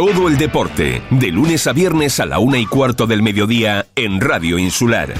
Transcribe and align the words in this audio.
Todo 0.00 0.28
el 0.28 0.38
deporte, 0.38 1.02
de 1.10 1.26
lunes 1.26 1.66
a 1.66 1.74
viernes 1.74 2.20
a 2.20 2.24
la 2.24 2.38
una 2.38 2.58
y 2.58 2.64
cuarto 2.64 3.06
del 3.06 3.20
mediodía 3.22 3.84
en 3.94 4.18
Radio 4.18 4.58
Insular. 4.58 5.12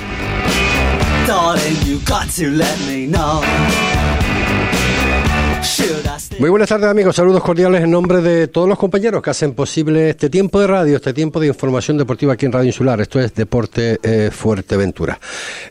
Muy 6.38 6.48
buenas 6.48 6.70
tardes 6.70 6.88
amigos, 6.88 7.14
saludos 7.14 7.42
cordiales 7.42 7.84
en 7.84 7.90
nombre 7.90 8.22
de 8.22 8.48
todos 8.48 8.66
los 8.66 8.78
compañeros 8.78 9.22
que 9.22 9.28
hacen 9.28 9.52
posible 9.52 10.08
este 10.08 10.30
tiempo 10.30 10.58
de 10.58 10.66
radio, 10.66 10.96
este 10.96 11.12
tiempo 11.12 11.40
de 11.40 11.48
información 11.48 11.98
deportiva 11.98 12.32
aquí 12.32 12.46
en 12.46 12.52
Radio 12.52 12.68
Insular. 12.68 13.02
Esto 13.02 13.20
es 13.20 13.34
Deporte 13.34 14.00
eh, 14.02 14.30
Fuerteventura. 14.32 15.20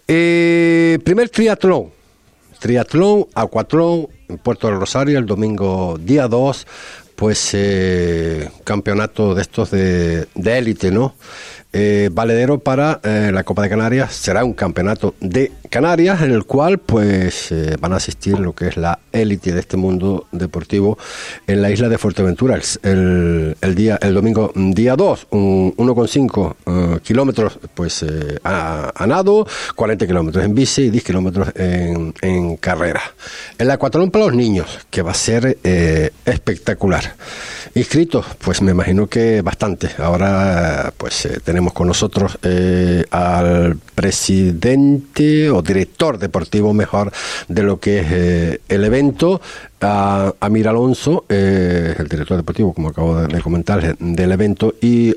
Eh, 0.07 0.99
primer 1.03 1.29
triatlón, 1.29 1.87
triatlón, 2.59 3.25
acuatlón 3.33 4.07
en 4.27 4.37
Puerto 4.37 4.67
del 4.67 4.79
Rosario 4.79 5.17
el 5.17 5.25
domingo 5.25 5.97
día 5.99 6.27
2 6.27 6.67
pues 7.19 7.49
eh, 7.51 8.49
campeonato 8.63 9.35
de 9.35 9.41
estos 9.41 9.71
de 9.71 10.25
élite, 10.35 10.89
¿no? 10.89 11.15
Eh, 11.71 12.09
valedero 12.11 12.57
para 12.57 12.99
eh, 13.03 13.29
la 13.31 13.43
Copa 13.43 13.61
de 13.61 13.69
Canarias. 13.69 14.11
Será 14.15 14.43
un 14.43 14.53
campeonato 14.53 15.13
de 15.19 15.51
Canarias 15.69 16.23
en 16.23 16.31
el 16.31 16.45
cual 16.45 16.79
pues 16.79 17.51
eh, 17.51 17.75
van 17.79 17.93
a 17.93 17.97
asistir 17.97 18.39
lo 18.39 18.55
que 18.55 18.69
es 18.69 18.77
la 18.77 18.97
élite 19.11 19.51
de 19.53 19.59
este 19.59 19.77
mundo 19.77 20.25
deportivo 20.31 20.97
en 21.45 21.61
la 21.61 21.69
isla 21.69 21.87
de 21.87 21.99
Fuerteventura 21.99 22.59
el, 22.81 23.55
día 23.75 23.99
el 24.01 24.15
domingo 24.15 24.51
día 24.55 24.95
2 24.95 25.27
1,5 25.29 27.01
kilómetros 27.01 27.59
pues 27.75 28.03
a, 28.43 29.05
nado 29.07 29.45
40 29.75 30.07
kilómetros 30.07 30.43
en 30.43 30.55
bici 30.55 30.83
y 30.85 30.89
10 30.89 31.03
kilómetros 31.03 31.49
en, 31.55 32.15
en 32.21 32.57
carrera 32.57 33.01
el 33.59 33.69
acuatlón 33.69 34.09
para 34.09 34.25
los 34.25 34.33
niños 34.33 34.79
que 34.89 35.03
va 35.03 35.11
a 35.11 35.15
ser 35.15 35.59
espectacular 36.25 37.15
inscritos 37.75 38.25
pues 38.39 38.61
me 38.61 38.71
imagino 38.71 39.07
que 39.07 39.41
bastante 39.41 39.89
ahora 39.99 40.93
pues 40.97 41.27
tenemos 41.43 41.59
tenemos 41.59 41.73
con 41.73 41.87
nosotros 41.87 42.37
eh, 42.43 43.03
al 43.11 43.75
presidente 43.93 45.49
o 45.49 45.61
director 45.61 46.17
deportivo 46.17 46.73
mejor 46.73 47.11
de 47.49 47.63
lo 47.63 47.81
que 47.81 47.99
es 47.99 48.07
eh, 48.11 48.61
el 48.69 48.85
evento, 48.85 49.41
a 49.81 50.33
Amir 50.39 50.69
Alonso, 50.69 51.25
eh, 51.27 51.95
el 51.99 52.07
director 52.07 52.37
deportivo, 52.37 52.73
como 52.73 52.89
acabo 52.89 53.21
de 53.21 53.41
comentar, 53.41 53.97
del 53.97 54.31
evento, 54.31 54.75
y 54.81 55.13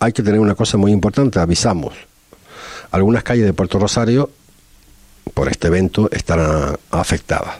hay 0.00 0.12
que 0.12 0.22
tener 0.22 0.40
una 0.40 0.54
cosa 0.54 0.78
muy 0.78 0.90
importante, 0.90 1.38
avisamos. 1.38 1.92
Algunas 2.90 3.22
calles 3.22 3.44
de 3.44 3.52
Puerto 3.52 3.78
Rosario 3.78 4.30
por 5.32 5.48
este 5.48 5.68
evento 5.68 6.08
estarán 6.12 6.76
afectadas. 6.90 7.56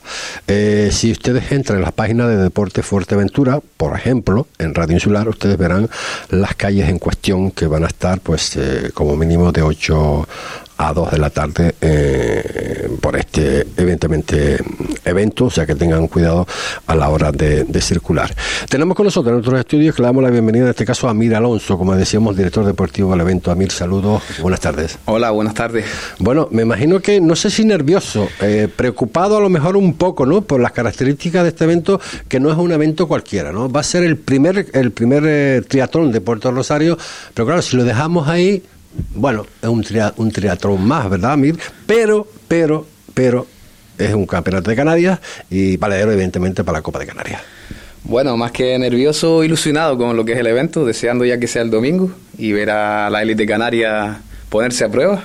Eh, 0.46 0.90
si 0.92 1.12
ustedes 1.12 1.50
entran 1.52 1.78
en 1.78 1.84
la 1.84 1.90
página 1.90 2.28
de 2.28 2.36
Deporte 2.36 2.82
Fuerteventura, 2.82 3.60
por 3.76 3.96
ejemplo, 3.96 4.46
en 4.58 4.74
Radio 4.74 4.94
Insular, 4.94 5.28
ustedes 5.28 5.56
verán 5.56 5.88
las 6.28 6.54
calles 6.54 6.88
en 6.88 6.98
cuestión 6.98 7.50
que 7.50 7.66
van 7.66 7.84
a 7.84 7.88
estar, 7.88 8.20
pues, 8.20 8.56
eh, 8.56 8.90
como 8.92 9.16
mínimo 9.16 9.52
de 9.52 9.62
8 9.62 10.28
a 10.76 10.92
2 10.92 11.10
de 11.12 11.18
la 11.18 11.30
tarde 11.30 11.74
eh, 11.80 12.88
por 13.00 13.16
este 13.16 13.66
evidentemente 13.76 14.58
evento, 15.04 15.46
o 15.46 15.50
sea 15.50 15.66
que 15.66 15.74
tengan 15.74 16.08
cuidado 16.08 16.46
a 16.86 16.94
la 16.94 17.08
hora 17.08 17.30
de, 17.32 17.64
circular. 17.80 18.34
Tenemos 18.68 18.96
con 18.96 19.04
nosotros 19.04 19.32
en 19.32 19.40
otros 19.40 19.60
estudios 19.60 19.94
que 19.94 20.00
le 20.00 20.06
damos 20.06 20.22
la 20.22 20.30
bienvenida 20.30 20.64
en 20.64 20.70
este 20.70 20.86
caso 20.86 21.06
a 21.06 21.10
Amir 21.10 21.34
Alonso, 21.34 21.76
como 21.76 21.94
decíamos, 21.94 22.34
director 22.34 22.64
deportivo 22.64 23.10
del 23.10 23.20
evento. 23.20 23.50
Amir, 23.50 23.70
saludos, 23.70 24.22
buenas 24.40 24.60
tardes. 24.60 24.98
Hola, 25.04 25.30
buenas 25.32 25.52
tardes. 25.52 25.84
Bueno, 26.18 26.48
me 26.50 26.62
imagino 26.62 27.00
que 27.00 27.20
no 27.20 27.36
sé 27.36 27.50
si 27.50 27.64
nervioso, 27.64 28.28
eh, 28.40 28.68
preocupado 28.74 29.36
a 29.36 29.40
lo 29.40 29.50
mejor 29.50 29.76
un 29.76 29.94
poco, 29.94 30.24
¿no? 30.24 30.40
Por 30.40 30.60
las 30.60 30.72
características 30.72 31.42
de 31.42 31.50
este 31.50 31.64
evento, 31.64 32.00
que 32.26 32.40
no 32.40 32.50
es 32.50 32.56
un 32.56 32.72
evento 32.72 33.06
cualquiera, 33.06 33.52
¿no? 33.52 33.70
Va 33.70 33.80
a 33.80 33.84
ser 33.84 34.02
el 34.02 34.16
primer, 34.16 34.66
el 34.72 34.92
primer 34.92 35.24
eh, 35.26 35.62
triatlón 35.68 36.10
de 36.10 36.20
Puerto 36.22 36.50
Rosario, 36.50 36.96
pero 37.34 37.46
claro, 37.46 37.60
si 37.60 37.76
lo 37.76 37.84
dejamos 37.84 38.28
ahí, 38.28 38.62
bueno, 39.14 39.46
es 39.62 39.68
un, 39.68 39.84
un 40.16 40.30
triatlón 40.30 40.84
más, 40.84 41.08
¿verdad? 41.08 41.38
Pero, 41.86 42.26
pero, 42.48 42.86
pero, 43.12 43.46
es 43.98 44.12
un 44.12 44.26
campeonato 44.26 44.70
de 44.70 44.76
Canarias 44.76 45.20
y 45.50 45.76
valedero, 45.76 46.12
evidentemente, 46.12 46.64
para 46.64 46.78
la 46.78 46.82
Copa 46.82 46.98
de 46.98 47.06
Canarias. 47.06 47.40
Bueno, 48.02 48.36
más 48.36 48.52
que 48.52 48.78
nervioso, 48.78 49.44
ilusionado 49.44 49.96
con 49.96 50.16
lo 50.16 50.24
que 50.24 50.32
es 50.32 50.38
el 50.38 50.46
evento, 50.46 50.84
deseando 50.84 51.24
ya 51.24 51.38
que 51.38 51.46
sea 51.46 51.62
el 51.62 51.70
domingo 51.70 52.10
y 52.36 52.52
ver 52.52 52.70
a 52.70 53.08
la 53.08 53.22
élite 53.22 53.46
canaria 53.46 54.20
ponerse 54.50 54.84
a 54.84 54.90
prueba. 54.90 55.24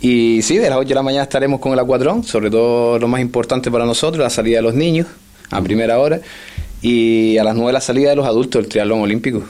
Y 0.00 0.42
sí, 0.42 0.58
de 0.58 0.68
las 0.68 0.78
8 0.78 0.88
de 0.88 0.94
la 0.94 1.02
mañana 1.02 1.22
estaremos 1.22 1.60
con 1.60 1.72
el 1.72 1.78
acuatrón, 1.78 2.24
sobre 2.24 2.50
todo 2.50 2.98
lo 2.98 3.08
más 3.08 3.22
importante 3.22 3.70
para 3.70 3.86
nosotros, 3.86 4.22
la 4.22 4.28
salida 4.28 4.58
de 4.58 4.62
los 4.62 4.74
niños 4.74 5.06
a 5.50 5.62
primera 5.62 5.98
hora 5.98 6.20
y 6.84 7.38
a 7.38 7.44
las 7.44 7.56
nueve 7.56 7.72
la 7.72 7.80
salida 7.80 8.10
de 8.10 8.16
los 8.16 8.26
adultos 8.26 8.60
del 8.60 8.68
triatlón 8.68 9.00
olímpico. 9.00 9.42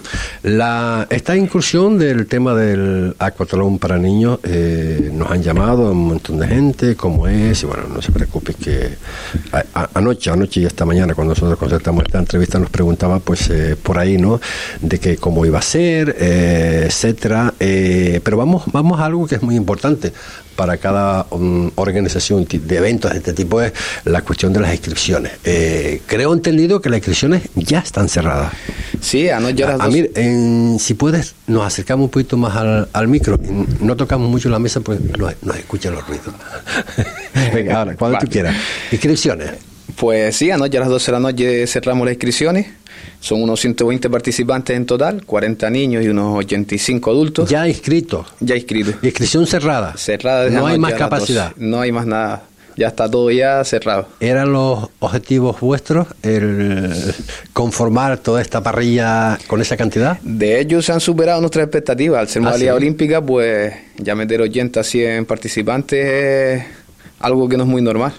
La, 0.45 1.05
esta 1.11 1.37
incursión 1.37 1.99
del 1.99 2.29
tema 2.29 2.55
del 2.55 3.17
acuatlón 3.19 3.81
para 3.81 3.99
niños 3.99 4.39
eh, 4.45 5.11
nos 5.13 5.33
han 5.33 5.43
llamado 5.43 5.89
a 5.89 5.91
un 5.91 6.07
montón 6.07 6.39
de 6.39 6.47
gente, 6.47 6.95
cómo 6.95 7.27
es, 7.27 7.65
y 7.65 7.67
bueno, 7.67 7.89
no 7.93 8.01
se 8.01 8.13
preocupe 8.13 8.55
que 8.55 8.91
anoche, 9.95 10.31
anoche 10.31 10.61
y 10.61 10.65
esta 10.65 10.85
mañana 10.85 11.13
cuando 11.15 11.33
nosotros 11.33 11.59
concertamos 11.59 12.05
esta 12.05 12.21
entrevista 12.21 12.61
nos 12.61 12.71
preguntaba 12.71 13.19
pues 13.19 13.51
eh, 13.51 13.75
por 13.83 13.99
ahí, 13.99 14.17
¿no? 14.17 14.41
De 14.81 15.01
que 15.01 15.17
cómo 15.17 15.45
iba 15.45 15.59
a 15.59 15.63
ser, 15.63 16.15
eh, 16.21 16.85
etcétera, 16.87 17.53
pero 17.59 18.37
vamos, 18.37 18.63
vamos 18.67 19.01
a 19.01 19.07
algo 19.07 19.27
que 19.27 19.35
es 19.35 19.43
muy 19.43 19.57
importante 19.57 20.13
para 20.57 20.77
cada 20.77 21.27
um, 21.31 21.71
organización 21.75 22.47
de 22.49 22.77
eventos 22.77 23.11
de 23.11 23.19
este 23.19 23.33
tipo 23.33 23.61
es 23.61 23.73
la 24.05 24.23
cuestión 24.23 24.53
de 24.53 24.61
las 24.61 24.73
inscripciones. 24.73 25.33
Eh, 25.45 26.03
creo 26.07 26.33
entendido 26.33 26.81
que 26.81 26.91
las 26.91 26.99
inscripciones 26.99 27.43
ya 27.55 27.81
están 27.81 28.09
cerradas. 28.09 28.53
Sí, 29.01 29.29
anoche 29.29 29.65
las 29.65 29.81
Amir, 29.81 30.11
si 30.81 30.95
puedes, 30.95 31.35
nos 31.47 31.67
acercamos 31.67 32.05
un 32.05 32.11
poquito 32.11 32.37
más 32.37 32.57
al, 32.93 33.09
micro. 33.09 33.39
No 33.81 33.97
tocamos 33.97 34.31
mucho 34.31 34.49
la 34.49 34.59
mesa 34.59 34.81
porque 34.81 35.03
nos, 35.19 35.35
nos 35.43 35.57
escuchan 35.57 35.95
los 35.95 36.07
ruidos. 36.07 36.27
Venga, 37.55 37.81
ahora, 37.81 37.97
cuando 37.97 38.19
tú 38.19 38.27
quieras. 38.29 38.57
Inscripciones. 38.91 39.51
Pues 39.97 40.37
sí, 40.37 40.51
anoche 40.51 40.77
a 40.79 40.81
las 40.81 40.89
12 40.89 41.07
de 41.07 41.13
la 41.13 41.21
noche 41.21 41.67
cerramos 41.67 42.07
las 42.07 42.15
inscripciones. 42.15 42.67
Son 43.21 43.43
unos 43.43 43.61
120 43.61 44.11
participantes 44.11 44.77
en 44.77 44.85
total, 44.85 45.25
40 45.25 45.71
niños 45.71 46.05
y 46.05 46.09
unos 46.09 46.39
85 46.39 47.11
adultos. 47.11 47.49
Ya 47.49 47.67
inscritos. 47.67 48.27
Ya 48.41 48.55
inscritos. 48.55 48.97
Inscripción 49.03 49.47
cerrada. 49.47 49.97
Cerrada. 49.97 50.51
No 50.51 50.67
hay 50.67 50.79
más 50.79 50.95
capacidad. 50.95 51.53
No 51.57 51.81
hay 51.81 51.91
más 51.91 52.07
nada. 52.07 52.45
Ya 52.77 52.89
está 52.89 53.09
todo 53.09 53.31
ya 53.31 53.63
cerrado. 53.65 54.09
¿Eran 54.19 54.53
los 54.53 54.89
objetivos 54.99 55.61
vuestros 55.61 56.09
el 56.23 56.93
conformar 57.53 58.19
toda 58.19 58.43
esta 58.43 58.63
parrilla 58.63 59.39
con 59.47 59.61
esa 59.61 59.77
cantidad? 59.77 60.19
De 60.23 60.61
ellos 60.61 60.85
se 60.85 60.93
han 60.93 61.01
superado 61.01 61.41
nuestras 61.41 61.65
expectativas. 61.65 62.21
Al 62.21 62.29
ser 62.29 62.43
una 62.43 62.51
¿Ah, 62.51 62.75
olímpica, 62.75 63.25
pues 63.25 63.73
ya 63.97 64.15
meter 64.17 64.41
80 64.41 64.81
a 64.81 64.85
100 64.85 65.25
participantes 65.25 66.05
es 66.05 66.65
algo 67.21 67.49
que 67.49 67.57
no 67.57 67.63
es 67.63 67.69
muy 67.69 67.81
normal. 67.81 68.13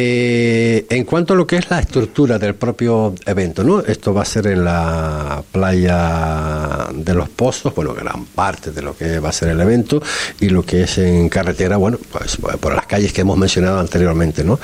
Eh, 0.00 0.86
en 0.90 1.02
cuanto 1.02 1.34
a 1.34 1.36
lo 1.36 1.44
que 1.44 1.56
es 1.56 1.68
la 1.70 1.80
estructura 1.80 2.38
del 2.38 2.54
propio 2.54 3.16
evento, 3.26 3.64
¿no? 3.64 3.80
Esto 3.80 4.14
va 4.14 4.22
a 4.22 4.24
ser 4.24 4.46
en 4.46 4.64
la 4.64 5.42
playa 5.50 6.86
de 6.94 7.14
los 7.14 7.28
Pozos, 7.30 7.74
bueno, 7.74 7.94
gran 7.94 8.26
parte 8.26 8.70
de 8.70 8.80
lo 8.80 8.96
que 8.96 9.18
va 9.18 9.30
a 9.30 9.32
ser 9.32 9.48
el 9.48 9.60
evento, 9.60 10.00
y 10.38 10.50
lo 10.50 10.64
que 10.64 10.82
es 10.82 10.98
en 10.98 11.28
carretera, 11.28 11.78
bueno, 11.78 11.98
pues 12.12 12.36
por 12.36 12.76
las 12.76 12.86
calles 12.86 13.12
que 13.12 13.22
hemos 13.22 13.36
mencionado 13.36 13.80
anteriormente, 13.80 14.44
¿no? 14.44 14.60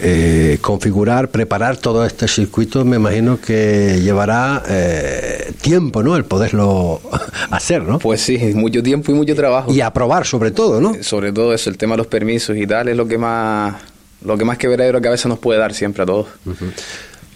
Eh, 0.00 0.56
configurar, 0.62 1.28
preparar 1.28 1.76
todo 1.76 2.06
este 2.06 2.26
circuito, 2.26 2.82
me 2.86 2.96
imagino 2.96 3.38
que 3.38 4.00
llevará 4.02 4.62
eh, 4.70 5.52
tiempo, 5.60 6.02
¿no? 6.02 6.16
El 6.16 6.24
poderlo 6.24 7.02
hacer, 7.50 7.82
¿no? 7.82 7.98
Pues 7.98 8.22
sí, 8.22 8.38
mucho 8.54 8.82
tiempo 8.82 9.12
y 9.12 9.14
mucho 9.14 9.34
trabajo. 9.34 9.70
Y 9.70 9.82
aprobar 9.82 10.24
sobre 10.24 10.50
todo, 10.50 10.80
¿no? 10.80 10.94
Sobre 11.02 11.30
todo 11.30 11.52
eso, 11.52 11.68
el 11.68 11.76
tema 11.76 11.92
de 11.92 11.98
los 11.98 12.06
permisos 12.06 12.56
y 12.56 12.66
tal, 12.66 12.88
es 12.88 12.96
lo 12.96 13.06
que 13.06 13.18
más 13.18 13.74
lo 14.24 14.36
que 14.36 14.44
más 14.44 14.58
que 14.58 14.68
ver 14.68 15.00
que 15.00 15.08
a 15.08 15.10
veces 15.10 15.26
nos 15.26 15.38
puede 15.38 15.58
dar 15.58 15.74
siempre 15.74 16.02
a 16.02 16.06
todos. 16.06 16.28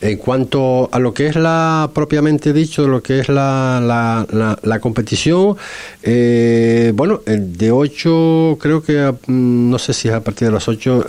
En 0.03 0.19
cuanto 0.19 0.89
a 0.91 0.99
lo 0.99 1.15
que 1.15 1.29
es 1.29 1.37
la, 1.37 1.89
propiamente 1.95 2.53
dicho, 2.53 2.89
lo 2.89 3.01
que 3.01 3.21
es 3.21 3.29
la, 3.29 3.81
la, 3.81 4.59
la, 4.61 4.81
competición, 4.81 5.57
eh, 6.03 6.91
bueno, 6.93 7.21
de 7.25 7.71
8, 7.71 8.59
creo 8.61 8.83
que, 8.83 9.15
mm, 9.29 9.71
no 9.71 9.79
sé 9.79 9.93
si 9.93 10.09
es 10.09 10.15
a 10.15 10.21
partir 10.21 10.49
de 10.49 10.55
las 10.55 10.67
8, 10.67 11.07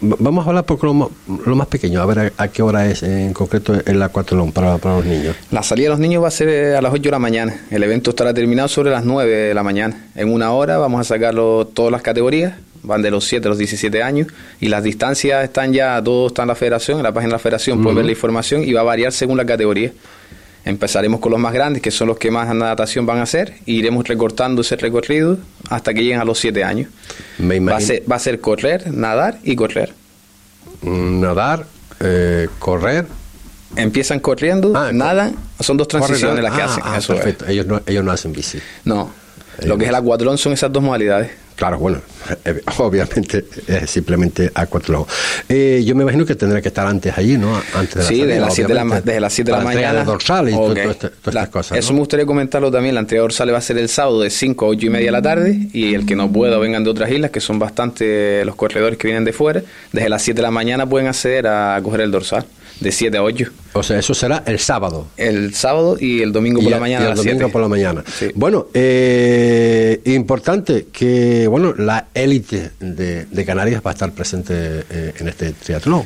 vamos 0.00 0.46
a 0.46 0.48
hablar 0.48 0.64
por 0.64 0.82
lo, 0.82 1.10
lo, 1.44 1.56
más 1.56 1.66
pequeño, 1.66 2.00
a 2.00 2.06
ver 2.06 2.32
a, 2.34 2.48
qué 2.48 2.62
hora 2.62 2.86
es 2.86 3.02
en 3.02 3.34
concreto 3.34 3.74
el 3.84 4.02
acuatlón 4.02 4.50
para, 4.50 4.78
para 4.78 4.96
los 4.96 5.04
niños. 5.04 5.36
La 5.50 5.62
salida 5.62 5.88
de 5.88 5.90
los 5.90 6.00
niños 6.00 6.22
va 6.22 6.28
a 6.28 6.30
ser 6.30 6.74
a 6.74 6.80
las 6.80 6.90
8 6.90 7.02
de 7.02 7.10
la 7.10 7.18
mañana, 7.18 7.66
el 7.70 7.82
evento 7.82 8.10
estará 8.10 8.32
terminado 8.32 8.68
sobre 8.68 8.90
las 8.90 9.04
9 9.04 9.30
de 9.30 9.52
la 9.52 9.62
mañana. 9.62 10.06
En 10.14 10.32
una 10.32 10.52
hora 10.52 10.78
vamos 10.78 11.02
a 11.02 11.04
sacarlo 11.04 11.66
todas 11.66 11.92
las 11.92 12.00
categorías, 12.00 12.54
van 12.82 13.02
de 13.02 13.10
los 13.10 13.24
7 13.24 13.46
a 13.46 13.50
los 13.50 13.58
17 13.58 14.02
años 14.02 14.28
y 14.60 14.68
las 14.68 14.82
distancias 14.82 15.44
están 15.44 15.72
ya, 15.72 16.02
todo 16.02 16.28
está 16.28 16.42
en 16.42 16.48
la 16.48 16.54
federación, 16.54 16.98
en 16.98 17.04
la 17.04 17.12
página 17.12 17.28
de 17.30 17.32
la 17.34 17.38
federación 17.38 17.82
pueden 17.82 17.96
ver 17.96 18.04
la 18.06 18.12
información 18.12 18.64
y 18.64 18.72
va 18.72 18.80
a 18.80 18.84
variar 18.84 19.12
según 19.12 19.36
la 19.36 19.46
categoría. 19.46 19.92
Empezaremos 20.64 21.18
con 21.20 21.32
los 21.32 21.40
más 21.40 21.52
grandes, 21.52 21.82
que 21.82 21.90
son 21.90 22.06
los 22.06 22.18
que 22.18 22.30
más 22.30 22.54
natación 22.54 23.04
van 23.04 23.18
a 23.18 23.22
hacer, 23.22 23.54
e 23.66 23.72
iremos 23.72 24.06
recortando 24.06 24.62
ese 24.62 24.76
recorrido 24.76 25.38
hasta 25.68 25.92
que 25.92 26.02
lleguen 26.02 26.20
a 26.20 26.24
los 26.24 26.38
7 26.38 26.62
años. 26.62 26.88
va, 27.40 27.76
a 27.76 27.80
ser, 27.80 28.04
va 28.10 28.16
a 28.16 28.20
ser 28.20 28.40
correr, 28.40 28.92
nadar 28.92 29.38
y 29.42 29.56
correr. 29.56 29.92
Nadar, 30.82 31.66
eh, 32.00 32.48
correr 32.58 33.06
empiezan 33.76 34.20
corriendo, 34.20 34.72
Ah, 34.76 34.90
nadan, 34.92 35.34
son 35.60 35.76
dos 35.76 35.88
transiciones 35.88 36.42
las 36.42 36.54
que 36.54 36.62
ah, 36.62 36.64
hacen. 36.66 36.82
ah, 36.86 36.98
eso 36.98 37.12
es. 37.14 37.20
perfecto. 37.20 37.46
Ellos 37.46 37.66
no, 37.66 37.80
ellos 37.86 38.04
no 38.04 38.12
hacen 38.12 38.32
bici. 38.32 38.58
No, 38.84 39.10
lo 39.64 39.78
que 39.78 39.84
es 39.84 39.90
el 39.90 39.94
acuatlón 39.94 40.38
son 40.38 40.52
esas 40.52 40.72
dos 40.72 40.82
modalidades. 40.82 41.30
Claro, 41.56 41.78
bueno, 41.78 42.00
eh, 42.44 42.60
obviamente 42.78 43.44
es 43.66 43.90
simplemente 43.90 44.50
acuatlón. 44.54 45.04
Eh, 45.48 45.82
yo 45.84 45.94
me 45.94 46.02
imagino 46.02 46.24
que 46.26 46.34
tendrá 46.34 46.60
que 46.60 46.68
estar 46.68 46.86
antes 46.86 47.16
allí, 47.16 47.36
¿no? 47.38 47.54
Antes 47.74 47.94
de 47.94 48.00
la 48.02 48.08
Sí, 48.08 48.18
salida, 48.18 48.26
desde 48.26 48.40
las 48.40 48.54
7 48.54 48.68
de 48.68 48.74
la, 48.74 49.00
desde 49.00 49.20
las 49.20 49.32
7 49.32 49.50
de 49.52 49.56
la 49.58 49.64
mañana. 49.64 49.98
de 50.00 50.04
dorsales 50.04 50.54
y 50.54 50.56
este- 50.80 51.08
todas 51.10 51.12
estas 51.26 51.48
cosas. 51.50 51.78
Eso 51.78 51.92
me 51.92 51.98
gustaría 52.00 52.26
comentarlo 52.26 52.70
también. 52.70 52.94
La 52.94 53.00
entrega 53.00 53.20
de 53.20 53.24
dorsales 53.24 53.54
va 53.54 53.58
a 53.58 53.62
ser 53.62 53.78
el 53.78 53.88
sábado 53.88 54.20
de 54.22 54.30
5 54.30 54.64
a 54.64 54.68
8 54.68 54.86
y 54.86 54.90
media 54.90 55.06
de 55.06 55.12
la 55.12 55.22
tarde. 55.22 55.68
Y 55.72 55.94
el 55.94 56.04
que 56.06 56.16
no 56.16 56.30
pueda, 56.32 56.58
vengan 56.58 56.82
de 56.84 56.90
otras 56.90 57.10
islas, 57.10 57.30
que 57.30 57.40
son 57.40 57.58
bastante 57.58 58.44
los 58.44 58.56
corredores 58.56 58.98
que 58.98 59.06
vienen 59.08 59.24
de 59.24 59.32
fuera. 59.32 59.62
Desde 59.92 60.08
las 60.08 60.22
7 60.22 60.36
de 60.38 60.42
la 60.42 60.50
mañana 60.50 60.86
pueden 60.88 61.08
acceder 61.08 61.46
a 61.46 61.78
coger 61.82 62.00
el 62.00 62.10
dorsal, 62.10 62.44
de 62.82 62.92
7 62.92 63.16
a 63.16 63.22
8. 63.22 63.50
O 63.74 63.82
sea, 63.82 63.98
eso 63.98 64.12
será 64.14 64.42
el 64.46 64.58
sábado. 64.58 65.06
El 65.16 65.54
sábado 65.54 65.96
y 65.98 66.20
el 66.22 66.32
domingo 66.32 66.60
por 66.60 66.68
Y 66.68 66.70
la 66.70 66.80
mañana. 66.80 67.04
y 67.04 67.06
a 67.06 67.10
el 67.10 67.16
las 67.16 67.18
domingo 67.18 67.38
7. 67.40 67.52
por 67.52 67.62
la 67.62 67.68
mañana. 67.68 68.04
Sí. 68.06 68.26
Bueno, 68.34 68.66
eh, 68.74 70.00
importante 70.04 70.86
que 70.92 71.46
bueno 71.46 71.74
la 71.76 72.06
élite 72.14 72.70
de, 72.80 73.24
de 73.26 73.44
Canarias 73.44 73.82
va 73.84 73.90
a 73.90 73.94
estar 73.94 74.12
presente 74.12 74.52
eh, 74.90 75.12
en 75.18 75.28
este 75.28 75.52
triatlón. 75.52 76.04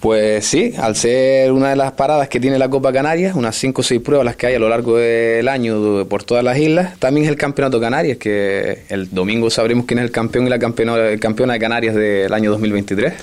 Pues 0.00 0.46
sí, 0.46 0.74
al 0.78 0.94
ser 0.94 1.50
una 1.52 1.70
de 1.70 1.76
las 1.76 1.92
paradas 1.92 2.28
que 2.28 2.38
tiene 2.38 2.58
la 2.58 2.68
Copa 2.68 2.92
Canarias, 2.92 3.34
unas 3.34 3.56
5 3.56 3.80
o 3.80 3.82
6 3.82 4.00
pruebas 4.02 4.24
las 4.26 4.36
que 4.36 4.46
hay 4.46 4.54
a 4.54 4.58
lo 4.58 4.68
largo 4.68 4.96
del 4.98 5.48
año 5.48 6.04
por 6.06 6.22
todas 6.22 6.44
las 6.44 6.58
islas, 6.58 6.96
también 6.98 7.24
es 7.24 7.30
el 7.30 7.36
Campeonato 7.38 7.80
Canarias, 7.80 8.18
que 8.18 8.82
el 8.90 9.10
domingo 9.10 9.48
sabremos 9.50 9.86
quién 9.86 9.98
es 9.98 10.04
el 10.04 10.10
campeón 10.12 10.46
y 10.46 10.50
la 10.50 10.58
campeona, 10.58 11.16
campeona 11.18 11.54
de 11.54 11.58
Canarias 11.58 11.94
del 11.94 12.32
año 12.32 12.50
2023. 12.52 13.14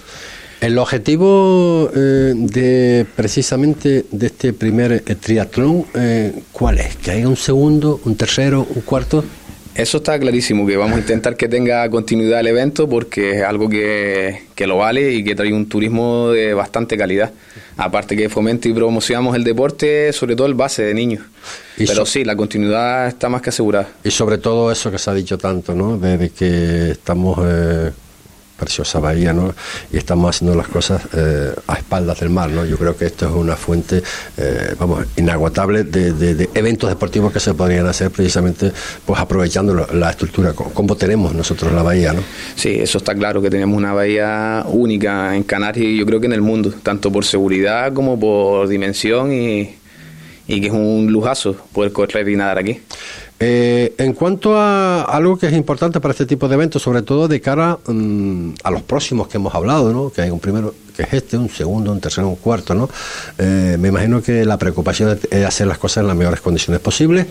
El 0.63 0.77
objetivo 0.77 1.91
eh, 1.93 2.31
de 2.37 3.05
precisamente 3.17 4.05
de 4.09 4.27
este 4.27 4.53
primer 4.53 4.93
eh, 4.93 5.15
triatlón, 5.15 5.85
eh, 5.93 6.31
¿cuál 6.53 6.79
es? 6.79 6.95
¿Que 6.95 7.11
haya 7.11 7.27
un 7.27 7.35
segundo, 7.35 7.99
un 8.05 8.15
tercero, 8.15 8.65
un 8.73 8.81
cuarto? 8.83 9.25
Eso 9.75 9.97
está 9.97 10.17
clarísimo, 10.17 10.65
que 10.65 10.77
vamos 10.77 10.95
a 10.95 10.99
intentar 10.99 11.35
que 11.35 11.49
tenga 11.49 11.89
continuidad 11.89 12.39
el 12.39 12.47
evento 12.47 12.87
porque 12.87 13.39
es 13.39 13.43
algo 13.43 13.67
que, 13.67 14.43
que 14.55 14.65
lo 14.65 14.77
vale 14.77 15.11
y 15.11 15.23
que 15.25 15.35
trae 15.35 15.51
un 15.51 15.67
turismo 15.67 16.29
de 16.29 16.53
bastante 16.53 16.95
calidad. 16.97 17.33
Aparte 17.75 18.15
que 18.15 18.29
fomenta 18.29 18.69
y 18.69 18.73
promocionamos 18.73 19.35
el 19.35 19.43
deporte, 19.43 20.13
sobre 20.13 20.37
todo 20.37 20.47
el 20.47 20.53
base 20.53 20.83
de 20.83 20.93
niños. 20.93 21.23
Y 21.75 21.87
Pero 21.87 22.05
so- 22.05 22.05
sí, 22.05 22.23
la 22.23 22.37
continuidad 22.37 23.07
está 23.09 23.27
más 23.27 23.41
que 23.41 23.49
asegurada. 23.49 23.89
Y 24.05 24.11
sobre 24.11 24.37
todo 24.37 24.71
eso 24.71 24.89
que 24.91 24.97
se 24.99 25.09
ha 25.09 25.13
dicho 25.13 25.37
tanto, 25.37 25.75
¿no? 25.75 25.97
De, 25.97 26.17
de 26.19 26.29
que 26.29 26.91
estamos, 26.91 27.39
eh, 27.43 27.91
preciosa 28.63 28.99
bahía, 28.99 29.33
¿no? 29.33 29.53
Y 29.91 29.97
estamos 29.97 30.35
haciendo 30.35 30.55
las 30.55 30.67
cosas 30.67 31.01
eh, 31.15 31.51
a 31.67 31.73
espaldas 31.75 32.19
del 32.19 32.29
mar, 32.29 32.49
¿no? 32.49 32.65
Yo 32.65 32.77
creo 32.77 32.95
que 32.97 33.05
esto 33.05 33.27
es 33.27 33.33
una 33.33 33.55
fuente, 33.55 34.01
eh, 34.37 34.75
vamos, 34.79 35.05
inagotable 35.17 35.83
de, 35.83 36.13
de- 36.13 36.49
eventos 36.53 36.89
deportivos 36.89 37.31
que 37.33 37.39
se 37.39 37.53
podrían 37.53 37.85
hacer 37.87 38.11
precisamente, 38.11 38.71
pues 39.05 39.19
aprovechando 39.19 39.73
la, 39.93 40.09
estructura, 40.09 40.53
co- 40.53 40.71
como 40.73 40.95
tenemos 40.95 41.33
nosotros 41.33 41.71
la 41.71 41.83
bahía, 41.83 42.13
¿no? 42.13 42.21
Sí, 42.55 42.69
eso 42.79 42.97
está 42.97 43.13
claro, 43.15 43.41
que 43.41 43.49
tenemos 43.49 43.77
una 43.77 43.93
bahía 43.93 44.63
única 44.67 45.35
en 45.35 45.43
Canarias 45.43 45.85
y 45.85 45.97
yo 45.97 46.05
creo 46.05 46.19
que 46.19 46.27
en 46.27 46.33
el 46.33 46.41
mundo, 46.41 46.73
tanto 46.83 47.11
por 47.11 47.25
seguridad 47.25 47.93
como 47.93 48.19
por 48.19 48.67
dimensión 48.67 49.31
y, 49.33 49.75
y 50.47 50.61
que 50.61 50.67
es 50.67 50.73
un 50.73 51.07
lujazo 51.11 51.55
poder 51.73 51.91
correr 51.91 52.27
y 52.29 52.35
nadar 52.35 52.59
aquí. 52.59 52.79
Eh, 53.45 53.93
en 53.97 54.13
cuanto 54.13 54.57
a 54.57 55.01
algo 55.01 55.37
que 55.37 55.47
es 55.47 55.53
importante 55.53 55.99
para 55.99 56.13
este 56.13 56.25
tipo 56.25 56.47
de 56.47 56.53
eventos, 56.55 56.81
sobre 56.81 57.01
todo 57.01 57.27
de 57.27 57.41
cara 57.41 57.77
mm, 57.85 58.51
a 58.63 58.71
los 58.71 58.83
próximos 58.83 59.27
que 59.27 59.35
hemos 59.35 59.53
hablado, 59.53 59.91
¿no? 59.91 60.09
que 60.13 60.21
hay 60.21 60.29
un 60.29 60.39
primero, 60.39 60.73
que 60.95 61.03
es 61.03 61.11
este, 61.11 61.35
un 61.35 61.49
segundo, 61.49 61.91
un 61.91 61.99
tercero, 61.99 62.29
un 62.29 62.37
cuarto, 62.37 62.73
¿no? 62.73 62.87
Eh, 63.37 63.75
me 63.77 63.89
imagino 63.89 64.21
que 64.21 64.45
la 64.45 64.57
preocupación 64.57 65.19
es- 65.29 65.43
hacer 65.43 65.67
las 65.67 65.77
cosas 65.77 66.03
en 66.03 66.07
las 66.07 66.15
mejores 66.15 66.39
condiciones 66.39 66.79
posibles, 66.79 67.25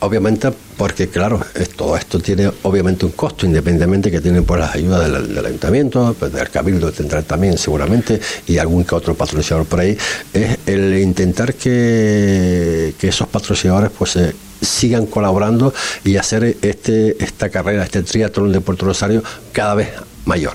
obviamente 0.00 0.50
porque, 0.76 1.08
claro, 1.08 1.40
todo 1.76 1.96
esto 1.96 2.18
tiene 2.20 2.50
obviamente 2.64 3.06
un 3.06 3.12
costo, 3.12 3.46
independientemente 3.46 4.10
que 4.10 4.20
tienen 4.20 4.44
por 4.44 4.58
las 4.58 4.74
ayudas 4.74 5.10
del, 5.10 5.46
ayuntamiento, 5.46 6.14
pues, 6.18 6.30
del 6.30 6.50
cabildo 6.50 6.92
tendrá 6.92 7.22
también 7.22 7.56
seguramente, 7.56 8.20
y 8.46 8.58
algún 8.58 8.84
que 8.84 8.94
otro 8.96 9.14
patrocinador 9.14 9.66
por 9.66 9.80
ahí, 9.80 9.96
es 10.34 10.58
el 10.66 10.98
intentar 10.98 11.54
que, 11.54 12.94
que 12.98 13.08
esos 13.08 13.28
patrocinadores 13.28 13.90
pues 13.96 14.10
se 14.10 14.34
sigan 14.64 15.06
colaborando 15.06 15.72
y 16.04 16.16
hacer 16.16 16.56
este 16.62 17.22
esta 17.22 17.48
carrera, 17.50 17.84
este 17.84 18.02
triatlón 18.02 18.52
de 18.52 18.60
Puerto 18.60 18.86
Rosario 18.86 19.22
cada 19.52 19.74
vez 19.74 19.88
mayor. 20.24 20.52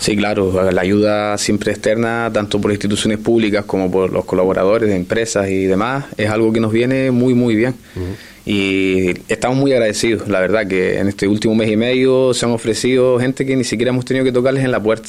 Sí, 0.00 0.16
claro, 0.16 0.70
la 0.70 0.80
ayuda 0.80 1.36
siempre 1.38 1.72
externa, 1.72 2.30
tanto 2.32 2.60
por 2.60 2.70
instituciones 2.70 3.18
públicas 3.18 3.64
como 3.64 3.90
por 3.90 4.12
los 4.12 4.24
colaboradores 4.24 4.88
de 4.88 4.94
empresas 4.94 5.50
y 5.50 5.64
demás, 5.64 6.04
es 6.16 6.30
algo 6.30 6.52
que 6.52 6.60
nos 6.60 6.70
viene 6.72 7.10
muy, 7.10 7.34
muy 7.34 7.56
bien. 7.56 7.74
Y 8.46 9.10
estamos 9.28 9.58
muy 9.58 9.72
agradecidos, 9.72 10.28
la 10.28 10.40
verdad, 10.40 10.66
que 10.66 10.98
en 10.98 11.08
este 11.08 11.28
último 11.28 11.54
mes 11.54 11.68
y 11.70 11.76
medio 11.76 12.32
se 12.32 12.46
han 12.46 12.52
ofrecido 12.52 13.18
gente 13.18 13.44
que 13.44 13.54
ni 13.56 13.64
siquiera 13.64 13.90
hemos 13.90 14.04
tenido 14.06 14.24
que 14.24 14.32
tocarles 14.32 14.64
en 14.64 14.70
la 14.70 14.82
puerta. 14.82 15.08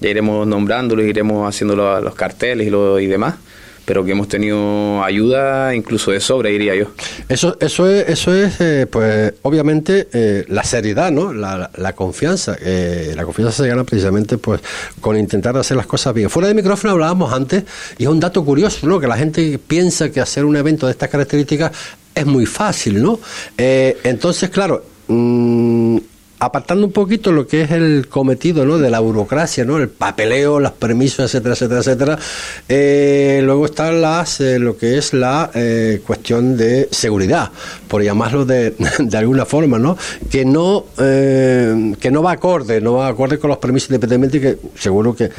Ya 0.00 0.08
iremos 0.10 0.46
nombrándolos, 0.46 1.06
iremos 1.06 1.48
haciendo 1.48 1.76
lo- 1.76 2.00
los 2.00 2.14
carteles 2.14 2.66
y, 2.66 2.70
lo, 2.70 3.00
y 3.00 3.06
demás, 3.06 3.36
pero 3.84 4.04
que 4.04 4.12
hemos 4.12 4.28
tenido 4.28 5.02
ayuda 5.04 5.74
incluso 5.74 6.10
de 6.10 6.20
sobra, 6.20 6.48
diría 6.50 6.74
yo. 6.74 6.86
Eso, 7.28 7.56
eso 7.60 7.88
es, 7.88 8.08
eso 8.08 8.34
es 8.34 8.60
eh, 8.60 8.86
pues 8.90 9.34
obviamente 9.42 10.08
eh, 10.12 10.44
la 10.48 10.64
seriedad, 10.64 11.10
¿no? 11.10 11.32
La, 11.32 11.92
confianza. 11.94 12.56
Eh, 12.60 13.12
la 13.14 13.24
confianza 13.24 13.62
se 13.62 13.68
gana 13.68 13.84
precisamente 13.84 14.38
pues 14.38 14.60
con 15.00 15.18
intentar 15.18 15.56
hacer 15.56 15.76
las 15.76 15.86
cosas 15.86 16.14
bien. 16.14 16.30
Fuera 16.30 16.48
de 16.48 16.54
micrófono 16.54 16.92
hablábamos 16.92 17.32
antes 17.32 17.64
y 17.98 18.04
es 18.04 18.08
un 18.08 18.20
dato 18.20 18.44
curioso, 18.44 18.86
¿no? 18.86 18.98
Que 18.98 19.06
la 19.06 19.16
gente 19.16 19.58
piensa 19.58 20.10
que 20.10 20.20
hacer 20.20 20.44
un 20.44 20.56
evento 20.56 20.86
de 20.86 20.92
estas 20.92 21.08
características 21.08 21.72
es 22.14 22.26
muy 22.26 22.46
fácil, 22.46 23.02
¿no? 23.02 23.20
Entonces, 23.56 24.50
claro. 24.50 24.84
mm, 25.08 25.98
apartando 26.44 26.86
un 26.86 26.92
poquito 26.92 27.32
lo 27.32 27.46
que 27.46 27.62
es 27.62 27.70
el 27.70 28.08
cometido 28.08 28.64
¿no? 28.64 28.78
de 28.78 28.90
la 28.90 29.00
burocracia, 29.00 29.64
¿no? 29.64 29.78
el 29.78 29.88
papeleo, 29.88 30.60
los 30.60 30.72
permisos, 30.72 31.24
etcétera, 31.24 31.54
etcétera, 31.54 31.80
etcétera. 31.80 32.18
eh, 32.68 33.40
luego 33.42 33.66
están 33.66 34.00
las 34.00 34.40
eh, 34.40 34.58
lo 34.58 34.76
que 34.76 34.98
es 34.98 35.12
la 35.12 35.50
eh, 35.54 36.02
cuestión 36.06 36.56
de 36.56 36.88
seguridad, 36.90 37.50
por 37.88 38.02
llamarlo 38.02 38.44
de, 38.44 38.74
de 38.98 39.16
alguna 39.16 39.44
forma, 39.44 39.78
¿no? 39.78 39.96
que 40.30 40.44
no 40.44 40.84
que 40.96 42.10
no 42.10 42.22
va 42.22 42.32
acorde, 42.32 42.80
no 42.80 42.94
va 42.94 43.08
acorde 43.08 43.38
con 43.38 43.48
los 43.48 43.58
permisos 43.58 43.90
independientemente 43.90 44.40
que 44.40 44.58
seguro 44.78 45.14
que 45.14 45.30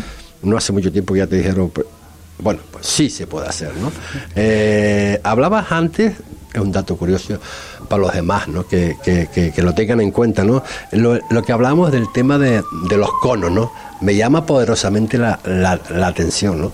no 0.43 0.57
hace 0.57 0.71
mucho 0.71 0.91
tiempo 0.91 1.13
que 1.13 1.19
ya 1.19 1.27
te 1.27 1.37
dijeron 1.37 1.69
pues, 1.69 1.87
bueno, 2.39 2.59
pues 2.71 2.85
sí 2.85 3.09
se 3.09 3.27
puede 3.27 3.47
hacer, 3.47 3.71
¿no? 3.75 3.91
Hablabas 5.23 5.71
antes, 5.71 6.13
es 6.53 6.61
un 6.61 6.71
dato 6.71 6.95
curioso 6.95 7.39
para 7.85 8.01
los 8.01 8.13
demás, 8.13 8.47
¿no? 8.47 8.67
Que, 8.67 8.95
que- 9.03 9.27
que- 9.33 9.51
que 9.51 9.61
lo 9.61 9.73
tengan 9.73 10.01
en 10.01 10.11
cuenta, 10.11 10.43
¿no? 10.43 10.63
Lo, 10.91 11.19
lo 11.29 11.43
que 11.43 11.51
hablamos 11.51 11.91
del 11.91 12.05
tema 12.13 12.37
de, 12.37 12.61
de 12.89 12.97
los 12.97 13.09
conos, 13.21 13.51
¿no? 13.51 13.71
Me 14.01 14.15
llama 14.15 14.45
poderosamente 14.45 15.17
la, 15.17 15.39
la- 15.45 15.79
la 15.89 16.07
atención, 16.07 16.59
¿no? 16.61 16.71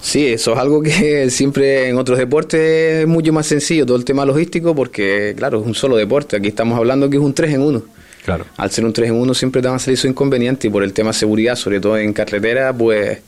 Sí, 0.00 0.26
eso 0.28 0.52
es 0.52 0.58
algo 0.58 0.80
que 0.82 1.28
siempre 1.30 1.88
en 1.88 1.98
otros 1.98 2.18
deportes 2.18 3.00
es 3.02 3.06
mucho 3.08 3.32
más 3.32 3.46
sencillo, 3.46 3.84
todo 3.84 3.96
el 3.96 4.04
tema 4.04 4.24
logístico, 4.24 4.74
porque 4.74 5.34
claro, 5.36 5.60
es 5.60 5.66
un 5.66 5.74
solo 5.74 5.96
deporte. 5.96 6.36
Aquí 6.36 6.48
estamos 6.48 6.78
hablando 6.78 7.10
que 7.10 7.16
es 7.16 7.22
un 7.22 7.34
3 7.34 7.54
en 7.54 7.62
1. 7.62 7.82
Claro. 8.24 8.44
Al 8.58 8.70
ser 8.70 8.84
un 8.84 8.92
3 8.92 9.08
en 9.10 9.16
1 9.16 9.34
siempre 9.34 9.60
te 9.62 9.68
van 9.68 9.76
a 9.76 9.78
salir 9.80 9.96
sus 9.98 10.10
inconvenientes 10.10 10.68
y 10.68 10.70
por 10.70 10.82
el 10.84 10.92
tema 10.92 11.12
seguridad, 11.12 11.56
sobre 11.56 11.80
todo 11.80 11.96
en 11.98 12.12
carretera, 12.12 12.72
pues 12.72 13.18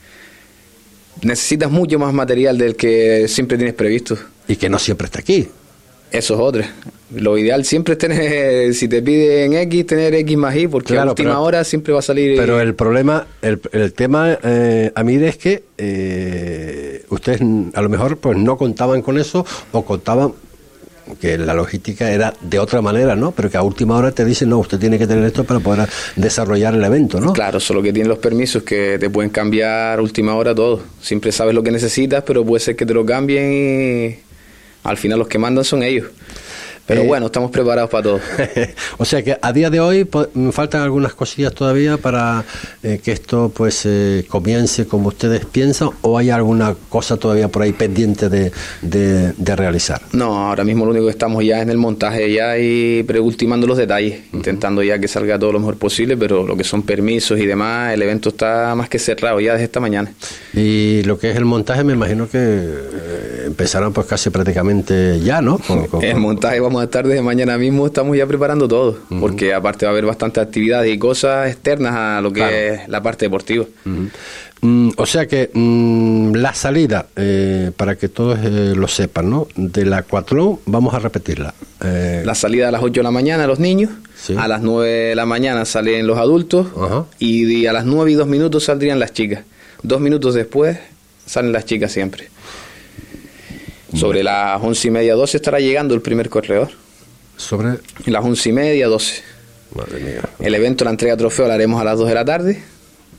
necesitas 1.22 1.70
mucho 1.70 1.98
más 1.98 2.12
material 2.14 2.56
del 2.58 2.76
que 2.76 3.26
siempre 3.28 3.56
tienes 3.56 3.74
previsto. 3.74 4.16
Y 4.48 4.56
que 4.56 4.68
no 4.68 4.78
siempre 4.78 5.06
está 5.06 5.20
aquí. 5.20 5.48
Eso 6.10 6.34
es 6.34 6.40
otra. 6.40 6.70
Lo 7.14 7.36
ideal 7.36 7.64
siempre 7.64 7.92
es 7.92 7.98
tener, 7.98 8.74
si 8.74 8.86
te 8.88 9.02
piden 9.02 9.54
X, 9.54 9.86
tener 9.86 10.14
X 10.14 10.36
más 10.36 10.54
Y, 10.56 10.68
porque 10.68 10.94
Claro, 10.94 11.10
a 11.10 11.12
última 11.12 11.30
pero- 11.30 11.42
hora 11.42 11.64
siempre 11.64 11.92
va 11.92 11.98
a 11.98 12.02
salir... 12.02 12.36
Pero 12.36 12.60
el 12.60 12.74
problema, 12.74 13.26
el, 13.42 13.60
el 13.72 13.92
tema, 13.92 14.38
eh, 14.42 14.92
a 14.94 15.02
mí 15.02 15.16
es 15.16 15.36
que 15.36 15.64
eh, 15.78 17.04
ustedes 17.10 17.40
a 17.74 17.82
lo 17.82 17.88
mejor 17.88 18.18
pues 18.18 18.36
no 18.36 18.56
contaban 18.56 19.02
con 19.02 19.18
eso 19.18 19.44
o 19.72 19.84
contaban 19.84 20.32
que 21.20 21.36
la 21.36 21.54
logística 21.54 22.08
era 22.12 22.32
de 22.40 22.60
otra 22.60 22.80
manera, 22.82 23.16
¿no? 23.16 23.32
Pero 23.32 23.50
que 23.50 23.56
a 23.56 23.62
última 23.62 23.96
hora 23.96 24.12
te 24.12 24.24
dicen, 24.24 24.48
no, 24.50 24.58
usted 24.58 24.78
tiene 24.78 24.96
que 24.96 25.08
tener 25.08 25.24
esto 25.24 25.42
para 25.42 25.58
poder 25.58 25.88
desarrollar 26.14 26.74
el 26.76 26.84
evento, 26.84 27.18
¿no? 27.20 27.32
Claro, 27.32 27.58
solo 27.58 27.82
que 27.82 27.92
tienen 27.92 28.08
los 28.08 28.18
permisos 28.20 28.62
que 28.62 28.96
te 29.00 29.10
pueden 29.10 29.30
cambiar 29.30 29.98
a 29.98 30.02
última 30.02 30.36
hora 30.36 30.54
todo. 30.54 30.80
Siempre 31.00 31.32
sabes 31.32 31.52
lo 31.52 31.64
que 31.64 31.72
necesitas, 31.72 32.22
pero 32.24 32.44
puede 32.44 32.60
ser 32.60 32.76
que 32.76 32.86
te 32.86 32.94
lo 32.94 33.04
cambien 33.04 33.52
y 33.52 34.18
al 34.84 34.96
final 34.96 35.18
los 35.18 35.26
que 35.26 35.38
mandan 35.38 35.64
son 35.64 35.82
ellos. 35.82 36.06
Pero 36.86 37.04
bueno, 37.04 37.26
estamos 37.26 37.50
preparados 37.50 37.90
para 37.90 38.02
todo. 38.02 38.20
o 38.98 39.04
sea 39.04 39.22
que 39.22 39.36
a 39.40 39.52
día 39.52 39.70
de 39.70 39.80
hoy 39.80 40.08
faltan 40.52 40.82
algunas 40.82 41.14
cosillas 41.14 41.54
todavía 41.54 41.96
para 41.96 42.44
que 42.82 43.12
esto 43.12 43.52
pues 43.54 43.86
comience 44.28 44.86
como 44.86 45.08
ustedes 45.08 45.44
piensan 45.44 45.90
o 46.02 46.18
hay 46.18 46.30
alguna 46.30 46.74
cosa 46.88 47.16
todavía 47.16 47.48
por 47.48 47.62
ahí 47.62 47.72
pendiente 47.72 48.28
de, 48.28 48.52
de, 48.82 49.56
realizar. 49.56 50.00
No, 50.12 50.48
ahora 50.48 50.64
mismo 50.64 50.84
lo 50.84 50.92
único 50.92 51.06
que 51.06 51.12
estamos 51.12 51.44
ya 51.44 51.60
en 51.60 51.70
el 51.70 51.76
montaje 51.76 52.32
ya 52.32 52.56
y 52.58 53.02
preultimando 53.02 53.66
los 53.66 53.76
detalles, 53.76 54.20
intentando 54.32 54.82
ya 54.82 54.98
que 54.98 55.08
salga 55.08 55.38
todo 55.38 55.52
lo 55.52 55.58
mejor 55.58 55.76
posible, 55.76 56.16
pero 56.16 56.46
lo 56.46 56.56
que 56.56 56.64
son 56.64 56.82
permisos 56.82 57.38
y 57.38 57.46
demás, 57.46 57.92
el 57.92 58.02
evento 58.02 58.30
está 58.30 58.74
más 58.74 58.88
que 58.88 58.98
cerrado 58.98 59.40
ya 59.40 59.52
desde 59.52 59.64
esta 59.64 59.80
mañana. 59.80 60.12
Y 60.54 61.02
lo 61.04 61.18
que 61.18 61.30
es 61.30 61.36
el 61.36 61.44
montaje 61.44 61.84
me 61.84 61.92
imagino 61.92 62.28
que 62.28 62.38
eh, 62.38 63.44
empezarán 63.46 63.92
pues 63.92 64.06
casi 64.06 64.30
prácticamente 64.30 65.20
ya, 65.20 65.40
¿no? 65.40 65.60
el 66.02 66.16
montaje 66.16 66.60
vamos 66.60 66.79
a 66.80 66.84
estar 66.84 67.06
desde 67.06 67.22
mañana 67.22 67.58
mismo, 67.58 67.86
estamos 67.86 68.16
ya 68.16 68.26
preparando 68.26 68.68
todo, 68.68 68.98
porque 69.20 69.54
aparte 69.54 69.86
va 69.86 69.90
a 69.90 69.92
haber 69.92 70.06
bastantes 70.06 70.42
actividades 70.42 70.92
y 70.92 70.98
cosas 70.98 71.50
externas 71.50 71.94
a 71.94 72.20
lo 72.20 72.32
que 72.32 72.68
es 72.68 72.88
la 72.88 73.02
parte 73.02 73.26
deportiva. 73.26 73.64
Mm, 74.62 74.90
o 74.96 75.06
sea 75.06 75.26
que 75.26 75.50
mm, 75.52 76.34
la 76.34 76.52
salida, 76.52 77.06
eh, 77.16 77.70
para 77.76 77.96
que 77.96 78.08
todos 78.08 78.38
eh, 78.42 78.74
lo 78.76 78.88
sepan, 78.88 79.30
¿no? 79.30 79.48
De 79.56 79.86
la 79.86 80.02
Cuatlón, 80.02 80.58
vamos 80.66 80.92
a 80.92 80.98
repetirla. 80.98 81.54
Eh, 81.82 82.22
la 82.26 82.34
salida 82.34 82.68
a 82.68 82.70
las 82.70 82.82
8 82.82 83.00
de 83.00 83.02
la 83.02 83.10
mañana 83.10 83.46
los 83.46 83.58
niños, 83.58 83.90
a 84.36 84.48
las 84.48 84.60
9 84.60 84.90
de 84.90 85.14
la 85.14 85.24
mañana 85.24 85.64
salen 85.64 86.06
los 86.06 86.18
adultos 86.18 86.66
y 87.18 87.66
a 87.66 87.72
las 87.72 87.86
9 87.86 88.10
y 88.10 88.14
2 88.14 88.26
minutos 88.26 88.64
saldrían 88.64 88.98
las 88.98 89.12
chicas. 89.14 89.44
Dos 89.82 90.00
minutos 90.00 90.34
después 90.34 90.78
salen 91.24 91.52
las 91.52 91.64
chicas 91.64 91.90
siempre. 91.90 92.28
Sobre 93.94 94.22
las 94.22 94.62
11 94.62 94.88
y 94.88 94.90
media, 94.90 95.14
12 95.14 95.36
estará 95.36 95.58
llegando 95.58 95.94
el 95.94 96.00
primer 96.00 96.28
corredor. 96.28 96.70
¿Sobre? 97.36 97.78
Las 98.06 98.24
11 98.24 98.48
y 98.48 98.52
media, 98.52 98.88
12. 98.88 99.22
Madre 99.74 100.00
mía. 100.00 100.22
El 100.38 100.54
evento, 100.54 100.84
la 100.84 100.90
entrega 100.90 101.14
de 101.14 101.18
trofeo, 101.18 101.48
la 101.48 101.54
haremos 101.54 101.80
a 101.80 101.84
las 101.84 101.98
2 101.98 102.08
de 102.08 102.14
la 102.14 102.24
tarde 102.24 102.62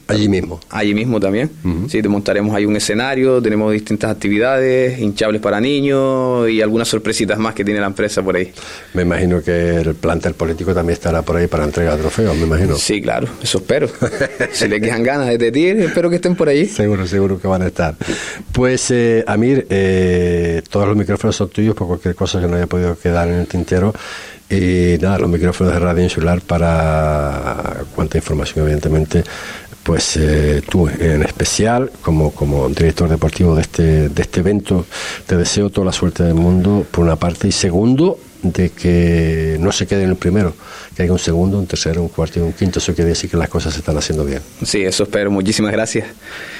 Allí 0.08 0.27
mismo. 0.27 0.60
Allí 0.70 0.93
mismo 0.93 1.20
también. 1.20 1.50
Sí, 1.88 2.01
te 2.01 2.10
montaremos 2.10 2.55
ahí 2.55 2.65
un 2.65 2.75
escenario, 2.75 3.41
tenemos 3.41 3.72
distintas 3.72 4.12
actividades, 4.12 5.00
hinchables 5.00 5.41
para 5.41 5.60
niños 5.60 6.50
y 6.50 6.62
algunas 6.62 6.88
sorpresitas 6.88 7.38
más 7.38 7.53
que 7.53 7.63
tiene 7.63 7.79
la 7.79 7.88
empresa 7.88 8.22
por 8.22 8.36
ahí. 8.36 8.51
Me 8.93 9.03
imagino 9.03 9.41
que 9.41 9.77
el 9.77 9.96
plantel 9.96 10.34
político 10.34 10.74
también 10.74 10.93
estará 10.93 11.22
por 11.22 11.38
ahí 11.38 11.48
para 11.48 11.63
entregar 11.63 11.98
trofeos, 11.98 12.36
me 12.36 12.46
imagino. 12.46 12.75
Sí, 12.75 13.01
claro, 13.01 13.27
eso 13.41 13.60
espero. 13.60 13.88
si 14.51 14.67
le 14.67 14.81
quedan 14.81 15.03
ganas 15.03 15.27
de 15.38 15.51
ti, 15.51 15.67
espero 15.67 16.10
que 16.10 16.17
estén 16.17 16.36
por 16.36 16.50
ahí. 16.50 16.65
Seguro, 16.65 17.08
seguro 17.08 17.39
que 17.39 17.48
van 17.48 17.62
a 17.62 17.67
estar. 17.67 17.96
Pues, 18.51 18.91
eh, 18.91 19.24
Amir, 19.27 19.67
eh, 19.70 20.62
todos 20.70 20.88
los 20.88 20.98
micrófonos 20.98 21.36
son 21.36 21.50
tuyos 21.50 21.75
por 21.75 21.88
cualquier 21.88 22.15
cosa 22.15 22.39
que 22.39 22.48
no 22.48 22.55
haya 22.55 22.67
podido 22.67 22.98
quedar 22.98 23.27
en 23.27 23.36
el 23.36 23.48
tintero. 23.48 23.93
Y 24.51 24.98
nada, 25.00 25.17
los 25.17 25.29
micrófonos 25.29 25.74
de 25.74 25.79
Radio 25.79 26.03
Insular 26.03 26.41
para 26.41 27.86
cuánta 27.96 28.17
información, 28.17 28.65
evidentemente, 28.65 29.24
pues 29.83 30.17
eh, 30.17 30.61
tú 30.69 30.88
en 30.88 31.23
especial, 31.23 31.91
como, 32.01 32.31
como 32.31 32.69
director 32.69 33.09
deportivo 33.09 33.55
de 33.55 33.61
este, 33.61 34.09
de 34.09 34.21
este 34.21 34.41
evento, 34.41 34.85
te 35.25 35.38
deseo 35.38 35.69
toda 35.69 35.85
la 35.85 35.93
suerte 35.93 36.23
del 36.23 36.35
mundo, 36.35 36.85
por 36.91 37.03
una 37.03 37.15
parte, 37.15 37.47
y 37.47 37.51
segundo, 37.51 38.19
de 38.43 38.69
que 38.69 39.57
no 39.59 39.71
se 39.71 39.85
quede 39.85 40.03
en 40.03 40.09
el 40.09 40.15
primero, 40.15 40.53
que 40.95 41.03
haya 41.03 41.11
un 41.11 41.19
segundo, 41.19 41.59
un 41.59 41.67
tercero, 41.67 42.01
un 42.01 42.09
cuarto 42.09 42.39
y 42.39 42.41
un 42.41 42.53
quinto. 42.53 42.79
Eso 42.79 42.93
quiere 42.93 43.09
decir 43.09 43.29
que 43.29 43.38
las 43.38 43.50
cosas 43.50 43.73
se 43.73 43.79
están 43.79 43.97
haciendo 43.97 44.25
bien. 44.25 44.41
Sí, 44.63 44.81
eso 44.81 45.03
espero. 45.03 45.31
Muchísimas 45.31 45.71
gracias. 45.71 46.07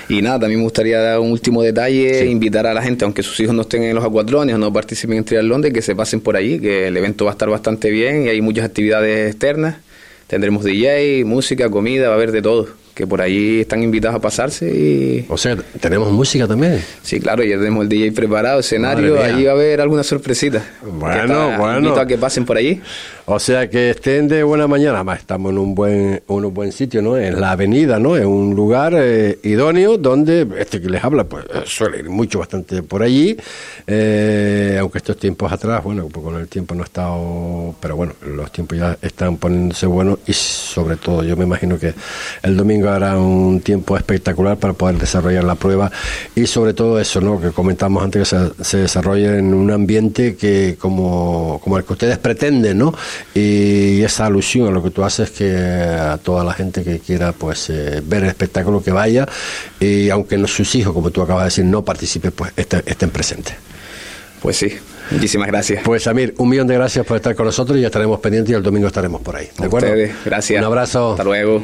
Y 0.10 0.22
nada, 0.22 0.40
también 0.40 0.60
me 0.60 0.64
gustaría 0.64 1.00
dar 1.00 1.20
un 1.20 1.32
último 1.32 1.62
detalle, 1.64 2.26
invitar 2.30 2.68
a 2.68 2.74
la 2.74 2.82
gente, 2.82 3.06
aunque 3.06 3.24
sus 3.24 3.40
hijos 3.40 3.56
no 3.56 3.64
estén 3.64 3.84
en 3.84 3.96
los 3.96 4.04
acuatrones 4.04 4.56
o 4.56 4.58
no 4.58 4.72
participen 4.72 5.18
en 5.18 5.24
Triatlón, 5.24 5.62
de 5.62 5.72
que 5.72 5.82
se 5.82 5.96
pasen 5.96 6.22
por 6.22 6.36
allí, 6.36 6.60
que 6.60 6.88
el 6.88 6.98
evento 6.98 7.26
va 7.26 7.32
a 7.32 7.34
estar 7.34 7.50
bastante 7.50 7.90
bien 7.90 8.26
y 8.26 8.30
hay 8.30 8.42
muchas 8.42 8.66
actividades 8.66 9.32
externas. 9.32 9.78
Tendremos 10.28 10.64
DJ, 10.64 11.26
música, 11.26 11.70
comida, 11.70 12.08
va 12.08 12.14
a 12.14 12.18
haber 12.18 12.32
de 12.32 12.42
todo 12.42 12.81
que 12.94 13.08
por 13.08 13.22
ahí 13.22 13.62
están 13.62 13.84
invitados 13.84 14.18
a 14.18 14.20
pasarse 14.20 14.70
y... 14.70 15.26
O 15.30 15.38
sea, 15.38 15.56
¿tenemos 15.80 16.12
música 16.12 16.48
también? 16.48 16.84
Sí, 17.02 17.20
claro, 17.20 17.44
ya 17.44 17.58
tenemos 17.58 17.84
el 17.84 17.90
DJ 17.90 18.12
preparado, 18.12 18.60
escenario, 18.60 19.22
allí 19.22 19.46
va 19.46 19.52
a 19.52 19.56
haber 19.56 19.82
alguna 19.82 20.04
sorpresita. 20.04 20.64
Bueno, 20.82 21.58
bueno. 21.58 21.80
Invito 21.80 22.00
a 22.00 22.06
que 22.06 22.18
pasen 22.18 22.46
por 22.46 22.58
allí. 22.58 22.82
O 23.26 23.40
sea, 23.40 23.70
que 23.70 23.92
estén 23.92 24.28
de 24.28 24.44
buena 24.44 24.68
mañana, 24.68 24.96
además 24.96 25.20
estamos 25.20 25.52
en 25.52 25.60
un 25.60 25.76
buen, 25.76 26.24
un 26.28 26.54
buen 26.54 26.72
sitio, 26.72 27.02
¿no? 27.02 27.18
En 27.18 27.40
la 27.40 27.52
avenida, 27.52 28.00
¿no? 28.00 28.18
En 28.18 28.26
un 28.26 28.56
lugar 28.56 28.94
eh, 28.98 29.38
idóneo 29.44 29.98
donde 29.98 30.48
este 30.58 30.82
que 30.82 30.90
les 30.90 31.04
habla, 31.04 31.26
pues 31.26 31.46
suele 31.66 32.00
ir 32.00 32.10
mucho, 32.10 32.40
bastante 32.40 32.82
por 32.82 33.04
allí, 33.04 33.38
eh, 33.86 34.78
aunque 34.80 34.98
estos 34.98 35.18
tiempos 35.18 35.52
atrás, 35.52 35.84
bueno, 35.84 36.08
poco 36.08 36.32
con 36.32 36.42
el 36.42 36.48
tiempo 36.48 36.74
no 36.74 36.82
ha 36.82 36.86
estado, 36.86 37.76
pero 37.80 37.96
bueno, 37.96 38.14
los 38.26 38.52
tiempos 38.52 38.78
ya 38.78 38.98
están 39.02 39.38
poniéndose 39.38 39.86
buenos 39.86 40.20
y 40.26 40.34
sobre 40.34 40.96
todo 40.98 41.24
yo 41.24 41.36
me 41.38 41.44
imagino 41.44 41.78
que 41.78 41.94
el 42.44 42.58
domingo 42.58 42.90
hará 42.90 43.18
un 43.18 43.62
tiempo 43.62 43.98
espectacular 43.98 44.58
para 44.58 44.74
poder 44.74 44.98
desarrollar 44.98 45.44
la 45.44 45.56
prueba 45.56 45.92
y 46.36 46.48
sobre 46.48 46.74
todo 46.74 47.00
eso, 47.00 47.22
¿no? 47.22 47.40
que 47.40 47.52
comentamos 47.52 48.04
antes, 48.04 48.30
que 48.30 48.64
se, 48.64 48.78
desarrolle 48.78 49.38
en 49.38 49.54
un 49.54 49.70
ambiente 49.72 50.36
que 50.36 50.76
como, 50.80 51.60
como 51.64 51.78
el 51.78 51.84
que 51.84 51.94
ustedes 51.94 52.18
pretenden, 52.18 52.78
¿no? 52.78 52.94
Y 53.34 54.02
esa 54.04 54.26
alusión 54.26 54.68
a 54.68 54.72
lo 54.72 54.84
que 54.84 54.90
tú 54.90 55.04
haces 55.04 55.32
que 55.32 55.56
a 55.56 56.18
toda 56.18 56.44
la 56.44 56.54
gente 56.54 56.84
que 56.84 57.00
quiera 57.00 57.32
pues 57.32 57.70
eh, 57.70 58.02
ver 58.04 58.24
el 58.24 58.30
espectáculo 58.30 58.84
que 58.84 58.92
vaya 58.92 59.28
y 59.80 60.10
aunque 60.10 60.38
no 60.38 60.48
sus 60.48 60.74
hijos, 60.76 60.94
como 60.94 61.12
tú 61.12 61.22
acabas 61.22 61.44
de 61.44 61.46
decir, 61.46 61.66
no 61.66 61.84
participen, 61.84 62.32
pues 62.32 62.54
estén, 62.56 62.84
estén 62.86 63.10
presentes. 63.10 63.56
Pues 64.42 64.58
sí, 64.58 64.74
muchísimas 65.12 65.48
gracias. 65.48 65.84
Pues 65.84 66.08
Amir, 66.08 66.34
un 66.38 66.50
millón 66.50 66.68
de 66.68 66.74
gracias 66.76 67.06
por 67.06 67.18
estar 67.18 67.36
con 67.36 67.46
nosotros 67.46 67.78
y 67.78 67.82
ya 67.82 67.88
estaremos 67.88 68.20
pendientes 68.20 68.52
y 68.52 68.56
el 68.56 68.64
domingo 68.64 68.88
estaremos 68.88 69.22
por 69.22 69.36
ahí. 69.36 69.50
¿De 69.58 69.66
acuerdo? 69.66 69.94
gracias. 70.26 70.60
Un 70.60 70.66
abrazo. 70.66 71.12
Hasta 71.12 71.24
luego. 71.24 71.64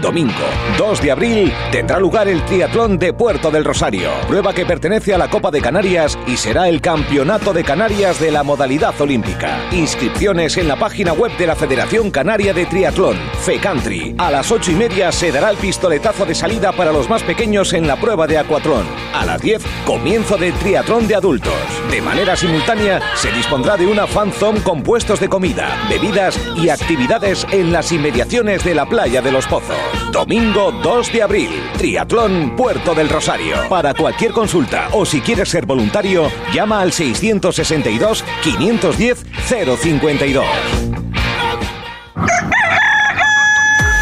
Domingo 0.00 0.32
2 0.78 1.02
de 1.02 1.10
abril 1.10 1.52
tendrá 1.70 1.98
lugar 1.98 2.28
el 2.28 2.44
Triatlón 2.44 2.98
de 2.98 3.12
Puerto 3.12 3.50
del 3.50 3.64
Rosario, 3.64 4.10
prueba 4.26 4.52
que 4.52 4.64
pertenece 4.64 5.14
a 5.14 5.18
la 5.18 5.28
Copa 5.28 5.50
de 5.50 5.60
Canarias 5.60 6.18
y 6.26 6.36
será 6.36 6.68
el 6.68 6.80
Campeonato 6.80 7.52
de 7.52 7.64
Canarias 7.64 8.18
de 8.18 8.30
la 8.30 8.42
modalidad 8.42 8.98
olímpica. 9.00 9.58
Inscripciones 9.72 10.56
en 10.56 10.68
la 10.68 10.76
página 10.76 11.12
web 11.12 11.36
de 11.36 11.46
la 11.46 11.56
Federación 11.56 12.10
Canaria 12.10 12.54
de 12.54 12.66
Triatlón, 12.66 13.18
FECANTRI. 13.42 14.14
A 14.18 14.30
las 14.30 14.50
8 14.50 14.70
y 14.70 14.74
media 14.74 15.12
se 15.12 15.32
dará 15.32 15.50
el 15.50 15.56
pistoletazo 15.56 16.24
de 16.24 16.34
salida 16.34 16.72
para 16.72 16.92
los 16.92 17.08
más 17.08 17.22
pequeños 17.22 17.72
en 17.72 17.86
la 17.86 17.96
prueba 17.96 18.26
de 18.26 18.38
acuatlón. 18.38 18.86
A 19.14 19.26
las 19.26 19.40
10, 19.42 19.62
comienzo 19.84 20.36
del 20.36 20.54
triatlón 20.54 21.08
de 21.08 21.16
adultos. 21.16 21.54
De 21.90 22.00
manera 22.00 22.36
simultánea, 22.36 23.00
se 23.16 23.30
dispondrá 23.32 23.76
de 23.76 23.86
una 23.86 24.06
fan 24.06 24.32
zone 24.32 24.62
con 24.62 24.82
puestos 24.82 25.20
de 25.20 25.28
comida, 25.28 25.68
bebidas 25.88 26.38
y 26.56 26.68
actividades 26.68 27.46
en 27.50 27.72
las 27.72 27.92
inmediaciones 27.92 28.64
de 28.64 28.74
la 28.74 28.86
playa 28.86 29.20
de 29.20 29.32
los 29.32 29.46
Pozos. 29.46 29.89
Domingo 30.12 30.72
2 30.82 31.12
de 31.12 31.22
abril, 31.22 31.50
Triatlón 31.78 32.56
Puerto 32.56 32.94
del 32.94 33.08
Rosario. 33.08 33.56
Para 33.68 33.94
cualquier 33.94 34.32
consulta 34.32 34.88
o 34.92 35.04
si 35.04 35.20
quieres 35.20 35.48
ser 35.48 35.66
voluntario, 35.66 36.30
llama 36.52 36.80
al 36.80 36.92
662 36.92 38.24
510 38.42 39.24
052. 39.46 40.46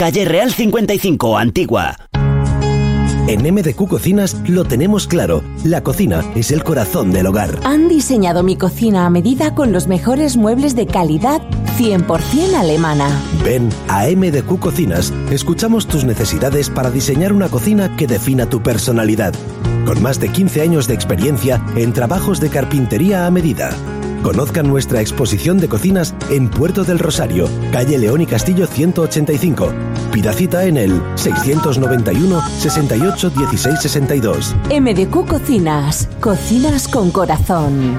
Calle 0.00 0.24
Real 0.24 0.50
55, 0.50 1.36
Antigua. 1.36 1.94
En 3.28 3.42
MDQ 3.42 3.86
Cocinas 3.86 4.34
lo 4.48 4.64
tenemos 4.64 5.06
claro. 5.06 5.42
La 5.62 5.82
cocina 5.82 6.24
es 6.34 6.52
el 6.52 6.64
corazón 6.64 7.12
del 7.12 7.26
hogar. 7.26 7.58
Han 7.64 7.86
diseñado 7.86 8.42
mi 8.42 8.56
cocina 8.56 9.04
a 9.04 9.10
medida 9.10 9.54
con 9.54 9.72
los 9.72 9.88
mejores 9.88 10.38
muebles 10.38 10.74
de 10.74 10.86
calidad 10.86 11.42
100% 11.76 12.54
alemana. 12.54 13.10
Ven 13.44 13.68
a 13.88 14.06
MDQ 14.06 14.58
Cocinas. 14.58 15.12
Escuchamos 15.30 15.86
tus 15.86 16.06
necesidades 16.06 16.70
para 16.70 16.90
diseñar 16.90 17.34
una 17.34 17.50
cocina 17.50 17.94
que 17.94 18.06
defina 18.06 18.48
tu 18.48 18.62
personalidad. 18.62 19.34
Con 19.84 20.00
más 20.00 20.18
de 20.18 20.30
15 20.30 20.62
años 20.62 20.88
de 20.88 20.94
experiencia 20.94 21.62
en 21.76 21.92
trabajos 21.92 22.40
de 22.40 22.48
carpintería 22.48 23.26
a 23.26 23.30
medida. 23.30 23.76
Conozcan 24.22 24.68
nuestra 24.68 25.00
exposición 25.00 25.58
de 25.58 25.68
cocinas 25.68 26.14
en 26.28 26.50
Puerto 26.50 26.84
del 26.84 26.98
Rosario, 26.98 27.48
calle 27.72 27.96
León 27.96 28.20
y 28.20 28.26
Castillo 28.26 28.66
185. 28.66 29.72
Pida 30.12 30.34
cita 30.34 30.66
en 30.66 30.76
el 30.76 31.00
691 31.14 32.42
68 32.58 33.30
16 33.30 33.80
62. 33.80 34.54
MDQ 34.78 35.26
Cocinas. 35.26 36.06
Cocinas 36.20 36.86
con 36.86 37.10
corazón. 37.10 37.98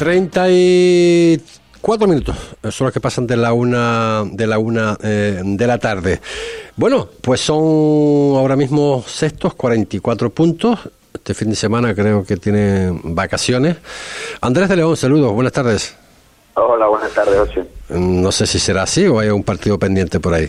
34 0.00 2.06
minutos 2.06 2.36
son 2.70 2.84
los 2.86 2.92
que 2.92 3.00
pasan 3.00 3.26
de 3.26 3.36
la 3.36 3.52
una 3.52 4.24
de 4.30 4.46
la 4.46 4.58
una 4.58 4.96
eh, 5.02 5.42
de 5.44 5.66
la 5.66 5.78
tarde. 5.78 6.20
Bueno, 6.76 7.08
pues 7.22 7.40
son 7.40 8.36
ahora 8.36 8.54
mismo 8.56 9.02
sextos, 9.06 9.54
44 9.54 10.30
puntos. 10.30 10.78
Este 11.26 11.34
fin 11.34 11.50
de 11.50 11.56
semana 11.56 11.92
creo 11.92 12.24
que 12.24 12.36
tiene 12.36 13.00
vacaciones. 13.02 13.78
Andrés 14.40 14.68
de 14.68 14.76
León, 14.76 14.96
saludos, 14.96 15.32
buenas 15.32 15.52
tardes. 15.52 15.98
Hola, 16.54 16.86
buenas 16.86 17.12
tardes, 17.14 17.36
Ocho. 17.36 17.66
No 17.88 18.30
sé 18.30 18.46
si 18.46 18.60
será 18.60 18.82
así 18.84 19.08
o 19.08 19.18
hay 19.18 19.30
un 19.30 19.42
partido 19.42 19.76
pendiente 19.76 20.20
por 20.20 20.34
ahí. 20.34 20.48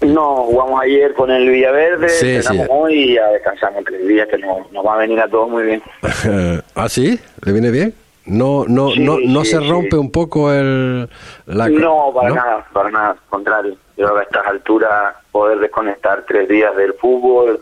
No, 0.00 0.42
jugamos 0.42 0.82
ayer 0.82 1.14
con 1.14 1.30
el 1.30 1.48
Villaverde, 1.48 2.08
Sí, 2.08 2.42
sí. 2.42 2.60
hoy 2.68 2.94
y 3.12 3.14
ya 3.14 3.28
descansamos 3.28 3.84
tres 3.84 4.08
días, 4.08 4.26
que 4.28 4.38
nos, 4.38 4.72
nos 4.72 4.84
va 4.84 4.94
a 4.94 4.98
venir 4.98 5.20
a 5.20 5.28
todos 5.28 5.48
muy 5.48 5.62
bien. 5.62 5.82
¿Ah, 6.74 6.88
sí? 6.88 7.20
¿Le 7.44 7.52
viene 7.52 7.70
bien? 7.70 7.94
No, 8.26 8.64
no, 8.66 8.90
Sí, 8.90 8.98
no, 8.98 9.18
no 9.24 9.44
se 9.44 9.60
rompe 9.60 9.94
un 9.96 10.10
poco 10.10 10.52
el... 10.52 11.08
La, 11.46 11.68
no, 11.68 12.12
para 12.12 12.28
¿no? 12.30 12.34
nada, 12.34 12.66
para 12.72 12.90
nada, 12.90 13.10
al 13.10 13.18
contrario. 13.30 13.76
Yo 13.96 14.04
creo 14.06 14.14
que 14.14 14.20
a 14.20 14.22
estas 14.24 14.46
alturas 14.48 15.14
poder 15.30 15.60
desconectar 15.60 16.24
tres 16.26 16.48
días 16.48 16.76
del 16.76 16.92
fútbol 16.94 17.60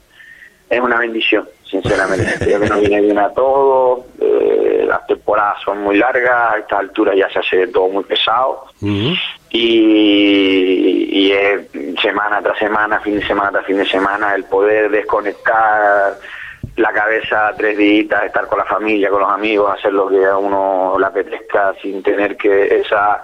es 0.71 0.81
una 0.81 0.99
bendición, 0.99 1.47
sinceramente. 1.69 2.35
Creo 2.39 2.61
que 2.61 2.69
nos 2.69 2.81
viene 2.81 3.01
bien 3.03 3.19
a 3.19 3.31
todos, 3.31 4.05
eh, 4.21 4.85
las 4.87 5.07
temporadas 5.07 5.57
son 5.65 5.83
muy 5.83 5.97
largas, 5.97 6.55
a 6.55 6.59
estas 6.59 6.81
alturas 6.81 7.17
ya 7.17 7.29
se 7.31 7.39
hace 7.41 7.67
todo 7.69 7.89
muy 7.89 8.05
pesado. 8.05 8.65
Y, 9.51 11.09
y 11.13 11.33
es 11.33 11.69
semana 12.01 12.43
tras 12.43 12.59
semana, 12.59 13.01
fin 13.01 13.19
de 13.19 13.27
semana 13.27 13.51
tras 13.51 13.67
fin 13.67 13.79
de 13.79 13.87
semana, 13.87 14.35
el 14.35 14.45
poder 14.45 14.91
desconectar 14.91 16.19
la 16.77 16.93
cabeza 16.93 17.55
tres 17.57 17.77
días, 17.79 18.25
estar 18.25 18.47
con 18.49 18.59
la 18.59 18.65
familia, 18.65 19.09
con 19.09 19.21
los 19.21 19.31
amigos, 19.31 19.75
hacer 19.79 19.93
lo 19.93 20.09
que 20.09 20.25
a 20.25 20.37
uno 20.37 20.97
le 20.99 21.07
apetezca 21.07 21.75
sin 21.81 22.03
tener 22.03 22.37
que 22.37 22.81
esa 22.81 23.23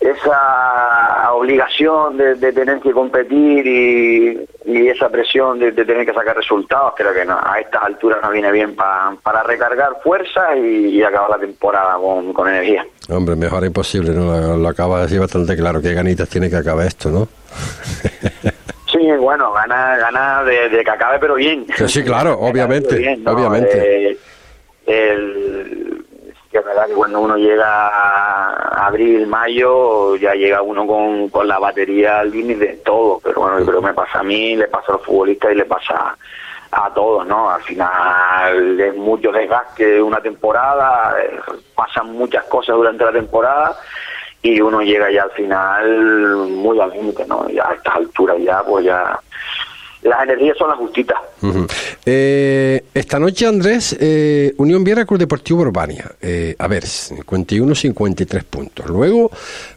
esa 0.00 1.32
obligación 1.32 2.16
de, 2.16 2.34
de 2.36 2.52
tener 2.52 2.78
que 2.80 2.92
competir 2.92 3.66
y, 3.66 4.40
y 4.64 4.88
esa 4.88 5.08
presión 5.08 5.58
de, 5.58 5.72
de 5.72 5.84
tener 5.84 6.06
que 6.06 6.12
sacar 6.14 6.36
resultados, 6.36 6.92
creo 6.96 7.12
que 7.12 7.24
no, 7.24 7.38
a 7.42 7.58
estas 7.60 7.82
alturas 7.82 8.20
nos 8.22 8.32
viene 8.32 8.50
bien 8.52 8.74
pa- 8.76 9.16
para 9.22 9.42
recargar 9.42 9.90
fuerzas 10.02 10.56
y, 10.56 10.88
y 10.88 11.02
acabar 11.02 11.30
la 11.30 11.38
temporada 11.38 11.96
con, 11.96 12.32
con 12.32 12.48
energía. 12.48 12.86
Hombre, 13.08 13.34
mejor 13.36 13.64
imposible, 13.64 14.12
¿no? 14.12 14.24
Lo, 14.40 14.56
lo 14.56 14.68
acaba 14.68 14.98
de 14.98 15.02
decir 15.04 15.20
bastante 15.20 15.56
claro. 15.56 15.80
Qué 15.80 15.94
ganitas 15.94 16.28
tiene 16.28 16.48
que 16.50 16.56
acabar 16.56 16.86
esto, 16.86 17.10
¿no? 17.10 17.28
Sí, 18.90 19.06
bueno, 19.20 19.52
gana, 19.52 19.98
gana 19.98 20.42
de, 20.44 20.70
de 20.70 20.82
que 20.82 20.90
acabe, 20.90 21.18
pero 21.20 21.34
bien. 21.34 21.66
Sí, 21.86 22.02
claro, 22.02 22.32
obviamente, 22.40 22.96
bien, 22.96 23.22
¿no? 23.22 23.32
obviamente. 23.32 24.12
Eh, 24.12 24.18
el, 24.86 25.87
que 26.50 26.58
es 26.58 26.64
verdad 26.64 26.86
que 26.86 26.94
cuando 26.94 27.20
uno 27.20 27.36
llega 27.36 27.88
a 27.88 28.86
abril, 28.86 29.26
mayo, 29.26 30.16
ya 30.16 30.34
llega 30.34 30.62
uno 30.62 30.86
con, 30.86 31.28
con 31.28 31.46
la 31.46 31.58
batería 31.58 32.20
al 32.20 32.30
límite 32.30 32.66
de 32.66 32.76
todo. 32.78 33.20
Pero 33.22 33.42
bueno, 33.42 33.58
yo 33.58 33.66
creo 33.66 33.80
que 33.80 33.86
me 33.88 33.94
pasa 33.94 34.20
a 34.20 34.22
mí, 34.22 34.56
le 34.56 34.68
pasa 34.68 34.86
a 34.88 34.92
los 34.92 35.04
futbolistas 35.04 35.52
y 35.52 35.56
le 35.56 35.64
pasa 35.66 36.16
a 36.70 36.90
todos, 36.92 37.26
¿no? 37.26 37.50
Al 37.50 37.62
final 37.62 38.80
es 38.80 38.94
mucho 38.96 39.32
desgaste 39.32 40.02
una 40.02 40.20
temporada, 40.20 41.16
pasan 41.74 42.12
muchas 42.12 42.44
cosas 42.44 42.76
durante 42.76 43.04
la 43.04 43.12
temporada 43.12 43.76
y 44.42 44.60
uno 44.60 44.80
llega 44.82 45.10
ya 45.10 45.22
al 45.24 45.30
final 45.32 46.36
muy 46.36 46.80
al 46.80 46.90
límite, 46.90 47.26
¿no? 47.26 47.48
Ya 47.48 47.68
a 47.68 47.74
estas 47.74 47.96
alturas 47.96 48.36
ya, 48.40 48.62
pues 48.62 48.84
ya 48.84 49.18
las 50.02 50.22
energías 50.22 50.56
son 50.56 50.68
las 50.68 50.78
justitas. 50.78 51.18
Eh, 52.04 52.84
esta 52.94 53.18
noche, 53.18 53.46
Andrés, 53.46 53.96
eh, 53.98 54.54
Unión 54.58 54.84
Viera 54.84 55.04
Cruz 55.04 55.18
Deportivo 55.18 55.62
Urbania. 55.62 56.10
Eh, 56.20 56.54
a 56.58 56.68
ver, 56.68 56.84
51-53 56.84 58.44
puntos. 58.44 58.86
Luego, 58.86 59.30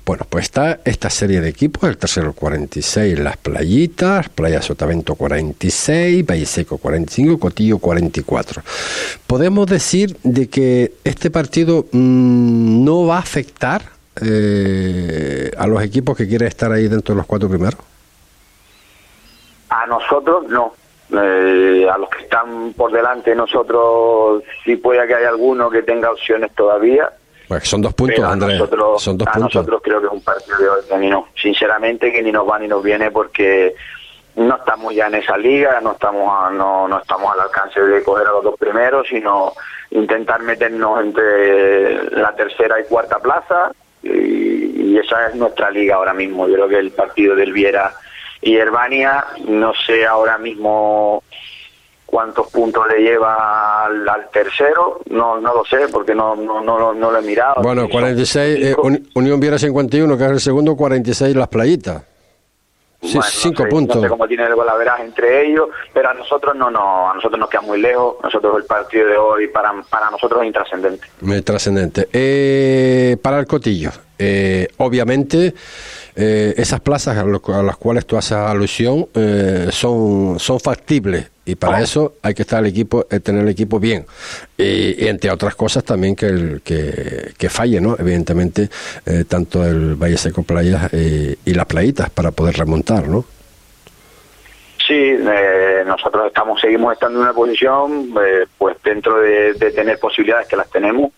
bueno, 0.06 0.25
pues 0.30 0.44
está 0.46 0.80
esta 0.86 1.10
serie 1.10 1.42
de 1.42 1.50
equipos, 1.50 1.90
el 1.90 1.98
tercero 1.98 2.34
46, 2.34 3.20
Las 3.20 3.38
Playitas, 3.38 4.30
Playa 4.30 4.62
Sotavento 4.62 5.16
46, 5.16 6.25
Valle 6.25 6.46
Seco 6.46 6.78
45, 6.78 7.40
Cotillo 7.40 7.80
44. 7.80 8.62
Podemos 9.28 9.68
decir 9.68 10.18
de 10.24 10.50
que 10.50 10.94
este 11.04 11.32
partido 11.32 11.86
mm, 11.92 12.84
no 12.84 13.06
va 13.06 13.18
a 13.18 13.20
afectar 13.20 13.84
eh, 14.20 15.51
a 15.58 15.68
los 15.68 15.82
equipos 15.82 16.18
que 16.18 16.28
quieren 16.28 16.48
estar 16.48 16.72
ahí 16.72 16.88
dentro 16.88 17.16
de 17.16 17.18
los 17.18 17.25
cuatro 17.25 17.50
primeros. 17.50 17.80
A 19.72 19.86
nosotros 19.88 20.46
no. 20.48 20.74
Eh, 21.13 21.88
a 21.94 21.98
los 21.98 22.10
que 22.10 22.24
están 22.24 22.72
por 22.74 22.90
delante 22.92 23.31
de 23.31 23.36
nosotros 23.36 24.44
sí 24.64 24.77
puede 24.77 25.05
que 25.07 25.16
haya 25.16 25.27
alguno 25.27 25.70
que 25.70 25.81
tenga 25.84 26.10
opciones 26.12 26.53
todavía. 26.55 27.10
Pues 27.50 27.68
son 27.68 27.81
dos 27.81 27.94
puntos, 27.94 28.24
Andrés. 28.24 28.57
nosotros, 28.60 29.01
son 29.03 29.18
dos 29.18 29.27
a 29.27 29.31
puntos. 29.34 29.55
nosotros 29.55 29.81
creo 29.84 30.00
que 30.00 30.07
es 30.07 30.14
un 30.14 30.24
partido 30.24 30.57
de 30.57 30.70
hoy 30.70 30.81
que 30.88 30.98
ni 30.98 31.10
no. 31.10 31.27
Sinceramente 31.36 32.14
que 32.14 32.22
ni 32.24 32.31
nos 32.31 32.50
va 32.50 32.57
ni 32.60 32.68
nos 32.70 32.81
viene 32.81 33.12
porque 33.12 33.75
no 34.38 34.55
estamos 34.55 34.96
ya 34.96 35.07
en 35.07 35.16
esa 35.16 35.38
liga, 35.38 35.81
no 35.81 35.92
estamos 35.92 36.29
a- 36.31 36.50
no, 36.50 36.88
no 36.88 37.00
estamos 37.01 37.34
al 37.34 37.42
alcance 37.42 37.81
de 37.81 38.01
coger 38.03 38.27
a 38.27 38.31
los 38.31 38.44
dos 38.46 38.55
primeros, 38.57 39.05
sino 39.10 39.51
intentar 39.90 40.42
meternos 40.44 41.01
entre 41.01 42.10
la 42.12 42.34
tercera 42.36 42.79
y 42.79 42.86
cuarta 42.86 43.20
plaza 43.20 43.72
y, 44.01 44.94
y 44.94 44.98
esa 44.98 45.27
es 45.27 45.36
nuestra 45.36 45.70
liga 45.72 45.96
ahora 45.96 46.14
mismo. 46.14 46.48
Yo 46.48 46.53
creo 46.53 46.70
que 46.70 46.79
el 46.79 46.92
partido 46.92 47.36
del 47.36 47.51
Viera 47.51 47.92
y 48.42 48.56
Herbania, 48.56 49.25
no 49.48 49.74
sé 49.86 50.06
ahora 50.06 50.38
mismo 50.38 51.24
cuántos 52.06 52.48
puntos 52.50 52.86
le 52.94 53.01
lleva 53.04 53.86
al, 53.86 54.08
al 54.08 54.30
tercero, 54.32 55.00
no 55.10 55.40
no 55.40 55.54
lo 55.56 55.64
sé 55.66 55.88
porque 55.92 56.14
no 56.14 56.36
no 56.36 56.62
no, 56.62 56.77
lo- 56.77 56.94
no 56.94 57.12
lo 57.12 57.20
he 57.20 57.22
mirado. 57.22 57.62
Bueno, 57.62 57.84
Si 57.84 57.92
son 57.92 58.01
46, 58.01 58.66
eh, 58.66 58.75
Unión 59.16 59.40
Viera 59.40 59.58
51, 59.58 60.18
que 60.18 60.25
es 60.25 60.32
el 60.32 60.40
segundo, 60.42 60.75
46 60.75 61.36
Las 61.36 61.48
Playitas. 61.48 62.04
Sí, 63.04 63.14
Bueno, 63.18 63.22
no 63.25 63.32
cinco 63.32 63.64
sé, 63.64 63.70
puntos. 63.70 63.96
No 63.96 64.01
sé 64.04 64.10
cómo 64.10 64.27
tiene 64.27 64.44
el 64.44 64.54
golaveraje 64.54 65.04
entre 65.04 65.48
ellos, 65.48 65.70
pero 65.92 66.10
a 66.10 66.14
nosotros 66.14 66.56
no, 66.56 66.70
no, 66.70 67.10
a 67.10 67.16
nosotros 67.16 67.40
nos 67.40 67.50
queda 67.50 67.62
muy 67.62 67.82
lejos. 67.82 68.18
Nosotros 68.22 68.58
el 68.58 68.66
partido 68.66 69.08
de 69.08 69.18
hoy 69.18 69.48
para, 69.48 69.74
para 69.90 70.12
nosotros 70.12 70.42
es 70.42 70.48
intrascendente. 70.48 71.08
Trascendente. 71.44 72.10
Eh, 72.14 73.18
para 73.20 73.40
el 73.40 73.48
Cotillo, 73.48 73.90
eh, 74.20 74.68
obviamente, 74.77 75.56
eh, 76.16 76.54
esas 76.58 76.80
plazas 76.82 77.18
a, 77.18 77.24
lo- 77.24 77.42
a 77.54 77.64
las 77.64 77.78
cuales 77.78 78.06
tú 78.06 78.18
haces 78.18 78.34
alusión 78.34 79.08
eh, 79.16 79.68
son, 79.72 80.40
son 80.40 80.60
factibles 80.60 81.30
y 81.46 81.56
para 81.56 81.82
eso 81.82 82.14
hay 82.22 82.34
que 82.34 82.44
estar 82.44 82.60
el 82.64 82.68
equipo, 82.70 83.06
eh, 83.10 83.20
tener 83.20 83.42
el 83.44 83.50
equipo 83.50 83.80
bien. 83.80 84.06
Y, 84.58 85.04
y 85.04 85.08
entre 85.08 85.32
otras 85.32 85.56
cosas 85.56 85.84
también 85.84 86.16
que, 86.16 86.28
el, 86.28 86.62
que, 86.64 87.34
que 87.38 87.50
falle, 87.50 87.82
¿no? 87.82 87.96
Evidentemente, 87.98 88.70
eh, 89.06 89.26
tanto 89.28 89.66
el 89.66 89.96
Valle 89.96 90.18
Seco 90.18 90.44
Playas 90.44 90.90
eh, 90.94 91.36
y 91.44 91.54
las 91.54 91.66
playitas 91.66 92.10
para 92.12 92.32
poder 92.32 92.56
remontar, 92.58 93.08
¿no? 93.08 93.26
Sí, 94.88 94.94
eh, 94.98 95.84
nosotros 95.86 96.28
estamos 96.28 96.60
seguimos 96.62 96.94
estando 96.94 97.20
en 97.20 97.24
una 97.24 97.34
posición, 97.34 98.14
eh, 98.24 98.46
pues 98.58 98.78
dentro 98.84 99.20
de, 99.22 99.54
de 99.54 99.72
tener 99.72 100.00
posibilidades 100.00 100.48
que 100.48 100.56
las 100.56 100.70
tenemos, 100.70 101.12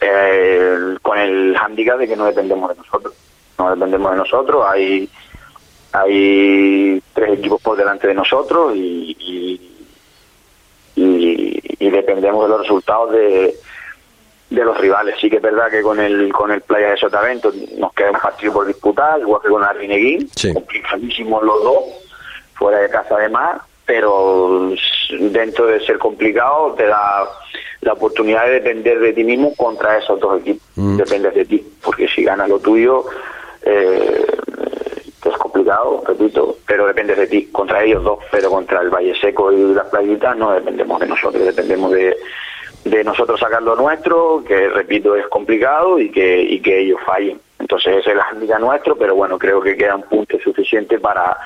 eh, 0.00 0.96
con 1.02 1.18
el 1.18 1.56
hándicap 1.56 1.98
de 1.98 2.08
que 2.08 2.16
no 2.16 2.26
dependemos 2.26 2.70
de 2.70 2.76
nosotros. 2.76 3.14
No 3.58 3.70
dependemos 3.74 4.10
de 4.12 4.16
nosotros, 4.18 4.64
hay 4.68 5.08
hay 5.92 7.00
tres 7.12 7.38
equipos 7.38 7.62
por 7.62 7.76
delante 7.76 8.08
de 8.08 8.14
nosotros 8.14 8.74
y, 8.74 9.16
y, 9.18 9.86
y- 10.96 11.60
y 11.78 11.90
dependemos 11.90 12.44
de 12.44 12.48
los 12.48 12.60
resultados 12.62 13.12
de, 13.12 13.54
de 14.50 14.64
los 14.64 14.76
rivales. 14.78 15.16
Sí 15.20 15.28
que 15.30 15.36
es 15.36 15.42
verdad 15.42 15.70
que 15.70 15.82
con 15.82 16.00
el 16.00 16.32
con 16.32 16.50
el 16.50 16.62
Playa 16.62 16.90
de 16.90 16.96
Sotavento 16.96 17.52
nos 17.78 17.92
queda 17.92 18.10
un 18.10 18.18
partido 18.18 18.52
por 18.52 18.66
disputar, 18.66 19.20
igual 19.20 19.40
que 19.42 19.48
con 19.48 19.60
la 19.62 19.72
Rineguín, 19.72 20.28
Sí. 20.34 20.52
complicadísimos 20.52 21.42
los 21.44 21.62
dos, 21.62 21.84
fuera 22.54 22.78
de 22.78 22.88
casa 22.90 23.14
además, 23.16 23.60
pero 23.86 24.72
dentro 25.20 25.66
de 25.66 25.84
ser 25.84 25.98
complicado 25.98 26.74
te 26.76 26.86
da 26.86 27.24
la 27.82 27.92
oportunidad 27.92 28.46
de 28.46 28.52
depender 28.52 28.98
de 28.98 29.12
ti 29.12 29.22
mismo 29.24 29.54
contra 29.54 29.98
esos 29.98 30.18
dos 30.18 30.40
equipos. 30.40 30.62
Mm. 30.76 30.96
Dependes 30.96 31.34
de 31.34 31.44
ti, 31.44 31.64
porque 31.84 32.08
si 32.08 32.24
ganas 32.24 32.48
lo 32.48 32.58
tuyo, 32.58 33.04
eh, 33.64 34.26
que 35.22 35.28
es 35.28 35.36
complicado, 35.36 36.02
repito, 36.06 36.58
pero 36.66 36.86
dependes 36.86 37.16
de 37.16 37.26
ti, 37.26 37.46
contra 37.46 37.82
ellos 37.82 38.04
dos, 38.04 38.18
pero 38.30 38.50
contra 38.50 38.80
el 38.82 38.90
Valle 38.90 39.14
Seco 39.20 39.52
y 39.52 39.74
las 39.74 39.86
playitas 39.86 40.36
no 40.36 40.52
dependemos 40.52 41.00
de 41.00 41.06
nosotros, 41.06 41.44
dependemos 41.44 41.92
de, 41.92 42.16
de 42.84 43.04
nosotros 43.04 43.40
sacar 43.40 43.62
lo 43.62 43.74
nuestro, 43.74 44.44
que 44.46 44.68
repito 44.68 45.16
es 45.16 45.26
complicado 45.28 45.98
y 45.98 46.10
que, 46.10 46.42
y 46.42 46.60
que 46.60 46.80
ellos 46.80 47.00
fallen. 47.06 47.40
Entonces 47.58 47.96
ese 47.96 48.10
es 48.10 48.16
el 48.16 48.20
hándicap 48.20 48.60
nuestro, 48.60 48.96
pero 48.96 49.14
bueno, 49.14 49.38
creo 49.38 49.60
que 49.62 49.76
queda 49.76 49.96
un 49.96 50.02
punto 50.02 50.38
suficiente 50.40 50.98
para, 50.98 51.38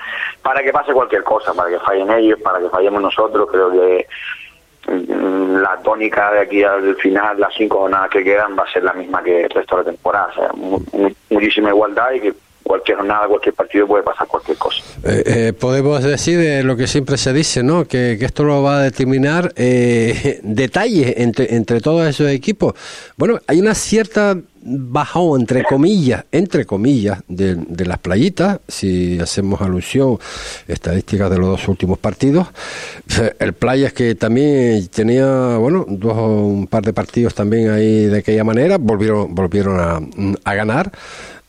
para 0.43 0.63
que 0.63 0.73
pase 0.73 0.93
cualquier 0.93 1.23
cosa, 1.23 1.55
para 1.55 1.71
que 1.71 1.79
fallen 1.79 2.11
ellos, 2.11 2.41
para 2.41 2.59
que 2.59 2.69
fallemos 2.69 3.01
nosotros, 3.01 3.49
creo 3.51 3.71
que 3.71 4.07
la 5.49 5.79
tónica 5.83 6.33
de 6.33 6.41
aquí 6.41 6.63
al 6.63 6.95
final, 6.97 7.41
las 7.41 7.55
cinco 7.55 7.79
jornadas 7.79 8.11
que 8.11 8.23
quedan, 8.23 8.57
va 8.59 8.65
a 8.65 8.73
ser 8.73 8.85
la 8.85 8.93
misma 8.93 9.23
que 9.23 9.43
el 9.45 9.51
resto 9.51 9.77
de 9.77 9.85
la 9.85 9.91
temporada. 9.91 10.29
O 10.29 10.35
sea, 10.35 10.51
muchísima 11.31 11.71
igualdad 11.71 12.13
y 12.13 12.21
que 12.21 12.35
cualquier 12.69 12.99
jornada, 12.99 13.27
cualquier 13.27 13.55
partido 13.55 13.87
puede 13.87 14.05
pasar 14.05 14.29
cualquier 14.29 14.57
cosa. 14.59 14.83
Eh, 15.03 15.23
eh, 15.27 15.53
podemos 15.53 16.03
decir 16.03 16.39
eh, 16.39 16.63
lo 16.63 16.77
que 16.77 16.87
siempre 16.87 17.17
se 17.17 17.33
dice, 17.33 17.63
¿no? 17.63 17.87
Que, 17.87 18.13
esto 18.13 18.45
lo 18.45 18.63
va 18.63 18.79
a 18.79 18.83
determinar 18.83 19.53
eh, 19.57 20.41
detalles 20.45 21.15
entre, 21.17 21.55
entre 21.55 21.81
todos 21.81 22.07
esos 22.07 22.29
equipos. 22.29 22.75
Bueno, 23.17 23.41
hay 23.47 23.59
una 23.59 23.75
cierta 23.75 24.37
bajón, 24.61 25.41
entre 25.41 25.65
comillas, 25.65 26.25
entre 26.31 26.67
comillas, 26.67 27.21
de, 27.29 27.57
las 27.87 27.99
playitas, 27.99 28.61
si 28.69 29.19
hacemos 29.19 29.63
alusión 29.63 30.19
estadísticas 30.67 31.31
de 31.31 31.39
los 31.39 31.49
dos 31.49 31.69
últimos 31.69 31.99
partidos. 31.99 32.49
El 33.39 33.55
Playas 33.55 33.93
que 33.93 34.15
también 34.15 34.89
tenía, 34.89 35.57
bueno, 35.57 35.87
dos 35.89 36.19
un 36.19 36.67
par 36.67 36.85
de 36.85 36.93
partidos 36.93 37.35
también 37.35 37.71
ahí 37.71 38.07
de 38.07 38.19
aquella 38.19 38.45
manera, 38.45 38.77
volvieron, 38.79 39.35
volvieron 39.35 40.39
a 40.45 40.55
ganar. 40.55 40.93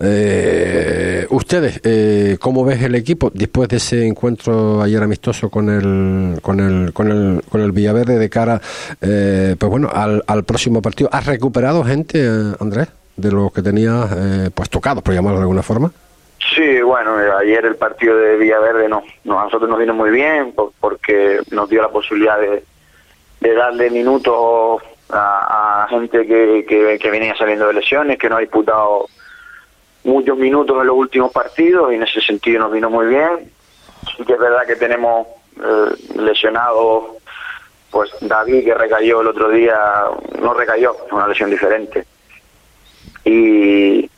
Eh, 0.01 1.27
ustedes, 1.29 1.81
eh, 1.83 2.37
¿cómo 2.39 2.63
ves 2.63 2.81
el 2.81 2.95
equipo 2.95 3.29
después 3.33 3.67
de 3.67 3.77
ese 3.77 4.07
encuentro 4.07 4.81
ayer 4.81 5.03
amistoso 5.03 5.49
con 5.49 5.69
el 5.69 6.39
con 6.41 6.61
el 6.61 6.93
con 6.93 7.11
el, 7.11 7.41
con 7.49 7.59
el 7.59 7.73
Villaverde 7.73 8.17
de 8.17 8.29
cara, 8.29 8.61
eh, 9.01 9.57
pues 9.59 9.69
bueno, 9.69 9.89
al, 9.93 10.23
al 10.25 10.45
próximo 10.45 10.81
partido? 10.81 11.09
¿Has 11.11 11.25
recuperado 11.25 11.83
gente, 11.83 12.23
eh, 12.23 12.55
Andrés, 12.61 12.87
de 13.17 13.29
los 13.29 13.51
que 13.51 13.61
tenías 13.61 14.09
eh, 14.15 14.49
pues 14.53 14.69
tocados, 14.69 15.03
por 15.03 15.13
llamarlo 15.13 15.39
de 15.39 15.43
alguna 15.43 15.63
forma? 15.63 15.91
Sí, 16.55 16.81
bueno, 16.81 17.15
ayer 17.37 17.65
el 17.65 17.75
partido 17.75 18.15
de 18.15 18.37
Villaverde 18.37 18.87
no, 18.87 19.03
no 19.25 19.41
a 19.41 19.43
nosotros 19.43 19.69
nos 19.69 19.79
vino 19.79 19.93
muy 19.93 20.11
bien 20.11 20.53
porque 20.79 21.41
nos 21.51 21.69
dio 21.69 21.81
la 21.81 21.89
posibilidad 21.89 22.39
de, 22.39 22.63
de 23.41 23.53
darle 23.53 23.89
minutos 23.89 24.81
a, 25.09 25.83
a 25.83 25.87
gente 25.89 26.25
que, 26.25 26.65
que, 26.65 26.97
que 26.97 27.11
venía 27.11 27.35
saliendo 27.35 27.67
de 27.67 27.73
lesiones, 27.73 28.17
que 28.17 28.29
no 28.29 28.37
ha 28.37 28.39
disputado 28.39 29.07
muchos 30.09 30.37
minutos 30.37 30.79
en 30.79 30.87
los 30.87 30.95
últimos 30.95 31.31
partidos 31.31 31.91
y 31.91 31.95
en 31.95 32.03
ese 32.03 32.21
sentido 32.21 32.59
nos 32.59 32.71
vino 32.71 32.89
muy 32.89 33.07
bien. 33.07 33.51
Sí 34.17 34.23
que 34.25 34.33
es 34.33 34.39
verdad 34.39 34.65
que 34.65 34.75
tenemos 34.75 35.27
eh, 35.57 36.15
lesionado 36.15 37.17
pues 37.91 38.11
David 38.21 38.65
que 38.65 38.73
recayó 38.73 39.21
el 39.21 39.27
otro 39.27 39.49
día, 39.49 39.77
no 40.39 40.53
recayó, 40.53 40.95
una 41.11 41.27
lesión 41.27 41.49
diferente. 41.49 42.05
Y, 43.25 44.09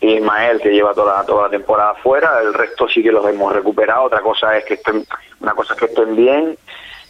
Ismael 0.00 0.60
que 0.60 0.70
lleva 0.70 0.94
toda, 0.94 1.24
toda 1.24 1.44
la 1.44 1.50
temporada 1.50 1.94
fuera, 1.94 2.40
el 2.40 2.52
resto 2.52 2.88
sí 2.88 3.02
que 3.02 3.12
los 3.12 3.24
hemos 3.28 3.52
recuperado, 3.52 4.04
otra 4.04 4.20
cosa 4.20 4.56
es 4.56 4.64
que 4.64 4.74
estén, 4.74 5.06
una 5.40 5.54
cosa 5.54 5.74
es 5.74 5.78
que 5.78 5.86
estén 5.86 6.16
bien, 6.16 6.58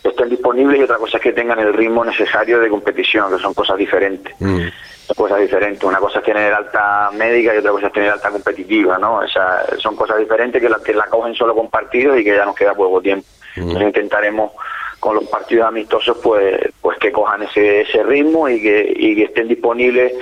estén 0.03 0.29
disponibles 0.29 0.81
y 0.81 0.83
otra 0.83 0.97
cosa 0.97 1.17
es 1.19 1.23
que 1.23 1.33
tengan 1.33 1.59
el 1.59 1.73
ritmo 1.73 2.05
necesario 2.05 2.61
de 2.61 2.69
competición, 2.69 3.31
que 3.35 3.43
son 3.43 3.55
cosas 3.55 3.79
diferentes. 3.79 4.35
Mm 4.41 4.69
cosas 5.15 5.41
diferentes. 5.41 5.83
Una 5.85 5.99
cosa 5.99 6.19
es 6.19 6.25
tener 6.25 6.53
alta 6.53 7.11
médica 7.13 7.55
y 7.55 7.59
otra 7.59 7.73
cosa 7.73 7.87
es 7.89 7.93
tener 7.93 8.11
alta 8.11 8.31
competitiva, 8.31 8.99
¿no? 8.99 9.17
O 9.17 9.29
sea, 9.29 9.65
son 9.79 9.97
cosas 9.97 10.19
diferentes 10.19 10.61
que 10.61 10.69
la, 10.69 10.79
que 10.79 10.95
la 10.95 11.07
cogen 11.07 11.35
solo 11.35 11.55
con 11.55 11.69
partidos 11.69 12.19
y 12.19 12.25
que 12.25 12.37
ya 12.37 12.45
nos 12.45 12.57
queda 12.57 12.75
poco 12.75 13.01
tiempo. 13.01 13.27
Entonces 13.57 13.83
intentaremos 13.83 14.53
con 14.99 15.17
los 15.17 15.25
partidos 15.25 15.67
amistosos 15.67 16.17
pues 16.23 16.59
pues 16.81 16.97
que 16.99 17.11
cojan 17.11 17.43
ese, 17.43 17.83
ese 17.83 18.03
ritmo 18.05 18.49
y 18.49 18.63
que, 18.63 18.95
y 18.97 19.17
que 19.17 19.25
estén 19.25 19.49
disponibles 19.49 20.13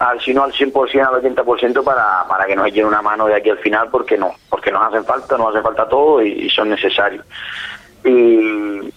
al 0.00 0.20
si 0.20 0.34
no 0.34 0.42
al 0.42 0.52
100% 0.52 1.06
al 1.06 1.22
80% 1.22 1.84
para, 1.84 2.26
para 2.28 2.44
que 2.44 2.56
nos 2.56 2.66
echen 2.66 2.84
una 2.84 3.00
mano 3.00 3.26
de 3.26 3.36
aquí 3.36 3.50
al 3.50 3.58
final 3.58 3.88
porque 3.92 4.18
no 4.18 4.34
porque 4.50 4.72
nos 4.72 4.82
hacen 4.82 5.04
falta 5.04 5.38
nos 5.38 5.54
hace 5.54 5.62
falta 5.62 5.88
todo 5.88 6.20
y, 6.20 6.32
y 6.32 6.50
son 6.50 6.68
necesarios 6.68 7.24
y 8.04 8.92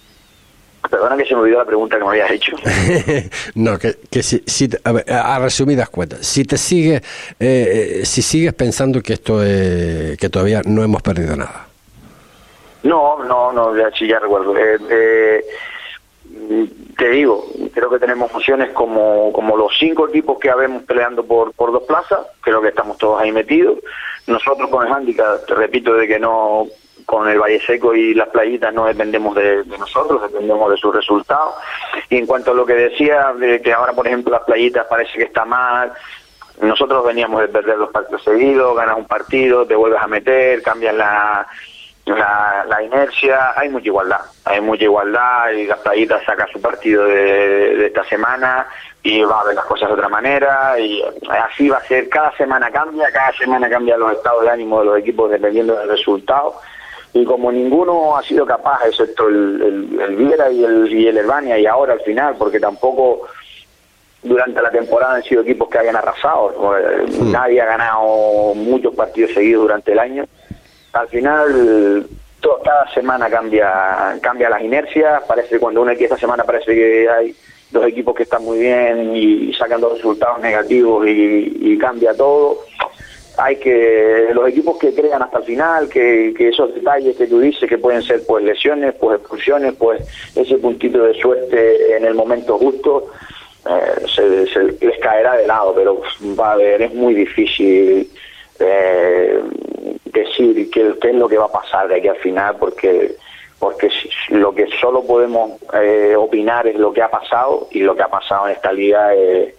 Perdona 0.90 1.16
que 1.16 1.24
se 1.24 1.34
me 1.34 1.42
olvidó 1.42 1.58
la 1.58 1.64
pregunta 1.64 1.98
que 1.98 2.04
me 2.04 2.10
habías 2.10 2.30
hecho. 2.30 2.56
no, 3.54 3.78
que, 3.78 3.96
que 4.10 4.22
si, 4.22 4.42
si 4.46 4.68
a, 4.84 4.92
ver, 4.92 5.12
a, 5.12 5.38
resumidas 5.38 5.88
cuentas, 5.90 6.26
si 6.26 6.44
te 6.44 6.56
sigues, 6.56 7.02
eh, 7.38 8.02
si 8.04 8.22
sigues 8.22 8.54
pensando 8.54 9.00
que 9.02 9.14
esto 9.14 9.42
es, 9.42 10.16
que 10.18 10.28
todavía 10.28 10.62
no 10.64 10.82
hemos 10.82 11.02
perdido 11.02 11.36
nada. 11.36 11.66
No, 12.82 13.22
no, 13.24 13.52
no, 13.52 13.76
ya, 13.76 13.90
sí, 13.90 14.06
ya 14.06 14.18
recuerdo. 14.18 14.56
Eh, 14.56 14.78
eh, 14.88 15.44
te 16.96 17.10
digo, 17.10 17.46
creo 17.72 17.90
que 17.90 17.98
tenemos 17.98 18.30
funciones 18.30 18.70
como, 18.70 19.32
como 19.32 19.56
los 19.56 19.72
cinco 19.78 20.08
equipos 20.08 20.38
que 20.38 20.50
habemos 20.50 20.82
peleando 20.84 21.24
por, 21.24 21.52
por 21.52 21.72
dos 21.72 21.84
plazas, 21.84 22.20
creo 22.40 22.62
que 22.62 22.68
estamos 22.68 22.98
todos 22.98 23.20
ahí 23.20 23.32
metidos. 23.32 23.78
Nosotros 24.26 24.68
con 24.68 24.86
el 24.86 24.92
handicap, 24.92 25.44
te 25.46 25.54
repito, 25.54 25.94
de 25.94 26.06
que 26.06 26.18
no 26.18 26.66
con 27.08 27.26
el 27.26 27.38
Valle 27.38 27.58
Seco 27.64 27.94
y 27.94 28.12
las 28.12 28.28
playitas 28.28 28.74
no 28.74 28.84
dependemos 28.84 29.34
de, 29.34 29.64
nosotros, 29.78 30.20
dependemos 30.20 30.70
de 30.70 30.76
sus 30.76 30.94
resultados. 30.94 31.54
Y 32.10 32.18
en 32.18 32.26
cuanto 32.26 32.50
a 32.50 32.54
lo 32.54 32.66
que 32.66 32.74
decía, 32.74 33.32
de 33.32 33.62
que 33.62 33.72
ahora, 33.72 33.94
por 33.94 34.06
ejemplo, 34.06 34.30
las 34.30 34.42
playitas 34.42 34.86
parece 34.90 35.16
que 35.16 35.24
está 35.24 35.46
mal, 35.46 35.90
nosotros 36.60 37.06
veníamos 37.06 37.40
de 37.40 37.48
perder 37.48 37.78
los 37.78 37.88
partidos 37.88 38.22
seguidos, 38.24 38.76
ganas 38.76 38.98
un 38.98 39.06
partido, 39.06 39.66
te 39.66 39.74
vuelves 39.74 40.02
a 40.02 40.06
meter, 40.06 40.60
cambias 40.60 40.94
la, 40.94 41.46
la, 42.04 42.82
inercia, 42.82 43.58
hay 43.58 43.70
mucha 43.70 43.86
igualdad, 43.86 44.20
hay 44.44 44.60
mucha 44.60 44.84
igualdad 44.84 45.48
y 45.52 45.66
las 45.66 45.78
playitas 45.78 46.22
sacan 46.26 46.48
su 46.52 46.60
partido 46.60 47.06
de, 47.06 47.74
de, 47.74 47.86
esta 47.86 48.04
semana 48.04 48.66
y 49.02 49.22
va 49.22 49.40
a 49.40 49.44
ver 49.44 49.54
las 49.54 49.64
cosas 49.64 49.88
de 49.88 49.94
otra 49.94 50.10
manera 50.10 50.78
y 50.78 51.02
así 51.30 51.70
va 51.70 51.78
a 51.78 51.84
ser, 51.84 52.06
cada 52.10 52.36
semana 52.36 52.70
cambia, 52.70 53.10
cada 53.10 53.32
semana 53.32 53.70
cambia 53.70 53.96
los 53.96 54.12
estados 54.12 54.42
de 54.42 54.50
ánimo 54.50 54.80
de 54.80 54.84
los 54.84 54.98
equipos 54.98 55.30
dependiendo 55.30 55.74
del 55.74 55.88
resultado 55.88 56.60
y 57.12 57.24
como 57.24 57.50
ninguno 57.50 58.16
ha 58.16 58.22
sido 58.22 58.44
capaz, 58.46 58.86
excepto 58.86 59.28
el, 59.28 59.98
el, 60.00 60.16
Viera 60.16 60.50
y 60.50 60.64
el, 60.64 60.92
y 60.92 61.06
el 61.06 61.16
Herbania, 61.16 61.58
y 61.58 61.66
ahora 61.66 61.94
al 61.94 62.00
final, 62.00 62.36
porque 62.38 62.60
tampoco 62.60 63.22
durante 64.22 64.60
la 64.60 64.70
temporada 64.70 65.14
han 65.14 65.22
sido 65.22 65.42
equipos 65.42 65.68
que 65.68 65.78
hayan 65.78 65.96
arrasado, 65.96 66.74
hmm. 67.08 67.32
nadie 67.32 67.60
ha 67.60 67.66
ganado 67.66 68.54
muchos 68.54 68.94
partidos 68.94 69.32
seguidos 69.32 69.62
durante 69.62 69.92
el 69.92 69.98
año, 69.98 70.24
al 70.92 71.08
final 71.08 72.06
cada 72.64 72.90
semana 72.94 73.28
cambia 73.28 74.16
cambia 74.22 74.48
las 74.48 74.62
inercias, 74.62 75.22
parece 75.26 75.50
que 75.50 75.58
cuando 75.58 75.82
uno 75.82 75.90
aquí 75.90 76.04
esta 76.04 76.16
semana 76.16 76.44
parece 76.44 76.74
que 76.74 77.08
hay 77.08 77.36
dos 77.70 77.86
equipos 77.86 78.14
que 78.14 78.22
están 78.22 78.44
muy 78.44 78.58
bien 78.58 79.14
y 79.14 79.52
sacan 79.54 79.80
dos 79.80 79.94
resultados 79.94 80.40
negativos 80.40 81.06
y, 81.06 81.58
y 81.60 81.78
cambia 81.78 82.14
todo 82.14 82.60
hay 83.38 83.56
que 83.56 84.28
los 84.34 84.48
equipos 84.48 84.78
que 84.78 84.92
crean 84.92 85.22
hasta 85.22 85.38
el 85.38 85.44
final, 85.44 85.88
que, 85.88 86.34
esos 86.38 86.74
detalles 86.74 87.16
que 87.16 87.28
tú 87.28 87.38
dices 87.38 87.68
que 87.68 87.78
pueden 87.78 88.02
ser 88.02 88.22
pues 88.26 88.44
lesiones, 88.44 88.94
pues 88.94 89.20
expulsiones, 89.20 89.74
pues 89.74 90.02
ese 90.34 90.56
puntito 90.58 91.04
de 91.04 91.14
suerte 91.14 91.96
en 91.96 92.04
el 92.04 92.14
momento 92.14 92.58
justo 92.58 93.12
eh, 93.64 94.06
se, 94.12 94.62
les 94.84 94.98
caerá 94.98 95.36
de 95.36 95.46
lado, 95.46 95.72
pero 95.74 96.02
va 96.38 96.52
a 96.52 96.56
ver, 96.56 96.82
es 96.82 96.92
muy 96.92 97.14
difícil 97.14 98.10
eh, 98.58 99.40
decir 100.06 100.70
qué, 100.70 100.94
es 101.00 101.14
lo 101.14 101.28
que 101.28 101.38
va 101.38 101.44
a 101.44 101.52
pasar 101.52 101.86
de 101.86 101.96
aquí 101.96 102.08
al 102.08 102.16
final 102.16 102.56
porque 102.58 103.14
porque 103.60 103.90
lo 104.28 104.54
que 104.54 104.68
solo 104.80 105.02
podemos 105.02 105.60
eh, 105.74 106.14
opinar 106.16 106.68
es 106.68 106.76
lo 106.76 106.92
que 106.92 107.02
ha 107.02 107.10
pasado 107.10 107.68
y 107.72 107.80
lo 107.80 107.96
que 107.96 108.02
ha 108.02 108.08
pasado 108.08 108.46
en 108.46 108.54
esta 108.54 108.72
liga 108.72 109.14
es 109.14 109.54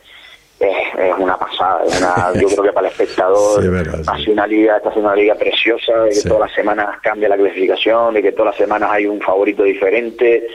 es, 0.60 1.18
una 1.18 1.38
pasada. 1.38 2.34
yo 2.34 2.48
creo 2.48 2.64
que 2.64 2.74
para 2.74 2.88
el 2.88 2.92
espectador 2.92 3.64
hace 4.08 4.32
una 4.32 4.46
liga, 4.46 4.78
está 4.78 4.90
haciendo 4.90 5.10
una 5.10 5.16
liga 5.16 5.36
preciosa, 5.36 5.94
de 6.04 6.12
que 6.12 6.22
todas 6.22 6.50
las 6.50 6.54
semanas 6.54 7.00
cambia 7.02 7.30
la 7.30 7.38
clasificación, 7.38 8.14
de 8.14 8.22
que 8.22 8.32
todas 8.32 8.54
las 8.54 8.58
semanas 8.58 8.90
hay 8.92 9.06
un 9.06 9.22
favorito 9.22 9.64
diferente 9.64 10.48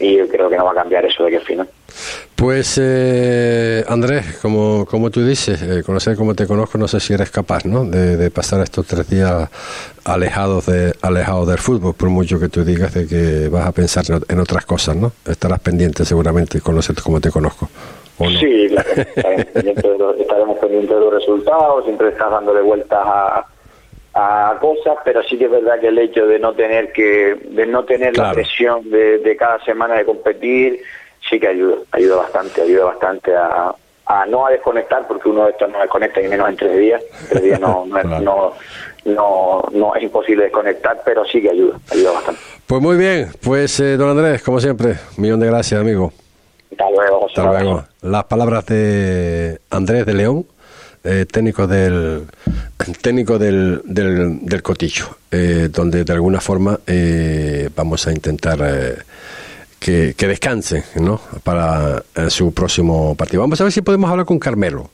y 0.00 0.16
yo 0.16 0.28
creo 0.28 0.48
que 0.48 0.56
no 0.56 0.64
va 0.64 0.72
a 0.72 0.74
cambiar 0.76 1.04
eso 1.04 1.24
de 1.24 1.30
que 1.30 1.36
al 1.38 1.42
final. 1.42 1.68
Pues 2.36 2.78
eh, 2.80 3.84
Andrés, 3.88 4.38
como, 4.40 4.86
como 4.86 5.10
tú 5.10 5.26
dices, 5.26 5.60
eh, 5.60 5.82
conocer 5.84 6.16
como 6.16 6.34
te 6.34 6.46
conozco, 6.46 6.78
no 6.78 6.86
sé 6.86 7.00
si 7.00 7.12
eres 7.12 7.30
capaz 7.30 7.64
¿no? 7.64 7.84
de, 7.84 8.30
pasar 8.30 8.60
estos 8.60 8.86
tres 8.86 9.10
días 9.10 9.48
alejados 10.04 10.66
de 10.66 10.94
alejados 11.02 11.48
del 11.48 11.58
fútbol, 11.58 11.94
por 11.94 12.10
mucho 12.10 12.38
que 12.38 12.48
tú 12.48 12.64
digas 12.64 12.94
de 12.94 13.08
que 13.08 13.48
vas 13.48 13.66
a 13.66 13.72
pensar 13.72 14.04
en 14.28 14.38
otras 14.38 14.64
cosas, 14.66 14.94
¿no? 14.94 15.10
Estarás 15.26 15.58
pendiente 15.58 16.04
seguramente, 16.04 16.60
conocerte 16.60 17.02
como 17.02 17.20
te 17.20 17.32
conozco. 17.32 17.68
Sí, 18.18 18.74
estaremos, 19.14 20.58
pendientes 20.58 20.90
de 20.90 21.00
los, 21.00 21.12
resultados, 21.12 21.84
siempre 21.84 22.08
estás 22.08 22.30
dándole 22.30 22.62
vueltas 22.62 22.98
a, 23.04 23.46
a 24.14 24.58
cosas, 24.60 24.96
pero 25.04 25.22
sí 25.22 25.38
que 25.38 25.44
es 25.44 25.50
verdad 25.50 25.78
que 25.80 25.88
el 25.88 25.98
hecho 25.98 26.26
de 26.26 26.38
no 26.40 26.52
tener 26.52 26.92
que 26.92 27.36
de 27.50 27.66
no 27.66 27.84
tener 27.84 28.16
la 28.16 28.32
presión 28.32 28.90
de, 28.90 29.36
cada 29.38 29.62
semana 29.64 29.94
de 29.94 30.04
competir 30.04 30.80
sí 31.28 31.38
que 31.38 31.48
ayuda, 31.48 31.76
ayuda 31.92 32.16
bastante, 32.16 32.62
ayuda 32.62 32.86
bastante 32.86 33.36
a, 33.36 33.72
a 34.06 34.26
no 34.26 34.46
a 34.46 34.50
desconectar 34.50 35.06
porque 35.06 35.28
uno 35.28 35.44
de 35.44 35.50
estos 35.50 35.70
no 35.70 35.78
desconecta 35.78 36.20
ni 36.20 36.28
menos 36.28 36.48
en 36.48 36.56
tres 36.56 36.76
días, 36.76 37.02
tres 37.28 37.42
días 37.42 37.60
no, 37.60 37.86
no, 37.86 38.52
no, 39.04 39.68
no, 39.72 39.94
es 39.94 40.02
imposible 40.02 40.44
desconectar, 40.44 41.00
pero 41.04 41.24
sí 41.24 41.40
que 41.40 41.50
ayuda, 41.50 41.78
ayuda 41.92 42.12
bastante. 42.12 42.40
Pues 42.66 42.82
muy 42.82 42.96
bien, 42.96 43.30
pues 43.42 43.78
eh, 43.80 43.96
don 43.96 44.10
Andrés, 44.10 44.42
como 44.42 44.60
siempre, 44.60 44.96
un 45.16 45.22
millón 45.22 45.40
de 45.40 45.46
gracias 45.46 45.80
amigo. 45.80 46.12
Hasta 46.78 46.90
luego. 46.90 47.26
Hasta 47.26 47.44
luego. 47.44 47.84
Las 48.02 48.24
palabras 48.24 48.66
de 48.66 49.60
Andrés 49.70 50.06
de 50.06 50.14
León, 50.14 50.46
eh, 51.02 51.26
técnico 51.30 51.66
del 51.66 52.26
técnico 53.02 53.38
del, 53.38 53.82
del, 53.84 54.38
del 54.42 54.62
Cotillo, 54.62 55.18
eh, 55.30 55.68
donde 55.72 56.04
de 56.04 56.12
alguna 56.12 56.40
forma 56.40 56.78
eh, 56.86 57.68
vamos 57.74 58.06
a 58.06 58.12
intentar 58.12 59.04
que, 59.80 60.14
que 60.16 60.26
descanse 60.28 60.84
¿no? 60.94 61.20
para 61.42 62.04
su 62.28 62.54
próximo 62.54 63.16
partido. 63.16 63.40
Vamos 63.40 63.60
a 63.60 63.64
ver 63.64 63.72
si 63.72 63.82
podemos 63.82 64.08
hablar 64.10 64.26
con 64.26 64.38
Carmelo. 64.38 64.90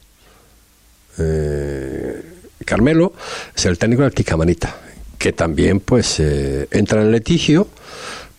Carmelo 2.64 3.12
es 3.54 3.66
el 3.66 3.78
técnico 3.78 4.02
del 4.02 4.14
Ticamanita, 4.14 4.74
que 5.18 5.32
también 5.32 5.80
pues 5.80 6.18
entra 6.18 7.02
en 7.02 7.12
litigio 7.12 7.68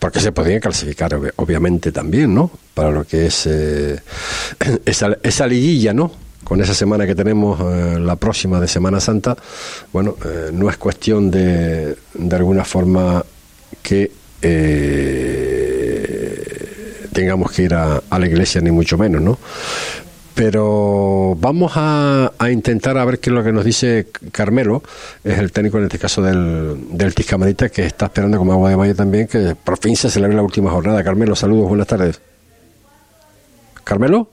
porque 0.06 0.20
se 0.20 0.30
podría 0.30 0.60
clasificar 0.60 1.18
obviamente 1.34 1.90
también, 1.90 2.32
¿no? 2.32 2.48
Para 2.74 2.92
lo 2.92 3.04
que 3.04 3.26
es 3.26 3.44
eh, 3.46 3.98
esa, 4.86 5.18
esa 5.20 5.48
liguilla, 5.48 5.92
¿no? 5.92 6.12
Con 6.44 6.60
esa 6.60 6.74
semana 6.74 7.08
que 7.08 7.16
tenemos 7.16 7.58
eh, 7.60 7.98
la 7.98 8.14
próxima 8.14 8.60
de 8.60 8.68
Semana 8.68 9.00
Santa, 9.00 9.36
bueno, 9.92 10.14
eh, 10.24 10.50
no 10.52 10.70
es 10.70 10.76
cuestión 10.76 11.28
de, 11.28 11.96
de 12.14 12.36
alguna 12.36 12.64
forma 12.64 13.24
que 13.82 14.12
tengamos 17.12 17.50
que 17.50 17.62
ir 17.64 17.74
a, 17.74 18.00
a, 18.08 18.18
la 18.20 18.26
iglesia, 18.28 18.60
ni 18.60 18.70
mucho 18.70 18.96
menos, 18.96 19.20
¿no? 19.20 19.40
Pero 20.36 21.34
vamos 21.38 21.72
a, 21.76 22.30
a, 22.38 22.50
intentar 22.50 22.98
a 22.98 23.06
ver 23.06 23.20
qué 23.20 23.30
es 23.30 23.34
lo 23.34 23.42
que 23.42 23.52
nos 23.52 23.64
dice 23.64 24.08
Carmelo, 24.32 24.82
es 25.24 25.38
el 25.38 25.50
técnico 25.50 25.78
en 25.78 25.84
este 25.84 25.98
caso 25.98 26.20
del, 26.20 26.76
del 26.90 27.14
Tiscamarita, 27.14 27.70
que 27.70 27.86
está 27.86 28.04
esperando 28.04 28.36
como 28.36 28.52
agua 28.52 28.68
de 28.68 28.76
mayo 28.76 28.94
también, 28.94 29.28
que 29.28 29.56
por 29.56 29.78
fin 29.78 29.96
se 29.96 30.10
celebre 30.10 30.36
la 30.36 30.42
última 30.42 30.70
jornada. 30.70 31.02
Carmelo, 31.02 31.34
saludos, 31.34 31.70
buenas 31.70 31.86
tardes. 31.86 32.20
¿Carmelo? 33.82 34.28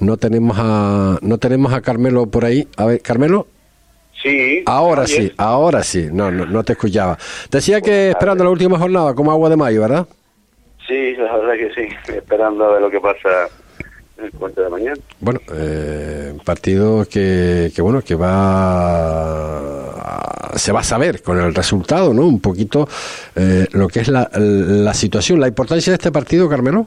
No 0.00 0.16
tenemos 0.16 0.56
a, 0.58 1.18
no 1.22 1.38
tenemos 1.38 1.72
a 1.72 1.80
Carmelo 1.80 2.26
por 2.26 2.44
ahí. 2.44 2.66
A 2.76 2.84
ver, 2.86 3.02
Carmelo. 3.02 3.46
Sí. 4.20 4.64
Ahora 4.66 5.06
sí, 5.06 5.32
ahora 5.36 5.84
sí. 5.84 6.08
No, 6.10 6.32
no, 6.32 6.46
no 6.46 6.64
te 6.64 6.72
escuchaba. 6.72 7.16
Decía 7.48 7.80
que 7.80 8.10
esperando 8.10 8.42
la 8.42 8.50
última 8.50 8.76
jornada 8.76 9.14
como 9.14 9.30
agua 9.30 9.48
de 9.50 9.56
mayo, 9.56 9.82
¿verdad? 9.82 10.08
Sí, 10.88 11.14
la 11.14 11.36
verdad 11.36 11.54
que 11.54 11.74
sí. 11.74 12.12
Esperando 12.12 12.64
a 12.64 12.72
ver 12.72 12.82
lo 12.82 12.90
que 12.90 12.98
pasa 12.98 13.48
el 14.18 14.30
puente 14.32 14.60
de 14.62 14.68
mañana. 14.68 14.96
Bueno, 15.20 15.40
eh, 15.52 16.36
partido 16.44 17.06
que, 17.08 17.70
que, 17.74 17.82
bueno 17.82 18.02
que 18.02 18.14
va 18.14 19.76
se 20.56 20.72
va 20.72 20.80
a 20.80 20.84
saber 20.84 21.22
con 21.22 21.38
el 21.38 21.54
resultado, 21.54 22.14
¿no? 22.14 22.22
Un 22.22 22.40
poquito 22.40 22.88
eh, 23.34 23.66
lo 23.72 23.88
que 23.88 24.00
es 24.00 24.08
la, 24.08 24.30
la 24.34 24.94
situación, 24.94 25.38
la 25.40 25.48
importancia 25.48 25.90
de 25.90 25.96
este 25.96 26.10
partido, 26.10 26.48
Carmelo. 26.48 26.86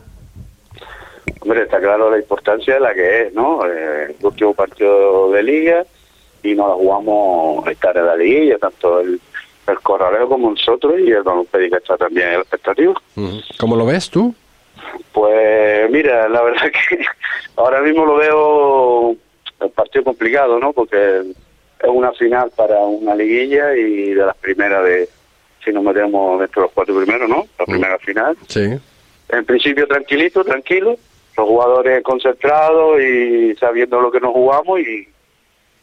Hombre, 1.42 1.64
está 1.64 1.80
claro 1.80 2.10
la 2.10 2.18
importancia 2.18 2.74
de 2.74 2.80
la 2.80 2.94
que 2.94 3.28
es, 3.28 3.34
¿no? 3.34 3.66
Eh, 3.66 4.16
el 4.18 4.26
último 4.26 4.54
partido 4.54 5.32
de 5.32 5.44
liga 5.44 5.86
y 6.42 6.56
nos 6.56 6.70
la 6.70 6.76
jugamos 6.76 7.68
estar 7.68 7.96
en 7.98 8.06
la 8.06 8.16
liguilla, 8.16 8.58
tanto 8.58 9.02
el, 9.02 9.20
el 9.68 9.80
Corraleo 9.82 10.28
como 10.28 10.50
nosotros 10.50 10.96
y 11.00 11.12
el 11.12 11.22
Baloncesto 11.24 11.58
que 11.60 11.76
está 11.76 11.98
también 11.98 12.28
en 12.30 12.34
la 12.36 12.40
expectativa. 12.40 12.94
¿Cómo 13.60 13.76
lo 13.76 13.86
ves 13.86 14.10
tú? 14.10 14.34
Pues 15.12 15.90
mira, 15.90 16.28
la 16.30 16.42
verdad 16.42 16.72
que 16.90 17.04
ahora 17.56 17.82
mismo 17.82 18.06
lo 18.06 18.16
veo 18.16 19.16
el 19.62 19.70
partido 19.72 20.04
complicado, 20.06 20.60
¿no? 20.60 20.74
Porque 20.74 21.22
es 21.80 21.90
una 21.90 22.12
final 22.14 22.52
para 22.56 22.80
una 22.80 23.16
liguilla 23.16 23.76
y 23.76 24.14
de 24.14 24.26
las 24.26 24.38
primeras 24.38 24.84
de, 24.86 25.10
si 25.64 25.72
nos 25.72 25.84
metemos 25.84 26.40
dentro 26.40 26.62
de 26.62 26.68
los 26.68 26.74
cuatro 26.74 26.96
primeros, 26.96 27.30
¿no? 27.30 27.48
La 27.58 27.66
primera 27.66 27.96
mm. 27.96 28.00
final. 28.00 28.38
Sí. 28.48 28.80
En 29.30 29.46
principio 29.46 29.88
tranquilito, 29.88 30.44
tranquilo, 30.44 30.98
los 31.38 31.48
jugadores 31.48 32.04
concentrados 32.04 33.02
y 33.02 33.56
sabiendo 33.56 34.02
lo 34.02 34.12
que 34.12 34.20
nos 34.20 34.34
jugamos 34.34 34.80
y, 34.80 35.08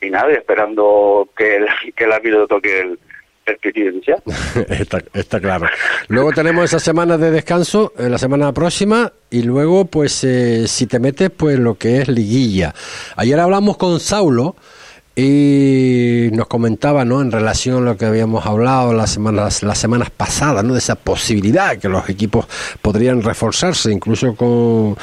y 0.00 0.10
nada, 0.10 0.32
esperando 0.32 1.28
que 1.36 1.56
el, 1.56 1.66
que 1.96 2.04
el 2.04 2.12
árbitro 2.12 2.46
toque 2.46 2.80
el, 2.80 2.98
está, 4.68 5.02
está, 5.14 5.40
claro. 5.40 5.66
Luego 6.08 6.32
tenemos 6.32 6.64
esa 6.64 6.80
semana 6.80 7.16
de 7.16 7.30
descanso, 7.30 7.92
eh, 7.98 8.08
la 8.08 8.18
semana 8.18 8.52
próxima, 8.52 9.12
y 9.30 9.42
luego, 9.42 9.84
pues, 9.84 10.24
eh, 10.24 10.66
si 10.66 10.86
te 10.86 10.98
metes, 10.98 11.30
pues 11.30 11.58
lo 11.58 11.76
que 11.76 11.98
es 12.00 12.08
liguilla. 12.08 12.74
Ayer 13.16 13.38
hablamos 13.38 13.76
con 13.76 14.00
Saulo 14.00 14.56
y 15.18 16.28
nos 16.32 16.46
comentaba, 16.46 17.06
¿no? 17.06 17.22
En 17.22 17.32
relación 17.32 17.78
a 17.78 17.80
lo 17.80 17.96
que 17.96 18.04
habíamos 18.04 18.44
hablado 18.44 18.92
las 18.92 19.10
semanas, 19.10 19.62
las 19.62 19.78
semanas 19.78 20.10
pasadas, 20.10 20.62
¿no? 20.62 20.74
De 20.74 20.78
esa 20.78 20.94
posibilidad 20.94 21.78
que 21.78 21.88
los 21.88 22.06
equipos 22.10 22.46
podrían 22.82 23.22
reforzarse, 23.22 23.90
incluso 23.90 24.36
con, 24.36 24.94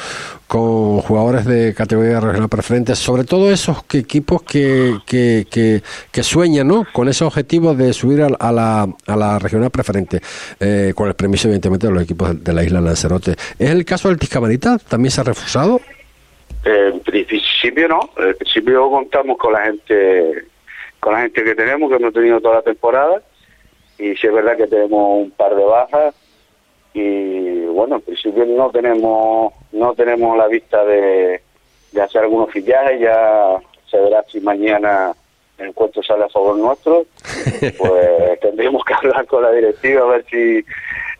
con 0.46 1.00
jugadores 1.00 1.44
de 1.46 1.74
categoría 1.74 2.20
regional 2.20 2.48
preferente, 2.48 2.94
sobre 2.94 3.24
todo 3.24 3.50
esos 3.50 3.82
que, 3.82 3.98
equipos 3.98 4.42
que, 4.42 4.98
que, 5.04 5.82
que, 6.12 6.22
sueñan 6.22 6.68
¿no? 6.68 6.86
con 6.92 7.08
ese 7.08 7.24
objetivo 7.24 7.74
de 7.74 7.92
subir 7.92 8.22
a, 8.22 8.26
a 8.38 8.52
la, 8.52 8.88
a 9.06 9.16
la 9.16 9.40
regional 9.40 9.70
preferente, 9.70 10.22
eh, 10.60 10.92
con 10.94 11.08
el 11.08 11.14
permiso 11.14 11.48
evidentemente 11.48 11.88
de 11.88 11.92
los 11.92 12.04
equipos 12.04 12.44
de 12.44 12.52
la 12.52 12.62
isla 12.62 12.80
Lanzarote. 12.80 13.32
¿Es 13.58 13.70
el 13.70 13.84
caso 13.84 14.08
del 14.08 14.18
Tiscamarita? 14.18 14.78
¿También 14.78 15.10
se 15.10 15.22
ha 15.22 15.24
reforzado? 15.24 15.80
En 16.64 17.00
principio 17.00 17.88
no, 17.88 18.10
en 18.16 18.34
principio 18.36 18.90
contamos 18.90 19.36
con 19.36 19.52
la 19.52 19.62
gente 19.62 20.46
con 20.98 21.12
la 21.12 21.20
gente 21.20 21.44
que 21.44 21.54
tenemos, 21.54 21.90
que 21.90 21.96
hemos 21.96 22.14
tenido 22.14 22.40
toda 22.40 22.56
la 22.56 22.62
temporada, 22.62 23.20
y 23.98 24.16
si 24.16 24.26
es 24.26 24.32
verdad 24.32 24.56
que 24.56 24.66
tenemos 24.66 25.22
un 25.22 25.30
par 25.32 25.54
de 25.54 25.62
bajas, 25.62 26.14
y 26.94 27.66
bueno, 27.66 27.96
en 27.96 28.02
principio 28.02 28.46
no 28.46 28.70
tenemos 28.70 29.52
no 29.72 29.94
tenemos 29.94 30.38
la 30.38 30.46
vista 30.46 30.82
de, 30.84 31.42
de 31.92 32.02
hacer 32.02 32.22
algunos 32.22 32.50
fichajes, 32.50 33.00
ya 33.00 33.58
se 33.90 34.00
verá 34.00 34.24
si 34.30 34.40
mañana 34.40 35.12
el 35.58 35.68
encuentro 35.68 36.02
sale 36.02 36.24
a 36.24 36.28
favor 36.28 36.56
nuestro, 36.56 37.04
pues 37.78 38.40
tendríamos 38.40 38.84
que 38.84 38.94
hablar 38.94 39.26
con 39.26 39.42
la 39.42 39.52
directiva 39.52 40.02
a 40.02 40.06
ver 40.06 40.24
si, 40.30 40.64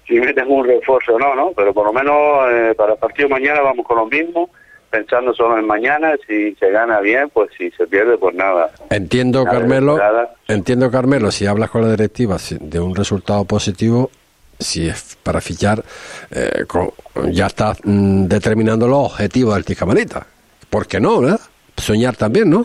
si 0.06 0.14
meten 0.20 0.50
un 0.50 0.66
refuerzo 0.66 1.14
o 1.14 1.18
no, 1.18 1.34
¿no? 1.34 1.52
Pero 1.52 1.72
por 1.72 1.86
lo 1.86 1.92
menos 1.92 2.16
eh, 2.50 2.74
para 2.76 2.94
el 2.94 2.98
partido 2.98 3.28
mañana 3.28 3.60
vamos 3.60 3.86
con 3.86 3.98
lo 3.98 4.06
mismo, 4.06 4.50
pensando 4.94 5.34
solo 5.34 5.58
en 5.58 5.66
mañana, 5.66 6.14
si 6.24 6.54
se 6.54 6.70
gana 6.70 7.00
bien, 7.00 7.28
pues 7.30 7.50
si 7.58 7.68
se 7.72 7.84
pierde, 7.88 8.16
pues 8.16 8.32
nada. 8.36 8.70
Entiendo, 8.90 9.44
nada 9.44 9.58
Carmelo, 9.58 9.98
entiendo, 10.46 10.88
Carmelo, 10.88 11.32
si 11.32 11.46
hablas 11.46 11.70
con 11.70 11.82
la 11.82 11.90
directiva 11.90 12.36
de 12.60 12.78
un 12.78 12.94
resultado 12.94 13.44
positivo, 13.44 14.12
si 14.56 14.88
es 14.88 15.18
para 15.20 15.40
fichar, 15.40 15.82
eh, 16.30 16.64
con, 16.68 16.92
ya 17.32 17.46
está 17.46 17.72
mm, 17.82 18.26
determinando 18.26 18.86
los 18.86 19.10
objetivos 19.12 19.56
del 19.56 19.64
Tiscamanita. 19.64 20.24
¿Por 20.70 20.86
qué 20.86 21.00
no, 21.00 21.20
verdad? 21.20 21.40
Soñar 21.76 22.14
también, 22.14 22.50
¿no? 22.50 22.64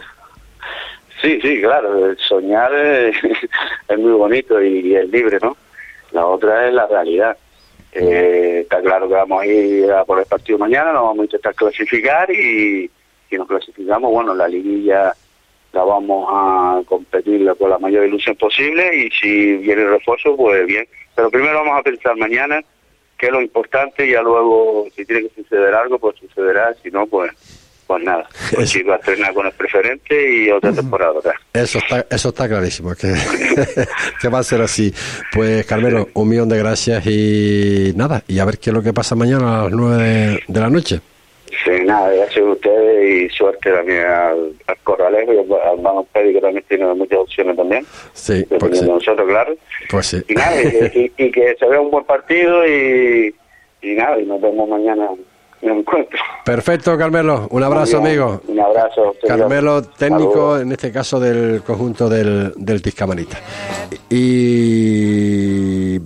Sí, 1.24 1.40
sí, 1.42 1.62
claro, 1.62 2.16
soñar 2.28 2.72
es, 2.76 3.16
es 3.90 3.98
muy 3.98 4.12
bonito 4.12 4.62
y 4.62 4.96
es 4.96 5.10
libre, 5.10 5.40
¿no? 5.42 5.58
La 6.12 6.28
otra 6.28 6.68
es 6.68 6.74
la 6.76 6.86
realidad. 6.86 7.36
Eh, 7.92 8.60
está 8.62 8.82
claro 8.82 9.08
que 9.08 9.16
vamos 9.16 9.42
a 9.42 9.46
ir 9.46 9.92
a 9.92 10.06
por 10.06 10.20
el 10.20 10.26
partido 10.26 10.58
mañana, 10.60 10.94
nos 10.94 11.04
vamos 11.04 11.20
a 11.20 11.24
intentar 11.24 11.56
clasificar 11.56 12.30
y 12.32 12.90
si 13.30 13.36
nos 13.36 13.48
clasificamos, 13.48 14.12
bueno, 14.12 14.34
la 14.36 14.48
liguilla 14.48 15.14
la 15.72 15.84
vamos 15.84 16.28
a 16.30 16.82
competir 16.86 17.48
con 17.58 17.70
la 17.70 17.80
mayor 17.80 18.06
ilusión 18.06 18.36
posible 18.36 18.96
y 18.96 19.12
si 19.12 19.58
viene 19.58 19.84
el 19.84 19.90
refuerzo, 19.90 20.36
pues 20.36 20.66
bien. 20.66 20.88
Pero 21.16 21.30
primero 21.30 21.54
vamos 21.56 21.80
a 21.80 21.84
pensar 21.84 22.16
mañana 22.18 22.62
qué 23.18 23.28
es 23.28 23.32
lo 23.32 23.42
importante 23.42 24.08
y 24.08 24.12
ya 24.12 24.22
luego, 24.22 24.88
si 24.96 25.06
tiene 25.06 25.28
que 25.28 25.42
suceder 25.44 25.76
algo, 25.76 26.00
pues 26.00 26.16
sucederá, 26.18 26.74
si 26.82 26.90
no, 26.90 27.06
pues 27.06 27.32
pues 27.90 28.04
nada, 28.04 28.30
pues 28.54 28.70
sí, 28.70 28.84
va 28.84 28.94
a 28.94 28.98
estrenar 28.98 29.34
con 29.34 29.48
el 29.48 29.52
preferente 29.52 30.32
y 30.32 30.52
otra 30.52 30.72
temporada. 30.72 31.14
¿verdad? 31.14 31.34
Eso 31.52 31.80
está, 31.80 32.06
eso 32.08 32.30
está 32.30 32.48
clarísimo, 32.48 32.94
que, 32.94 33.12
que 34.22 34.28
va 34.28 34.38
a 34.38 34.44
ser 34.44 34.62
así. 34.62 34.94
Pues 35.34 35.66
Carmelo, 35.66 36.08
un 36.14 36.30
millón 36.30 36.50
de 36.50 36.60
gracias 36.60 37.04
y 37.08 37.92
nada, 37.96 38.22
y 38.28 38.38
a 38.38 38.46
ver 38.46 38.60
qué 38.60 38.70
es 38.70 38.76
lo 38.76 38.84
que 38.84 38.94
pasa 38.94 39.16
mañana 39.16 39.62
a 39.62 39.64
las 39.64 39.72
nueve 39.72 40.04
de, 40.04 40.44
de 40.48 40.60
la 40.60 40.70
noche. 40.70 41.00
Sí, 41.66 41.72
nada, 41.84 42.12
gracias 42.12 42.46
a 42.46 42.50
ustedes 42.52 43.34
y 43.34 43.36
suerte 43.36 43.72
también 43.72 44.06
al, 44.06 44.54
al 44.68 44.78
Corralejo 44.84 45.34
y 45.34 45.38
al 45.40 45.82
Mano 45.82 46.06
Pedi, 46.14 46.34
que 46.34 46.42
también 46.42 46.64
tiene 46.70 46.94
muchas 46.94 47.18
opciones 47.18 47.58
también. 47.58 47.88
Sí, 48.14 48.46
pues 48.60 48.78
sí. 48.78 48.86
nosotros, 48.86 49.28
claro. 49.28 49.56
Pues 49.90 50.06
sí. 50.06 50.22
Y 50.28 50.36
nada, 50.36 50.62
y, 50.62 51.12
y, 51.18 51.26
y, 51.26 51.32
que 51.32 51.56
se 51.60 51.66
vea 51.66 51.82
un 51.82 51.90
buen 51.90 52.06
partido 52.06 52.68
y, 52.68 53.34
y 53.82 53.96
nada, 53.96 54.20
y 54.20 54.28
nos 54.28 54.40
vemos 54.40 54.70
mañana 54.70 55.10
me 55.62 55.80
encuentro. 55.80 56.20
Perfecto, 56.46 56.98
Carmelo. 56.98 57.48
Un 57.52 57.64
abrazo, 57.64 57.98
amigo. 57.98 58.42
Un 58.48 58.60
abrazo. 58.60 59.14
Carmelo, 59.28 59.82
técnico, 59.84 60.58
en 60.58 60.72
este 60.72 60.92
caso 60.92 61.20
del 61.20 61.62
conjunto 61.62 62.10
del, 62.10 62.54
del. 62.56 62.82
Y 64.10 66.00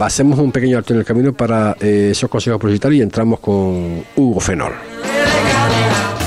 hacemos 0.00 0.38
un 0.38 0.52
pequeño 0.52 0.78
alto 0.78 0.92
en 0.92 1.00
el 1.00 1.04
camino 1.04 1.32
para 1.32 1.76
eh, 1.80 2.08
esos 2.12 2.28
consejos 2.28 2.60
publicitarios 2.60 3.00
y 3.00 3.02
entramos 3.02 3.40
con 3.40 4.04
Hugo 4.16 4.40
Fenol. 4.40 4.72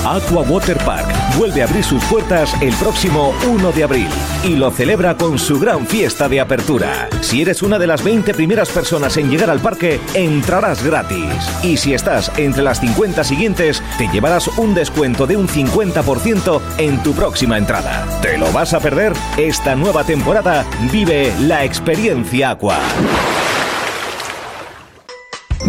Aqua 0.10 0.42
Water 0.44 0.78
Park 0.86 1.06
vuelve 1.38 1.62
a 1.62 1.66
abrir 1.66 1.84
sus 1.84 2.02
puertas 2.06 2.56
el 2.62 2.74
próximo 2.76 3.34
1 3.46 3.72
de 3.74 3.84
abril 3.84 4.08
y 4.42 4.56
lo 4.56 4.72
celebra 4.72 5.18
con 5.18 5.38
su 5.38 5.60
gran 5.60 5.86
fiesta 5.86 6.30
de 6.30 6.40
apertura. 6.40 7.10
Si 7.20 7.42
eres 7.42 7.62
una 7.62 7.78
de 7.78 7.88
las 7.88 8.06
20 8.06 8.34
primeras 8.34 8.70
personas 8.70 9.18
en 9.18 9.30
llegar 9.30 9.50
al 9.50 9.60
parque, 9.60 10.00
entrarás 10.14 10.82
gratis. 10.82 11.28
Y 11.62 11.76
si 11.76 11.94
estás 11.94 12.32
entre 12.38 12.64
las 12.64 12.80
50 12.80 13.26
siguientes, 13.26 13.84
te 13.98 14.08
llevarás 14.08 14.48
un 14.58 14.74
descuento 14.74 15.28
de 15.28 15.36
un 15.36 15.50
50% 15.50 16.62
en 16.78 17.04
tu 17.04 17.12
próxima 17.12 17.58
entrada. 17.58 18.08
¿Te 18.22 18.38
lo 18.38 18.50
vas 18.54 18.74
a 18.74 18.80
perder? 18.80 19.12
Esta 19.36 19.76
nueva 19.76 20.06
temporada 20.06 20.66
vive 20.90 21.34
la 21.42 21.66
experiencia 21.66 22.52
Aqua. 22.52 22.80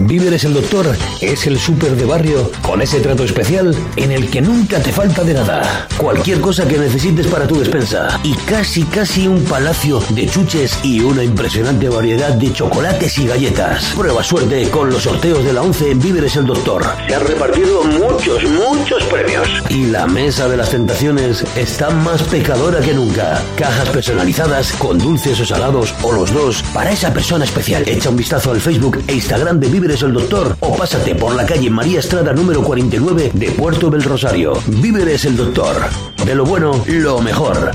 Víveres 0.07 0.45
el 0.45 0.55
Doctor 0.55 0.97
es 1.21 1.47
el 1.47 1.59
súper 1.59 1.97
de 1.97 2.05
barrio 2.05 2.51
con 2.63 2.81
ese 2.81 3.01
trato 3.01 3.25
especial 3.25 3.75
en 3.97 4.13
el 4.13 4.31
que 4.31 4.41
nunca 4.41 4.81
te 4.81 4.93
falta 4.93 5.25
de 5.25 5.35
nada. 5.35 5.89
Cualquier 5.97 6.41
cosa 6.41 6.67
que 6.69 6.79
necesites 6.79 7.27
para 7.27 7.47
tu 7.47 7.59
despensa. 7.59 8.21
Y 8.23 8.35
casi, 8.35 8.85
casi 8.85 9.27
un 9.27 9.43
palacio 9.45 10.01
de 10.11 10.27
chuches 10.27 10.79
y 10.83 11.01
una 11.01 11.25
impresionante 11.25 11.89
variedad 11.89 12.31
de 12.31 12.53
chocolates 12.53 13.19
y 13.19 13.27
galletas. 13.27 13.85
Prueba 13.97 14.23
suerte 14.23 14.71
con 14.71 14.91
los 14.91 15.03
sorteos 15.03 15.45
de 15.45 15.53
la 15.53 15.63
11 15.63 15.91
en 15.91 16.01
Víveres 16.01 16.37
el 16.37 16.47
Doctor. 16.47 16.85
Se 17.07 17.15
han 17.15 17.27
repartido 17.27 17.83
muchos, 17.85 18.45
muchos 18.45 19.05
premios. 19.05 19.49
Y 19.69 19.87
la 19.87 20.07
mesa 20.07 20.49
de 20.49 20.57
las 20.57 20.71
tentaciones 20.71 21.45
está 21.57 21.91
más 21.91 22.23
pecadora 22.23 22.81
que 22.81 22.95
nunca. 22.95 23.43
Cajas 23.57 23.89
personalizadas 23.89 24.73
con 24.73 24.99
dulces 24.99 25.41
o 25.41 25.45
salados 25.45 25.95
o 26.03 26.13
los 26.13 26.33
dos 26.33 26.63
para 26.73 26.93
esa 26.93 27.13
persona 27.13 27.45
especial. 27.45 27.83
Echa 27.87 28.11
un 28.11 28.17
vistazo 28.17 28.53
al 28.53 28.61
Facebook 28.61 29.03
e 29.07 29.15
Instagram 29.15 29.59
de 29.61 29.69
Víveres 29.69 29.88
el 29.89 30.13
Doctor 30.13 30.55
o 30.61 30.77
pásate 30.77 31.15
por 31.15 31.35
la 31.35 31.47
calle 31.47 31.71
María 31.71 32.01
Estrada 32.01 32.35
número 32.35 32.63
49 32.63 33.31
de 33.33 33.51
Puerto 33.53 33.89
del 33.89 34.03
Rosario. 34.03 34.53
Víveres 34.67 35.25
el 35.25 35.35
Doctor. 35.35 35.77
De 36.27 36.35
lo 36.35 36.45
bueno, 36.45 36.85
lo 36.87 37.21
mejor. 37.21 37.73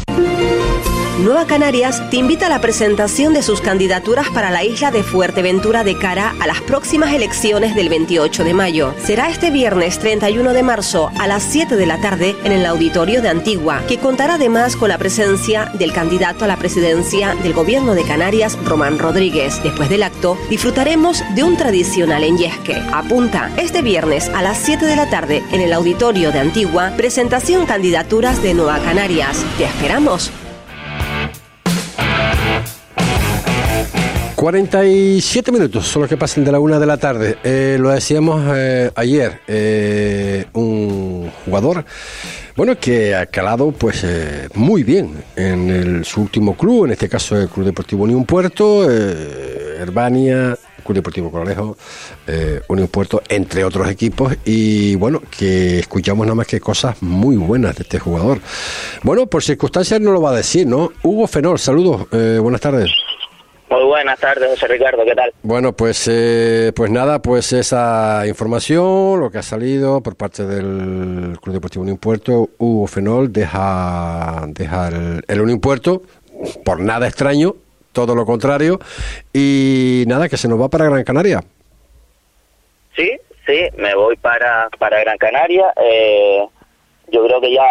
Nueva 1.20 1.46
Canarias 1.46 2.10
te 2.10 2.18
invita 2.18 2.48
a 2.48 2.50
la 2.50 2.60
presentación 2.60 3.36
de 3.36 3.44
sus 3.44 3.62
candidaturas 3.62 4.30
para 4.32 4.50
la 4.50 4.64
isla 4.64 4.90
de 4.90 5.04
Fuerteventura 5.04 5.84
de 5.84 5.96
cara 5.96 6.34
a 6.40 6.48
las 6.48 6.60
próximas 6.62 7.14
elecciones 7.14 7.76
del 7.76 7.88
28 7.88 8.44
de 8.44 8.54
mayo. 8.56 8.96
Será 8.98 9.30
este 9.30 9.52
viernes 9.52 10.00
31 10.00 10.54
de 10.54 10.64
marzo 10.64 11.12
a 11.20 11.28
las 11.28 11.44
7 11.44 11.76
de 11.76 11.86
la 11.86 12.02
tarde 12.02 12.36
en 12.44 12.52
el 12.52 12.66
auditorio 12.66 13.22
de 13.22 13.30
Antigua, 13.30 13.84
que 13.88 14.00
contará 14.00 14.34
además 14.36 14.76
con 14.76 14.90
la 14.90 14.98
presencia 14.98 15.72
del 15.76 15.94
candidato 15.94 16.46
a 16.46 16.48
la 16.48 16.58
presidencia 16.58 17.36
del 17.36 17.54
gobierno 17.54 17.94
de 17.94 18.04
Canarias, 18.04 18.58
Román 18.66 18.98
Rodríguez. 18.98 19.62
Después 19.62 19.90
del 19.90 20.04
acto, 20.04 20.36
disfrutaremos 20.50 21.24
de 21.36 21.44
un 21.44 21.58
tradicional 21.58 22.24
enyesque. 22.24 22.76
Apunta, 22.92 23.52
este 23.58 23.84
viernes 23.84 24.30
a 24.30 24.42
las 24.42 24.58
7 24.58 24.88
de 24.88 24.96
la 24.96 25.10
tarde 25.12 25.44
en 25.52 25.62
el 25.62 25.74
auditorio 25.74 26.32
de 26.32 26.40
Antigua, 26.40 26.92
presentación 26.98 27.68
candidaturas 27.68 28.42
de 28.42 28.56
Nueva 28.56 28.80
Canarias. 28.80 29.46
Te 29.60 29.66
esperamos. 29.66 30.32
47 34.44 35.54
minutos 35.54 35.88
son 35.88 36.02
los 36.02 36.10
que 36.10 36.18
pasan 36.18 36.44
de 36.44 36.52
la 36.52 36.60
una 36.60 36.78
de 36.78 36.86
la 36.86 36.98
tarde. 36.98 37.38
Eh, 37.46 37.78
lo 37.80 37.92
decíamos 37.92 38.44
eh, 38.54 38.92
ayer, 38.94 39.40
eh, 39.48 40.48
un 40.52 41.32
jugador, 41.46 41.86
bueno, 42.54 42.78
que 42.78 43.16
ha 43.16 43.26
calado 43.28 43.72
pues 43.72 44.06
muy 44.54 44.84
bien 44.84 45.24
en 45.38 45.70
el, 45.70 46.04
su 46.04 46.24
último 46.24 46.58
club, 46.58 46.84
en 46.84 46.92
este 46.92 47.08
caso 47.08 47.38
el 47.38 47.48
Club 47.48 47.68
Deportivo 47.68 48.04
Unión 48.04 48.26
Puerto, 48.26 48.92
Herbania, 48.92 50.58
Club 50.84 50.96
Deportivo 50.96 51.32
Coralejo, 51.32 51.78
Unión 52.68 52.90
Puerto, 52.90 53.24
entre 53.30 53.64
otros 53.64 53.90
equipos, 53.90 54.36
y 54.44 54.96
bueno, 54.96 55.22
que 55.32 55.80
escuchamos 55.80 56.26
nada 56.26 56.36
más 56.36 56.48
que 56.48 56.60
cosas 56.60 57.02
muy 57.02 57.38
buenas 57.38 57.78
de 57.78 57.84
este 57.84 57.98
jugador. 57.98 58.42
Bueno, 59.04 59.26
por 59.26 59.42
circunstancias 59.42 60.02
no 60.02 60.12
lo 60.12 60.22
va 60.22 60.32
a 60.32 60.36
decir, 60.36 60.68
¿no? 60.68 60.92
Hugo 61.02 61.28
Fenor, 61.28 61.60
saludos, 61.60 62.10
buenas 62.12 62.60
tardes. 62.60 62.92
Muy 63.74 63.86
buenas 63.86 64.20
tardes, 64.20 64.52
José 64.52 64.68
Ricardo, 64.68 65.04
¿qué 65.04 65.16
tal? 65.16 65.34
Bueno, 65.42 65.74
pues, 65.74 66.08
eh, 66.08 66.72
pues 66.76 66.92
nada, 66.92 67.24
pues 67.24 67.54
esa 67.54 68.22
información, 68.28 69.20
lo 69.20 69.32
que 69.32 69.40
ha 69.40 69.42
salido 69.42 70.00
por 70.02 70.16
parte 70.16 70.46
del 70.46 71.40
Club 71.42 71.56
Deportivo 71.56 71.82
Unión 71.82 71.98
Puerto, 71.98 72.50
Hugo 72.60 72.86
Fenol 72.86 73.34
deja, 73.34 74.44
deja 74.50 74.90
el, 74.90 75.24
el 75.28 75.42
Unión 75.42 75.60
Puerto, 75.60 76.04
por 76.64 76.82
nada 76.82 77.08
extraño, 77.08 77.56
todo 77.94 78.14
lo 78.14 78.28
contrario, 78.28 78.80
y 79.34 80.04
nada, 80.06 80.30
que 80.30 80.38
se 80.38 80.48
nos 80.48 80.62
va 80.62 80.70
para 80.70 80.86
Gran 80.86 81.04
Canaria. 81.04 81.44
Sí, 82.96 83.10
sí, 83.48 83.60
me 83.78 83.96
voy 83.96 84.18
para, 84.18 84.70
para 84.78 85.00
Gran 85.00 85.18
Canaria. 85.18 85.74
Eh, 85.78 86.46
yo 87.12 87.26
creo 87.26 87.42
que 87.42 87.52
ya 87.52 87.64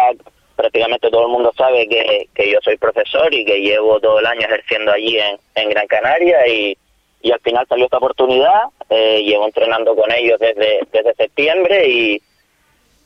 prácticamente 0.55 1.09
todo 1.09 1.23
el 1.23 1.31
mundo 1.31 1.51
sabe 1.57 1.87
que, 1.87 2.27
que 2.33 2.51
yo 2.51 2.59
soy 2.63 2.77
profesor 2.77 3.33
y 3.33 3.45
que 3.45 3.61
llevo 3.61 3.99
todo 3.99 4.19
el 4.19 4.25
año 4.25 4.41
ejerciendo 4.41 4.91
allí 4.91 5.17
en, 5.17 5.37
en 5.55 5.69
Gran 5.69 5.87
Canaria 5.87 6.47
y, 6.47 6.77
y 7.21 7.31
al 7.31 7.39
final 7.39 7.65
salió 7.67 7.85
esta 7.85 7.97
oportunidad, 7.97 8.63
eh, 8.89 9.23
llevo 9.23 9.45
entrenando 9.45 9.95
con 9.95 10.11
ellos 10.11 10.39
desde, 10.39 10.79
desde 10.91 11.15
septiembre 11.15 11.87
y, 11.87 12.21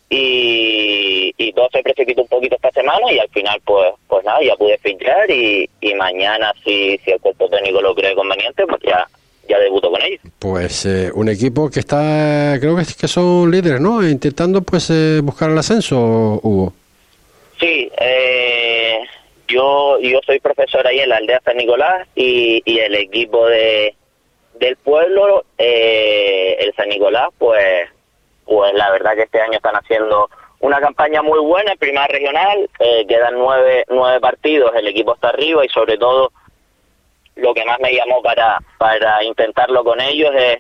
y, 0.10 1.34
y, 1.38 1.54
todo 1.54 1.70
se 1.72 1.84
precipitó 1.84 2.22
un 2.22 2.28
poquito 2.28 2.56
esta 2.56 2.72
semana 2.72 3.12
y 3.12 3.20
al 3.20 3.30
final 3.30 3.62
pues 3.66 3.94
pues 4.08 4.24
nada, 4.26 4.40
ya 4.42 4.56
pude 4.56 4.78
fichar 4.78 5.30
y, 5.30 5.70
y 5.82 5.94
mañana 5.96 6.54
si, 6.64 6.98
si 7.00 7.12
el 7.12 7.20
cuerpo 7.20 7.50
técnico 7.50 7.82
lo 7.82 7.94
cree 7.94 8.16
conveniente 8.16 8.66
pues 8.66 8.82
ya 8.84 9.08
ya 9.48 9.60
debuto 9.60 9.92
con 9.92 10.02
ellos. 10.02 10.20
Pues 10.40 10.86
eh, 10.86 11.12
un 11.14 11.30
equipo 11.30 11.70
que 11.70 11.80
está, 11.80 12.58
creo 12.60 12.76
que, 12.76 12.84
que 13.00 13.08
son 13.08 13.50
líderes, 13.50 13.80
¿no? 13.80 14.06
Intentando 14.06 14.62
pues 14.62 14.90
eh, 14.90 15.22
buscar 15.24 15.50
el 15.50 15.58
ascenso, 15.58 16.40
Hugo. 16.44 16.74
Sí, 17.60 17.92
eh, 18.00 19.00
yo 19.48 20.00
yo 20.00 20.20
soy 20.26 20.40
profesor 20.40 20.86
ahí 20.86 21.00
en 21.00 21.10
la 21.10 21.18
aldea 21.18 21.42
San 21.44 21.58
Nicolás 21.58 22.08
y, 22.16 22.62
y 22.66 22.80
el 22.80 22.96
equipo 22.96 23.48
de 23.48 23.96
del 24.60 24.76
pueblo, 24.78 25.46
eh, 25.58 26.58
el 26.60 26.74
San 26.76 26.90
Nicolás, 26.90 27.30
pues 27.38 27.90
pues 28.46 28.74
la 28.74 28.92
verdad 28.92 29.16
que 29.16 29.24
este 29.24 29.42
año 29.42 29.54
están 29.58 29.76
haciendo 29.76 30.30
una 30.60 30.80
campaña 30.80 31.22
muy 31.22 31.40
buena 31.40 31.74
en 31.74 31.78
primera 31.78 32.08
regional, 32.08 32.70
eh, 32.80 33.06
quedan 33.08 33.36
nueve, 33.36 33.86
nueve 33.90 34.20
partidos, 34.20 34.72
el 34.76 34.88
equipo 34.88 35.14
está 35.14 35.30
arriba 35.30 35.66
y 35.66 35.70
sobre 35.70 35.98
todo 35.98 36.32
lo 37.36 37.54
que 37.54 37.66
más 37.66 37.80
me 37.80 37.94
llamó 37.94 38.22
para, 38.24 38.58
para 38.78 39.24
intentarlo 39.24 39.84
con 39.84 40.02
ellos 40.02 40.32
es, 40.36 40.60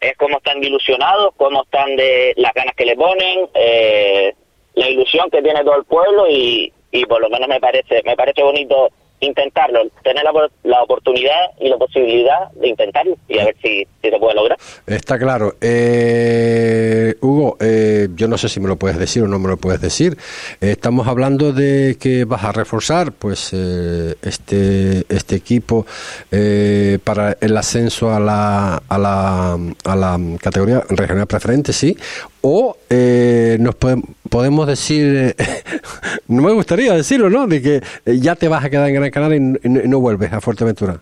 es 0.00 0.16
cómo 0.16 0.38
están 0.38 0.62
ilusionados, 0.62 1.30
cómo 1.36 1.62
están 1.62 1.96
de 1.96 2.34
las 2.36 2.52
ganas 2.52 2.74
que 2.74 2.84
le 2.84 2.96
ponen, 2.96 3.48
eh, 3.54 4.34
la 4.78 4.88
ilusión 4.88 5.28
que 5.30 5.42
tiene 5.42 5.62
todo 5.64 5.76
el 5.76 5.84
pueblo 5.84 6.26
y, 6.28 6.72
y 6.92 7.04
por 7.06 7.20
lo 7.20 7.28
menos 7.28 7.48
me 7.48 7.60
parece 7.60 8.02
me 8.04 8.16
parece 8.16 8.42
bonito 8.42 8.90
intentarlo, 9.20 9.80
tener 10.02 10.24
la, 10.24 10.32
la, 10.64 10.82
oportunidad 10.82 11.50
y 11.60 11.68
la 11.68 11.76
posibilidad 11.76 12.50
de 12.52 12.68
intentarlo 12.68 13.16
y 13.28 13.38
a 13.38 13.46
ver 13.46 13.56
si, 13.62 13.86
si 14.02 14.10
se 14.10 14.18
puede 14.18 14.34
lograr. 14.34 14.58
Está 14.86 15.18
claro. 15.18 15.56
Eh, 15.60 17.14
Hugo, 17.20 17.56
eh, 17.60 18.08
yo 18.14 18.28
no 18.28 18.38
sé 18.38 18.48
si 18.48 18.60
me 18.60 18.68
lo 18.68 18.76
puedes 18.76 18.98
decir 18.98 19.22
o 19.22 19.28
no 19.28 19.38
me 19.38 19.48
lo 19.48 19.56
puedes 19.56 19.80
decir. 19.80 20.16
Estamos 20.60 21.08
hablando 21.08 21.52
de 21.52 21.96
que 22.00 22.24
vas 22.24 22.44
a 22.44 22.52
reforzar 22.52 23.12
pues 23.12 23.50
eh, 23.52 24.14
este 24.22 25.04
este 25.08 25.36
equipo 25.36 25.86
eh, 26.30 26.98
para 27.02 27.36
el 27.40 27.56
ascenso 27.56 28.12
a 28.12 28.20
la, 28.20 28.82
a 28.88 28.98
la, 28.98 29.58
a 29.84 29.96
la 29.96 30.18
categoría 30.40 30.82
regional 30.88 31.26
preferente, 31.26 31.72
sí, 31.72 31.96
o 32.40 32.76
eh, 32.88 33.56
nos 33.60 33.74
podemos, 33.74 34.66
decir, 34.66 35.34
no 36.28 36.42
me 36.42 36.52
gustaría 36.52 36.94
decirlo, 36.94 37.28
¿no? 37.28 37.46
De 37.46 37.60
que 37.60 37.82
ya 38.06 38.36
te 38.36 38.48
vas 38.48 38.64
a 38.64 38.70
quedar 38.70 38.88
en 38.88 38.94
Gran 38.94 39.07
Canaria 39.10 39.38
y, 39.38 39.68
y, 39.68 39.84
y 39.84 39.88
no 39.88 40.00
vuelves 40.00 40.32
a 40.32 40.40
Fuerteventura. 40.40 41.00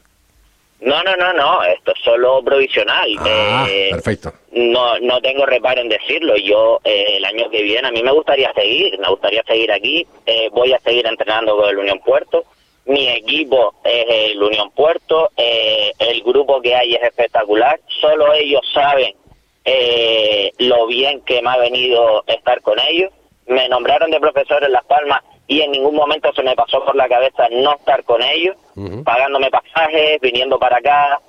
No, 0.80 1.02
no, 1.02 1.16
no, 1.16 1.32
no, 1.32 1.64
esto 1.64 1.92
es 1.94 2.02
solo 2.04 2.42
provisional. 2.44 3.08
Ah, 3.20 3.66
eh, 3.68 3.88
perfecto. 3.92 4.32
No, 4.52 4.98
no 5.00 5.20
tengo 5.20 5.46
reparo 5.46 5.80
en 5.80 5.88
decirlo. 5.88 6.36
Yo 6.36 6.80
eh, 6.84 7.16
el 7.16 7.24
año 7.24 7.48
que 7.50 7.62
viene 7.62 7.88
a 7.88 7.90
mí 7.90 8.02
me 8.02 8.12
gustaría 8.12 8.52
seguir, 8.52 8.98
me 8.98 9.08
gustaría 9.08 9.42
seguir 9.44 9.72
aquí. 9.72 10.06
Eh, 10.26 10.50
voy 10.52 10.74
a 10.74 10.80
seguir 10.80 11.06
entrenando 11.06 11.56
con 11.56 11.68
el 11.70 11.78
Unión 11.78 11.98
Puerto. 12.00 12.44
Mi 12.84 13.08
equipo 13.08 13.74
es 13.84 14.04
el 14.30 14.42
Unión 14.42 14.70
Puerto. 14.70 15.30
El 15.36 16.22
grupo 16.22 16.60
que 16.60 16.74
hay 16.74 16.94
es 16.94 17.02
espectacular. 17.02 17.80
Solo 18.00 18.32
ellos 18.34 18.60
saben 18.72 19.14
lo 20.58 20.86
bien 20.86 21.20
que 21.22 21.42
me 21.42 21.50
ha 21.50 21.56
venido 21.56 22.22
estar 22.28 22.60
con 22.60 22.78
ellos. 22.78 23.10
Me 23.46 23.68
nombraron 23.68 24.10
de 24.10 24.20
profesor 24.20 24.62
en 24.62 24.72
Las 24.72 24.84
Palmas 24.84 25.22
y 25.48 25.60
en 25.60 25.70
ningún 25.70 25.94
momento 25.94 26.32
se 26.32 26.42
me 26.42 26.56
pasó 26.56 26.84
por 26.84 26.96
la 26.96 27.08
cabeza 27.08 27.48
no 27.50 27.74
estar 27.74 28.02
con 28.04 28.22
ellos, 28.22 28.56
uh 28.74 28.80
-huh. 28.80 29.04
pagándome 29.04 29.50
pasajes, 29.50 30.20
viniendo 30.20 30.58
para 30.58 30.78
acá, 30.78 31.20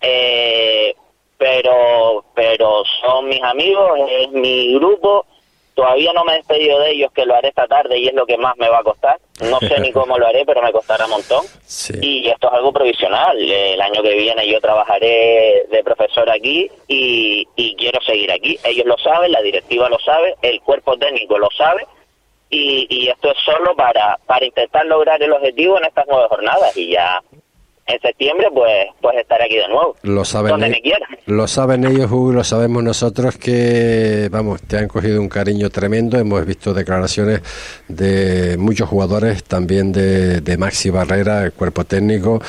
eh, 0.00 0.94
pero 1.38 2.24
pero 2.34 2.82
son 3.00 3.28
mis 3.28 3.42
amigos, 3.42 3.90
es 4.08 4.30
mi 4.32 4.74
grupo, 4.74 5.26
todavía 5.74 6.12
no 6.12 6.24
me 6.24 6.32
he 6.32 6.36
despedido 6.36 6.80
de 6.80 6.90
ellos, 6.90 7.12
que 7.12 7.24
lo 7.24 7.34
haré 7.34 7.48
esta 7.48 7.66
tarde 7.66 7.98
y 7.98 8.08
es 8.08 8.14
lo 8.14 8.26
que 8.26 8.36
más 8.36 8.56
me 8.58 8.68
va 8.68 8.78
a 8.78 8.84
costar, 8.84 9.18
no 9.40 9.58
sé 9.60 9.80
ni 9.80 9.92
cómo 9.98 10.18
lo 10.18 10.26
haré, 10.26 10.44
pero 10.44 10.60
me 10.60 10.72
costará 10.72 11.04
un 11.04 11.12
montón, 11.12 11.44
sí. 11.64 11.94
y 12.00 12.28
esto 12.28 12.48
es 12.48 12.54
algo 12.54 12.72
provisional, 12.72 13.38
el 13.38 13.80
año 13.80 14.02
que 14.02 14.14
viene 14.14 14.48
yo 14.48 14.60
trabajaré 14.60 15.66
de 15.70 15.84
profesor 15.84 16.28
aquí 16.30 16.68
y, 16.88 17.46
y 17.56 17.76
quiero 17.76 18.00
seguir 18.02 18.32
aquí, 18.32 18.58
ellos 18.64 18.86
lo 18.86 18.98
saben, 18.98 19.32
la 19.32 19.40
directiva 19.42 19.88
lo 19.88 19.98
sabe, 20.00 20.34
el 20.42 20.60
cuerpo 20.62 20.96
técnico 20.96 21.38
lo 21.38 21.48
sabe, 21.56 21.86
y, 22.52 22.86
y, 22.90 23.08
esto 23.08 23.32
es 23.32 23.38
solo 23.44 23.74
para, 23.74 24.18
para 24.26 24.44
intentar 24.44 24.84
lograr 24.84 25.20
el 25.22 25.32
objetivo 25.32 25.78
en 25.78 25.86
estas 25.86 26.04
nueve 26.06 26.26
jornadas 26.28 26.76
y 26.76 26.92
ya 26.92 27.18
en 27.86 28.00
septiembre 28.00 28.48
pues 28.52 28.88
pues 29.00 29.16
estaré 29.18 29.44
aquí 29.44 29.56
de 29.56 29.68
nuevo. 29.68 29.96
Lo 30.02 30.24
saben, 30.24 30.50
donde 30.50 30.66
e- 30.66 30.70
me 30.70 30.80
quieran. 30.82 31.08
lo 31.26 31.48
saben 31.48 31.84
ellos, 31.84 32.10
Hugo, 32.10 32.32
y 32.32 32.34
lo 32.34 32.44
sabemos 32.44 32.82
nosotros 32.82 33.36
que, 33.38 34.28
vamos, 34.30 34.62
te 34.62 34.76
han 34.78 34.88
cogido 34.88 35.20
un 35.20 35.28
cariño 35.28 35.70
tremendo. 35.70 36.18
Hemos 36.18 36.44
visto 36.46 36.74
declaraciones 36.74 37.40
de 37.92 38.56
muchos 38.58 38.88
jugadores, 38.88 39.44
también 39.44 39.92
de, 39.92 40.40
de 40.40 40.56
Maxi 40.56 40.90
Barrera, 40.90 41.44
el 41.44 41.52
cuerpo 41.52 41.84
técnico. 41.84 42.40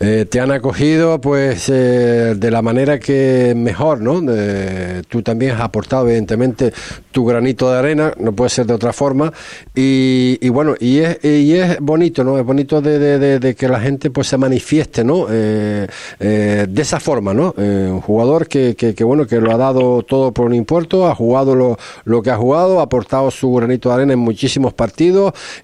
Eh, 0.00 0.26
te 0.28 0.40
han 0.40 0.50
acogido, 0.50 1.20
pues, 1.20 1.68
eh, 1.68 2.34
de 2.36 2.50
la 2.50 2.62
manera 2.62 2.98
que 2.98 3.52
mejor, 3.56 4.00
¿no? 4.00 4.20
De- 4.20 5.02
tú 5.08 5.22
también 5.22 5.52
has 5.52 5.60
aportado, 5.60 6.06
evidentemente, 6.08 6.72
tu 7.10 7.24
granito 7.24 7.70
de 7.70 7.78
arena, 7.78 8.12
no 8.18 8.32
puede 8.32 8.50
ser 8.50 8.66
de 8.66 8.74
otra 8.74 8.92
forma. 8.92 9.32
Y, 9.74 10.38
y 10.40 10.48
bueno, 10.48 10.74
y 10.78 10.98
es, 10.98 11.18
y 11.24 11.54
es 11.54 11.78
bonito, 11.80 12.24
¿no? 12.24 12.38
Es 12.38 12.44
bonito 12.44 12.80
de, 12.80 12.98
de- 13.38 13.54
que 13.54 13.68
la 13.68 13.80
gente 13.80 14.10
pues 14.10 14.28
se 14.28 14.36
manifieste, 14.38 15.04
¿no? 15.04 15.26
Eh, 15.30 15.86
eh, 16.20 16.66
de 16.68 16.82
esa 16.82 17.00
forma, 17.00 17.34
¿no? 17.34 17.54
Eh, 17.58 17.88
un 17.90 18.00
jugador 18.00 18.46
que, 18.48 18.74
que, 18.74 19.04
bueno, 19.04 19.26
que 19.26 19.40
lo 19.40 19.52
ha 19.52 19.56
dado 19.56 20.02
todo 20.02 20.32
por 20.32 20.46
un 20.46 20.54
impuesto, 20.54 21.06
ha 21.06 21.14
jugado 21.14 21.54
lo, 21.54 21.76
lo 22.04 22.22
que 22.22 22.30
ha 22.30 22.36
jugado, 22.36 22.80
ha 22.80 22.84
aportado 22.84 23.30
su 23.30 23.52
granito 23.52 23.88
de 23.88 23.94
arena 23.96 24.12
en 24.14 24.18
muchísimos 24.18 24.72
partidos 24.72 24.91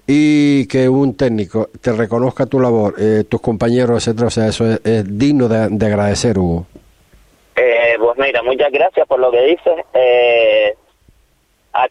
y 0.07 0.67
que 0.67 0.89
un 0.89 1.15
técnico 1.15 1.69
te 1.81 1.91
reconozca 1.91 2.45
tu 2.45 2.59
labor, 2.59 2.95
eh, 2.99 3.23
tus 3.27 3.41
compañeros, 3.41 4.07
etcétera, 4.07 4.27
o 4.27 4.31
sea, 4.31 4.47
eso 4.47 4.65
es, 4.65 5.17
digno 5.17 5.47
de, 5.47 5.69
de 5.69 5.85
agradecer, 5.85 6.37
Hugo. 6.37 6.65
Eh, 7.55 7.95
pues 7.99 8.17
mira, 8.17 8.41
muchas 8.43 8.71
gracias 8.71 9.07
por 9.07 9.19
lo 9.19 9.31
que 9.31 9.41
dices. 9.41 9.85
Eh, 9.93 10.75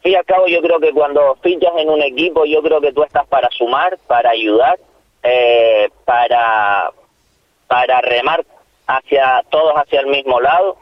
y 0.05 0.14
al 0.14 0.24
cabo, 0.24 0.47
yo 0.47 0.61
creo 0.61 0.80
que 0.80 0.93
cuando 0.93 1.36
fichas 1.43 1.72
en 1.76 1.89
un 1.89 2.03
equipo, 2.03 2.45
yo 2.45 2.62
creo 2.62 2.80
que 2.80 2.93
tú 2.93 3.03
estás 3.03 3.26
para 3.26 3.49
sumar, 3.51 3.99
para 4.07 4.30
ayudar, 4.30 4.78
eh, 5.22 5.89
para, 6.05 6.91
para 7.66 8.01
remar 8.01 8.45
hacia 8.86 9.43
todos 9.51 9.74
hacia 9.74 10.01
el 10.01 10.07
mismo 10.07 10.41
lado. 10.41 10.76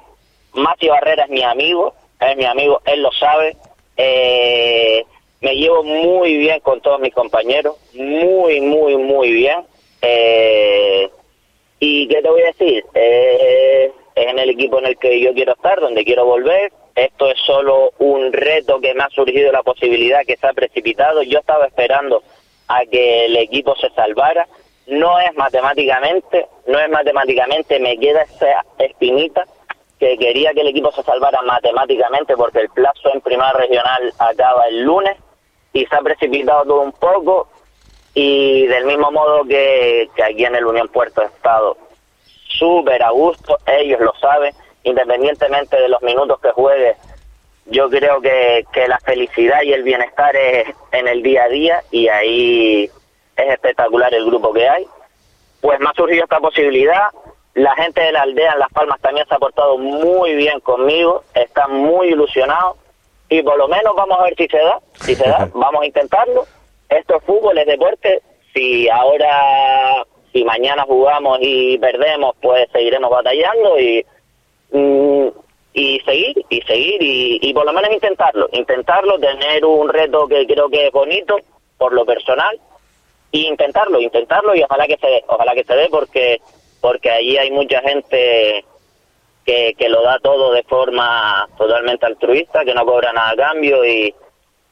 Mati 0.54 0.88
Barrera 0.88 1.24
es 1.24 1.30
mi 1.30 1.42
amigo, 1.42 1.94
es 2.20 2.36
mi 2.36 2.44
amigo, 2.44 2.80
él 2.84 3.02
lo 3.02 3.12
sabe. 3.12 3.56
Eh, 3.96 5.04
me 5.46 5.54
llevo 5.54 5.84
muy 5.84 6.38
bien 6.38 6.58
con 6.58 6.80
todos 6.80 6.98
mis 6.98 7.14
compañeros, 7.14 7.76
muy, 7.94 8.60
muy, 8.60 8.96
muy 8.96 9.30
bien. 9.30 9.60
Eh, 10.02 11.08
¿Y 11.78 12.08
qué 12.08 12.20
te 12.20 12.28
voy 12.28 12.42
a 12.42 12.46
decir? 12.46 12.84
Eh, 12.94 13.92
es 14.16 14.26
en 14.26 14.40
el 14.40 14.50
equipo 14.50 14.80
en 14.80 14.86
el 14.86 14.98
que 14.98 15.20
yo 15.20 15.32
quiero 15.34 15.52
estar, 15.52 15.78
donde 15.78 16.04
quiero 16.04 16.24
volver. 16.24 16.72
Esto 16.96 17.30
es 17.30 17.38
solo 17.46 17.92
un 18.00 18.32
reto 18.32 18.80
que 18.80 18.92
me 18.94 19.04
ha 19.04 19.08
surgido 19.10 19.52
la 19.52 19.62
posibilidad 19.62 20.24
que 20.26 20.36
se 20.36 20.48
ha 20.48 20.52
precipitado. 20.52 21.22
Yo 21.22 21.38
estaba 21.38 21.66
esperando 21.66 22.24
a 22.66 22.84
que 22.84 23.26
el 23.26 23.36
equipo 23.36 23.76
se 23.76 23.90
salvara. 23.90 24.48
No 24.88 25.20
es 25.20 25.32
matemáticamente, 25.36 26.46
no 26.66 26.80
es 26.80 26.88
matemáticamente, 26.90 27.78
me 27.78 27.96
queda 27.98 28.22
esa 28.22 28.64
espinita 28.80 29.44
que 30.00 30.18
quería 30.18 30.52
que 30.54 30.62
el 30.62 30.68
equipo 30.68 30.90
se 30.90 31.04
salvara 31.04 31.40
matemáticamente 31.42 32.36
porque 32.36 32.62
el 32.62 32.68
plazo 32.70 33.14
en 33.14 33.20
primera 33.20 33.52
regional 33.52 34.12
acaba 34.18 34.66
el 34.66 34.82
lunes 34.82 35.16
y 35.76 35.84
se 35.84 35.94
ha 35.94 36.00
precipitado 36.00 36.64
todo 36.64 36.80
un 36.80 36.92
poco 36.92 37.48
y 38.14 38.66
del 38.66 38.86
mismo 38.86 39.10
modo 39.10 39.44
que, 39.44 40.08
que 40.16 40.24
aquí 40.24 40.46
en 40.46 40.54
el 40.54 40.64
Unión 40.64 40.88
Puerto 40.88 41.20
he 41.20 41.26
estado 41.26 41.76
súper 42.48 43.02
a 43.02 43.10
gusto, 43.10 43.58
ellos 43.66 44.00
lo 44.00 44.14
saben, 44.14 44.54
independientemente 44.84 45.78
de 45.78 45.90
los 45.90 46.00
minutos 46.00 46.40
que 46.40 46.50
juegue, 46.52 46.96
yo 47.66 47.90
creo 47.90 48.22
que, 48.22 48.64
que 48.72 48.88
la 48.88 48.98
felicidad 49.00 49.60
y 49.62 49.74
el 49.74 49.82
bienestar 49.82 50.34
es 50.34 50.74
en 50.92 51.08
el 51.08 51.22
día 51.22 51.44
a 51.44 51.48
día 51.48 51.82
y 51.90 52.08
ahí 52.08 52.84
es 53.36 53.52
espectacular 53.52 54.14
el 54.14 54.24
grupo 54.24 54.54
que 54.54 54.66
hay. 54.66 54.86
Pues 55.60 55.78
me 55.78 55.90
ha 55.90 55.92
surgido 55.92 56.24
esta 56.24 56.40
posibilidad, 56.40 57.10
la 57.52 57.74
gente 57.74 58.00
de 58.00 58.12
la 58.12 58.22
aldea 58.22 58.52
en 58.52 58.60
Las 58.60 58.72
Palmas 58.72 58.98
también 59.02 59.26
se 59.28 59.34
ha 59.34 59.38
portado 59.38 59.76
muy 59.76 60.36
bien 60.36 60.58
conmigo, 60.60 61.22
están 61.34 61.74
muy 61.74 62.08
ilusionados 62.08 62.78
y 63.28 63.42
por 63.42 63.58
lo 63.58 63.68
menos 63.68 63.94
vamos 63.96 64.18
a 64.18 64.24
ver 64.24 64.34
si 64.36 64.46
se 64.46 64.58
da, 64.58 64.80
si 64.94 65.14
se 65.14 65.28
da, 65.28 65.48
vamos 65.54 65.82
a 65.82 65.86
intentarlo. 65.86 66.46
Esto 66.88 67.16
es 67.16 67.24
fútbol, 67.24 67.58
es 67.58 67.66
deporte, 67.66 68.22
si 68.54 68.88
ahora, 68.88 70.04
si 70.32 70.44
mañana 70.44 70.84
jugamos 70.84 71.38
y 71.40 71.78
perdemos, 71.78 72.34
pues 72.40 72.68
seguiremos 72.72 73.10
batallando 73.10 73.78
y, 73.78 74.06
mm, 74.70 75.28
y 75.74 76.00
seguir, 76.00 76.44
y 76.48 76.62
seguir, 76.62 77.02
y, 77.02 77.38
y 77.42 77.52
por 77.52 77.66
lo 77.66 77.72
menos 77.72 77.90
intentarlo, 77.90 78.48
intentarlo, 78.52 79.18
tener 79.18 79.64
un 79.64 79.88
reto 79.88 80.28
que 80.28 80.46
creo 80.46 80.68
que 80.68 80.86
es 80.86 80.92
bonito 80.92 81.36
por 81.76 81.92
lo 81.92 82.06
personal, 82.06 82.58
y 83.32 83.46
intentarlo, 83.46 84.00
intentarlo 84.00 84.54
y 84.54 84.62
ojalá 84.62 84.86
que 84.86 84.96
se 84.96 85.06
dé, 85.06 85.24
ojalá 85.26 85.54
que 85.54 85.64
se 85.64 85.74
dé 85.74 85.88
porque 85.90 86.40
porque 86.80 87.10
allí 87.10 87.36
hay 87.36 87.50
mucha 87.50 87.80
gente 87.80 88.64
que, 89.46 89.74
que 89.78 89.88
lo 89.88 90.02
da 90.02 90.18
todo 90.18 90.52
de 90.52 90.62
forma 90.64 91.48
totalmente 91.56 92.04
altruista, 92.04 92.64
que 92.64 92.74
no 92.74 92.84
cobra 92.84 93.12
nada 93.12 93.30
a 93.30 93.36
cambio 93.36 93.84
y, 93.86 94.12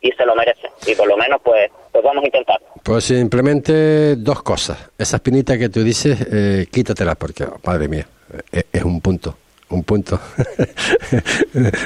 y 0.01 0.11
se 0.13 0.27
lo 0.27 0.35
merece. 0.35 0.69
Y 0.87 0.95
por 0.97 1.07
lo 1.09 1.17
menos 1.17 1.41
pues, 1.43 1.71
pues 1.93 2.03
vamos 2.05 2.25
a 2.25 2.27
intentarlo. 2.27 2.67
Pues 2.83 3.05
simplemente 3.05 4.17
dos 4.17 4.43
cosas. 4.43 4.91
Esa 4.99 5.17
espinita 5.17 5.57
que 5.57 5.69
tú 5.69 5.83
dices, 5.83 6.19
eh, 6.33 6.67
quítatela 6.71 7.15
porque, 7.15 7.47
madre 7.65 7.89
mía, 7.89 8.07
eh, 8.53 8.65
es 8.73 8.83
un 8.83 9.01
punto. 9.01 9.37
Un 9.71 9.83
punto. 9.85 10.19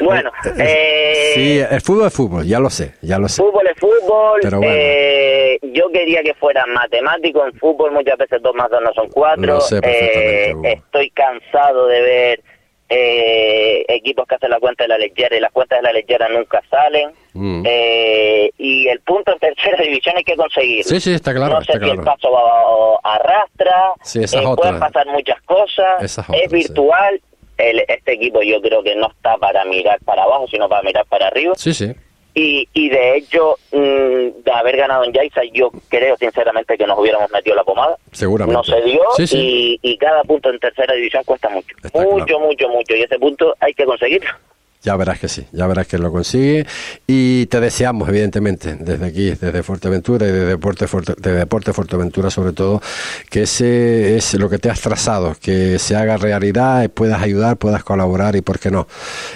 Bueno, 0.02 0.30
eh, 0.58 1.32
sí, 1.34 1.58
el 1.58 1.80
fútbol 1.80 2.06
es 2.08 2.12
fútbol, 2.14 2.44
ya 2.46 2.58
lo 2.58 2.70
sé, 2.70 2.94
ya 3.02 3.18
lo 3.18 3.28
sé. 3.28 3.42
fútbol 3.42 3.66
es 3.66 3.78
fútbol. 3.78 4.40
Pero 4.42 4.58
bueno. 4.58 4.72
eh, 4.74 5.58
yo 5.62 5.88
quería 5.92 6.22
que 6.22 6.34
fuera 6.34 6.64
matemático 6.66 7.44
en 7.46 7.52
fútbol, 7.54 7.92
muchas 7.92 8.16
veces 8.18 8.40
dos 8.42 8.54
más 8.54 8.70
dos 8.70 8.80
no 8.82 8.92
son 8.94 9.08
cuatro. 9.10 9.42
Lo 9.46 9.60
sé 9.60 9.80
perfectamente, 9.80 10.68
Eh, 10.70 10.82
estoy 10.84 11.10
cansado 11.10 11.86
de 11.86 12.00
ver 12.00 12.40
eh, 12.88 13.84
equipos 13.88 14.26
que 14.26 14.36
hacen 14.36 14.50
la 14.50 14.58
cuenta 14.58 14.84
de 14.84 14.88
la 14.88 14.98
lechera 14.98 15.36
y 15.36 15.40
las 15.40 15.52
cuentas 15.52 15.78
de 15.78 15.82
la 15.82 15.92
lechera 15.92 16.28
nunca 16.28 16.62
salen. 16.70 17.10
Mm. 17.34 17.62
Eh, 17.66 18.50
y 18.58 18.88
el 18.88 19.00
punto 19.00 19.32
en 19.32 19.38
tercera 19.38 19.82
división 19.82 20.16
hay 20.16 20.24
que 20.24 20.36
conseguir. 20.36 20.84
Sí, 20.84 21.00
sí, 21.00 21.12
está 21.12 21.34
claro, 21.34 21.54
No 21.54 21.64
sé 21.64 21.78
si 21.78 21.90
el 21.90 22.00
paso 22.00 22.30
va, 22.30 23.14
arrastra, 23.14 23.92
Sí, 24.02 24.20
eh, 24.20 24.42
pueden 24.56 24.78
pasar 24.78 25.06
muchas 25.06 25.40
cosas, 25.42 26.02
es 26.02 26.18
es, 26.18 26.18
otra, 26.18 26.38
sí. 26.38 26.54
virtual. 26.54 27.20
El, 27.58 27.80
este 27.88 28.12
equipo 28.12 28.40
yo 28.40 28.62
creo 28.62 28.84
que 28.84 28.94
no 28.94 29.08
está 29.08 29.36
para 29.36 29.64
mirar 29.64 29.98
para 30.04 30.22
abajo, 30.22 30.46
sino 30.48 30.68
para 30.68 30.82
mirar 30.82 31.04
para 31.06 31.26
arriba. 31.26 31.54
Sí, 31.56 31.74
sí. 31.74 31.92
Y, 32.38 32.68
y 32.72 32.88
de 32.88 33.16
hecho, 33.16 33.56
mm, 33.72 34.42
de 34.44 34.52
haber 34.54 34.76
ganado 34.76 35.02
en 35.02 35.12
Yaiza, 35.12 35.40
yo 35.52 35.72
creo 35.88 36.16
sinceramente 36.16 36.78
que 36.78 36.86
nos 36.86 36.96
hubiéramos 36.96 37.28
metido 37.32 37.56
la 37.56 37.64
pomada. 37.64 37.96
Seguramente. 38.12 38.56
No 38.56 38.62
se 38.62 38.80
dio 38.82 39.00
Sí, 39.16 39.26
sí. 39.26 39.78
Y, 39.82 39.90
y 39.90 39.98
cada 39.98 40.22
punto 40.22 40.48
en 40.50 40.60
tercera 40.60 40.94
división 40.94 41.24
cuesta 41.24 41.48
mucho. 41.48 41.74
Está 41.82 42.00
mucho, 42.00 42.26
claro. 42.26 42.40
mucho, 42.46 42.68
mucho. 42.68 42.94
Y 42.94 43.02
ese 43.02 43.18
punto 43.18 43.56
hay 43.58 43.74
que 43.74 43.84
conseguirlo. 43.84 44.30
Ya 44.84 44.94
verás 44.96 45.18
que 45.18 45.26
sí, 45.28 45.44
ya 45.52 45.66
verás 45.66 45.88
que 45.88 45.98
lo 45.98 46.12
consigue 46.12 46.64
y 47.06 47.46
te 47.46 47.58
deseamos 47.60 48.08
evidentemente 48.08 48.76
desde 48.76 49.06
aquí, 49.06 49.30
desde 49.30 49.62
Fuerteventura 49.64 50.26
y 50.26 50.30
de 50.30 50.44
Deporte, 50.46 50.86
Fuerte, 50.86 51.14
de 51.18 51.32
Deporte 51.32 51.72
Fuerteventura 51.72 52.30
sobre 52.30 52.52
todo, 52.52 52.80
que 53.28 53.42
ese 53.42 54.16
es 54.16 54.34
lo 54.34 54.48
que 54.48 54.58
te 54.58 54.70
has 54.70 54.80
trazado, 54.80 55.34
que 55.42 55.80
se 55.80 55.96
haga 55.96 56.16
realidad, 56.16 56.84
y 56.84 56.88
puedas 56.88 57.20
ayudar, 57.20 57.56
puedas 57.56 57.82
colaborar 57.82 58.36
y 58.36 58.40
por 58.40 58.60
qué 58.60 58.70
no, 58.70 58.86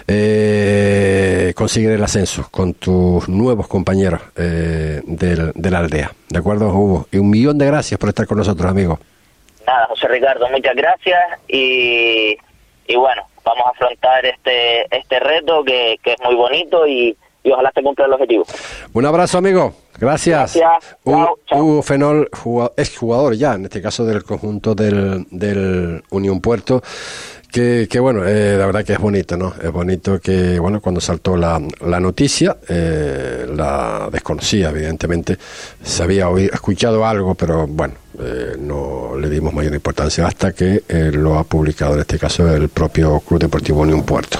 eh, 0.06 1.52
conseguir 1.56 1.90
el 1.90 2.02
ascenso 2.04 2.46
con 2.50 2.74
tus 2.74 3.28
nuevos 3.28 3.66
compañeros 3.66 4.20
eh, 4.36 5.02
del- 5.06 5.52
de 5.54 5.70
la 5.70 5.78
aldea. 5.80 6.12
¿De 6.28 6.38
acuerdo, 6.38 6.68
Hugo? 6.72 7.08
Y 7.10 7.18
un 7.18 7.28
millón 7.30 7.58
de 7.58 7.66
gracias 7.66 7.98
por 7.98 8.08
estar 8.08 8.26
con 8.26 8.38
nosotros, 8.38 8.70
amigos. 8.70 8.98
Nada, 9.66 9.86
José 9.88 10.08
Ricardo, 10.08 10.48
muchas 10.50 10.74
gracias. 10.76 11.18
Y, 11.48 12.36
y 12.86 12.96
bueno, 12.96 13.21
afrontar 13.72 14.24
este 14.26 14.82
este 14.96 15.18
reto 15.20 15.64
que, 15.64 15.98
que 16.02 16.12
es 16.12 16.18
muy 16.24 16.34
bonito 16.34 16.86
y, 16.86 17.16
y 17.44 17.50
ojalá 17.50 17.70
se 17.74 17.82
cumpla 17.82 18.06
el 18.06 18.12
objetivo. 18.12 18.44
Un 18.92 19.06
abrazo, 19.06 19.38
amigo. 19.38 19.74
Gracias. 19.98 20.56
Gracias. 20.56 20.96
Hugo, 21.04 21.16
Chao, 21.24 21.38
chao. 21.46 21.58
Hugo 21.64 21.82
Fenol, 21.82 22.28
jugado- 22.32 22.72
exjugador 22.76 23.34
ya, 23.34 23.54
en 23.54 23.64
este 23.64 23.80
caso 23.82 24.04
del 24.04 24.24
conjunto 24.24 24.74
del, 24.74 25.26
del 25.30 26.02
Unión 26.10 26.40
Puerto. 26.40 26.82
Que, 27.52 27.86
que 27.90 28.00
bueno, 28.00 28.26
eh, 28.26 28.56
la 28.56 28.64
verdad 28.64 28.82
que 28.82 28.94
es 28.94 28.98
bonito, 28.98 29.36
¿no? 29.36 29.52
Es 29.62 29.70
bonito 29.70 30.18
que, 30.18 30.58
bueno, 30.58 30.80
cuando 30.80 31.02
saltó 31.02 31.36
la, 31.36 31.60
la 31.80 32.00
noticia, 32.00 32.56
eh, 32.66 33.44
la 33.54 34.08
desconocía, 34.10 34.70
evidentemente. 34.70 35.36
Se 35.82 36.02
había 36.02 36.30
oído- 36.30 36.50
escuchado 36.54 37.04
algo, 37.04 37.34
pero 37.34 37.66
bueno, 37.66 37.92
eh, 38.20 38.56
no 38.58 39.16
le 39.18 39.28
dimos 39.28 39.52
mayor 39.54 39.74
importancia 39.74 40.26
hasta 40.26 40.52
que 40.52 40.82
eh, 40.88 41.10
lo 41.12 41.38
ha 41.38 41.44
publicado, 41.44 41.94
en 41.94 42.00
este 42.00 42.18
caso, 42.18 42.52
el 42.54 42.68
propio 42.68 43.20
Club 43.20 43.40
Deportivo 43.40 43.80
Unión 43.82 44.02
Puerto. 44.04 44.38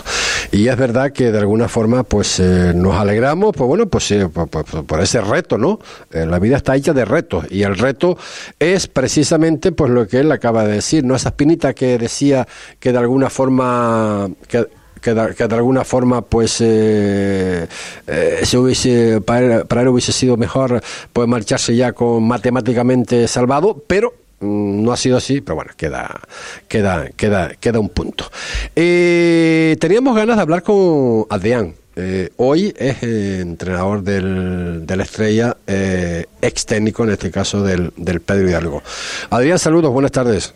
Y 0.50 0.68
es 0.68 0.76
verdad 0.76 1.12
que 1.12 1.32
de 1.32 1.38
alguna 1.38 1.68
forma, 1.68 2.02
pues 2.02 2.38
eh, 2.40 2.72
nos 2.74 2.94
alegramos, 2.96 3.54
pues 3.56 3.66
bueno, 3.68 3.86
pues 3.86 4.12
por, 4.32 4.64
por- 4.84 5.00
ese 5.00 5.20
reto, 5.20 5.56
¿no? 5.58 5.78
La 6.10 6.38
vida 6.38 6.56
está 6.56 6.76
hecha 6.76 6.92
de 6.92 7.04
retos 7.04 7.46
y 7.50 7.62
el 7.62 7.76
reto 7.76 8.16
es 8.58 8.86
precisamente, 8.86 9.72
pues 9.72 9.90
lo 9.90 10.06
que 10.06 10.20
él 10.20 10.30
acaba 10.30 10.64
de 10.66 10.74
decir, 10.74 11.04
¿no? 11.04 11.14
Esa 11.16 11.30
espinita 11.30 11.74
que 11.74 11.98
decía 11.98 12.46
que 12.78 12.92
de 12.92 12.98
alguna 12.98 13.30
forma 13.30 14.28
que, 14.48 14.66
que, 15.02 15.12
de, 15.12 15.34
que 15.34 15.46
de 15.46 15.54
alguna 15.54 15.84
forma 15.84 16.22
pues 16.22 16.60
eh, 16.60 17.66
eh, 18.06 18.40
se 18.44 18.56
hubiese 18.56 19.20
para 19.20 19.40
él, 19.40 19.66
para 19.66 19.82
él 19.82 19.88
hubiese 19.88 20.12
sido 20.12 20.36
mejor 20.36 20.80
pues 21.12 21.28
marcharse 21.28 21.76
ya 21.76 21.92
con 21.92 22.26
matemáticamente 22.26 23.28
salvado, 23.28 23.82
pero 23.86 24.14
mm, 24.40 24.82
no 24.82 24.92
ha 24.92 24.96
sido 24.96 25.18
así, 25.18 25.40
pero 25.40 25.56
bueno, 25.56 25.72
queda, 25.76 26.20
queda, 26.68 27.10
queda, 27.10 27.50
queda 27.60 27.80
un 27.80 27.90
punto. 27.90 28.30
Eh, 28.74 29.76
teníamos 29.80 30.16
ganas 30.16 30.36
de 30.36 30.42
hablar 30.42 30.62
con 30.62 31.26
Adrián. 31.28 31.74
Eh, 31.94 32.30
hoy 32.38 32.72
es 32.78 33.02
entrenador 33.02 34.02
del, 34.02 34.86
de 34.86 34.96
la 34.96 35.02
estrella, 35.02 35.56
ex 35.66 36.64
técnico 36.64 37.04
en 37.04 37.10
este 37.10 37.30
caso 37.30 37.62
del, 37.62 37.92
del 37.96 38.20
Pedro 38.22 38.48
Hidalgo. 38.48 38.82
Adrián, 39.28 39.58
saludos, 39.58 39.92
buenas 39.92 40.12
tardes. 40.12 40.54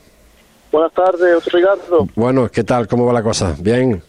Buenas 0.73 0.93
tardes, 0.93 1.45
Ricardo. 1.53 2.09
Bueno, 2.15 2.51
¿qué 2.51 2.65
tal? 2.65 2.89
¿Cómo 2.89 3.05
va 3.07 3.13
la 3.13 3.23
cosa? 3.23 3.55
¿Bien? 3.59 4.03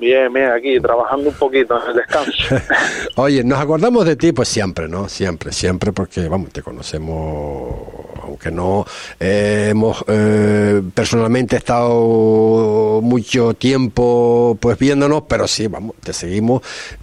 Bien, 0.00 0.32
bien, 0.32 0.50
aquí 0.50 0.80
trabajando 0.80 1.28
un 1.28 1.34
poquito 1.34 1.78
en 1.82 1.90
el 1.90 1.96
descanso. 1.96 2.56
Oye, 3.16 3.44
nos 3.44 3.58
acordamos 3.60 4.06
de 4.06 4.16
ti, 4.16 4.32
pues 4.32 4.48
siempre, 4.48 4.88
¿no? 4.88 5.10
Siempre, 5.10 5.52
siempre, 5.52 5.92
porque, 5.92 6.26
vamos, 6.26 6.50
te 6.50 6.62
conocemos, 6.62 7.74
aunque 8.22 8.50
no 8.50 8.86
eh, 9.18 9.68
hemos 9.70 10.02
eh, 10.08 10.80
personalmente 10.94 11.56
estado 11.56 13.00
mucho 13.02 13.52
tiempo, 13.52 14.56
pues 14.58 14.78
viéndonos, 14.78 15.24
pero 15.28 15.46
sí, 15.46 15.66
vamos, 15.66 15.96
te 16.02 16.14
seguimos 16.14 16.62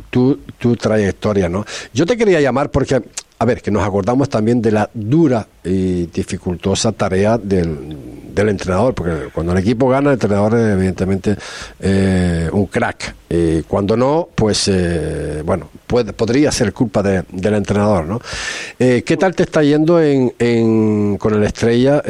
tu, 0.10 0.38
tu 0.58 0.76
trayectoria, 0.76 1.48
¿no? 1.48 1.66
Yo 1.93 2.08
te 2.08 2.18
quería 2.18 2.41
llamar 2.41 2.72
porque 2.72 3.00
a 3.39 3.45
ver, 3.45 3.62
que 3.62 3.70
nos 3.70 3.84
acordamos 3.84 4.30
también 4.30 4.60
de 4.64 4.72
la 4.72 4.89
dura 4.91 5.45
y 5.64 6.08
dificultosa 6.08 6.91
tarea 6.93 7.38
del, 7.38 8.16
del 8.42 8.50
entrenador, 8.50 8.94
porque 8.94 9.30
cuando 9.34 9.52
el 9.52 9.60
equipo 9.60 9.90
gana, 9.90 10.10
el 10.10 10.14
entrenador 10.14 10.56
es 10.56 10.74
evidentemente 10.74 11.36
eh, 11.80 12.50
un 12.52 12.68
crack. 12.68 13.16
Y 13.30 13.64
cuando 13.64 13.98
no, 13.98 14.30
pues 14.34 14.70
eh, 14.70 15.42
bueno, 15.44 15.70
puede, 15.86 16.14
podría 16.14 16.52
ser 16.52 16.72
culpa 16.72 17.04
del 17.04 17.54
entrenador, 17.54 18.06
¿no? 18.06 18.22
Eh, 18.80 19.04
¿Qué 19.06 19.18
tal 19.18 19.36
te 19.36 19.44
está 19.44 19.64
yendo 19.64 20.02
en, 20.02 20.34
en, 20.40 21.18
con 21.18 21.34
el 21.34 21.44
Estrella? 21.44 22.02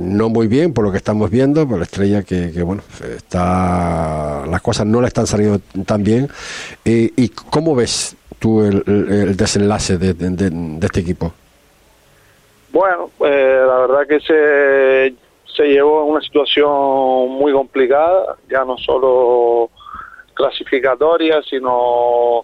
no 0.00 0.28
muy 0.28 0.48
bien, 0.48 0.74
por 0.74 0.84
lo 0.84 0.90
que 0.90 0.98
estamos 0.98 1.30
viendo, 1.30 1.66
por 1.66 1.78
la 1.78 1.84
Estrella 1.84 2.22
que, 2.22 2.62
bueno, 2.62 2.82
está 3.16 4.44
las 4.46 4.60
cosas 4.60 4.86
no 4.86 5.00
le 5.00 5.06
están 5.06 5.26
saliendo 5.26 5.60
tan 5.86 6.02
bien. 6.02 6.28
¿Y 6.84 7.28
cómo 7.28 7.74
ves 7.74 8.16
tú 8.38 8.62
el, 8.62 9.36
desenlace 9.36 9.96
de, 9.96 10.10
este 10.82 11.00
equipo? 11.00 11.32
Bueno, 12.72 13.10
eh, 13.20 13.64
la 13.66 13.78
verdad 13.86 14.06
que 14.08 14.20
se, 14.20 15.14
se 15.54 15.64
llevó 15.64 16.00
a 16.00 16.04
una 16.04 16.20
situación 16.20 17.30
muy 17.30 17.52
complicada, 17.52 18.36
ya 18.48 18.64
no 18.64 18.76
solo 18.78 19.70
clasificatoria, 20.34 21.42
sino 21.42 22.42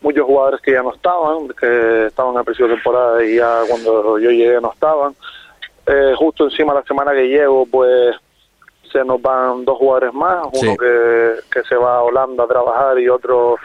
muchos 0.00 0.24
jugadores 0.24 0.60
que 0.60 0.72
ya 0.72 0.82
no 0.82 0.92
estaban, 0.92 1.48
que 1.48 2.06
estaban 2.06 2.36
a 2.36 2.44
principio 2.44 2.68
de 2.68 2.74
temporada 2.74 3.24
y 3.24 3.36
ya 3.36 3.62
cuando 3.68 4.18
yo 4.18 4.30
llegué 4.30 4.60
no 4.60 4.72
estaban. 4.72 5.14
Eh, 5.86 6.14
justo 6.16 6.44
encima 6.44 6.74
de 6.74 6.80
la 6.80 6.86
semana 6.86 7.12
que 7.12 7.28
llego, 7.28 7.66
pues 7.66 8.14
se 8.92 9.04
nos 9.04 9.20
van 9.20 9.64
dos 9.64 9.78
jugadores 9.78 10.12
más, 10.12 10.46
uno 10.52 10.76
que, 10.76 11.34
que 11.50 11.62
se 11.64 11.76
va 11.76 11.96
a 11.96 12.02
Holanda 12.02 12.44
a 12.44 12.48
trabajar 12.48 12.98
y 12.98 13.08
otro 13.08 13.56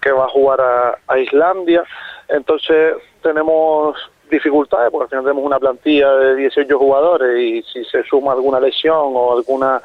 que 0.00 0.12
va 0.12 0.24
a 0.24 0.28
jugar 0.28 0.60
a, 0.60 1.18
Islandia. 1.18 1.84
Entonces 2.28 2.94
tenemos 3.22 3.96
dificultades 4.30 4.90
porque 4.90 5.04
al 5.04 5.08
final 5.08 5.24
tenemos 5.24 5.44
una 5.44 5.58
plantilla 5.58 6.12
de 6.14 6.36
18 6.36 6.78
jugadores 6.78 7.40
y 7.40 7.62
si 7.62 7.84
se 7.84 8.02
suma 8.04 8.32
alguna 8.32 8.60
lesión 8.60 9.12
o 9.14 9.36
alguna 9.36 9.80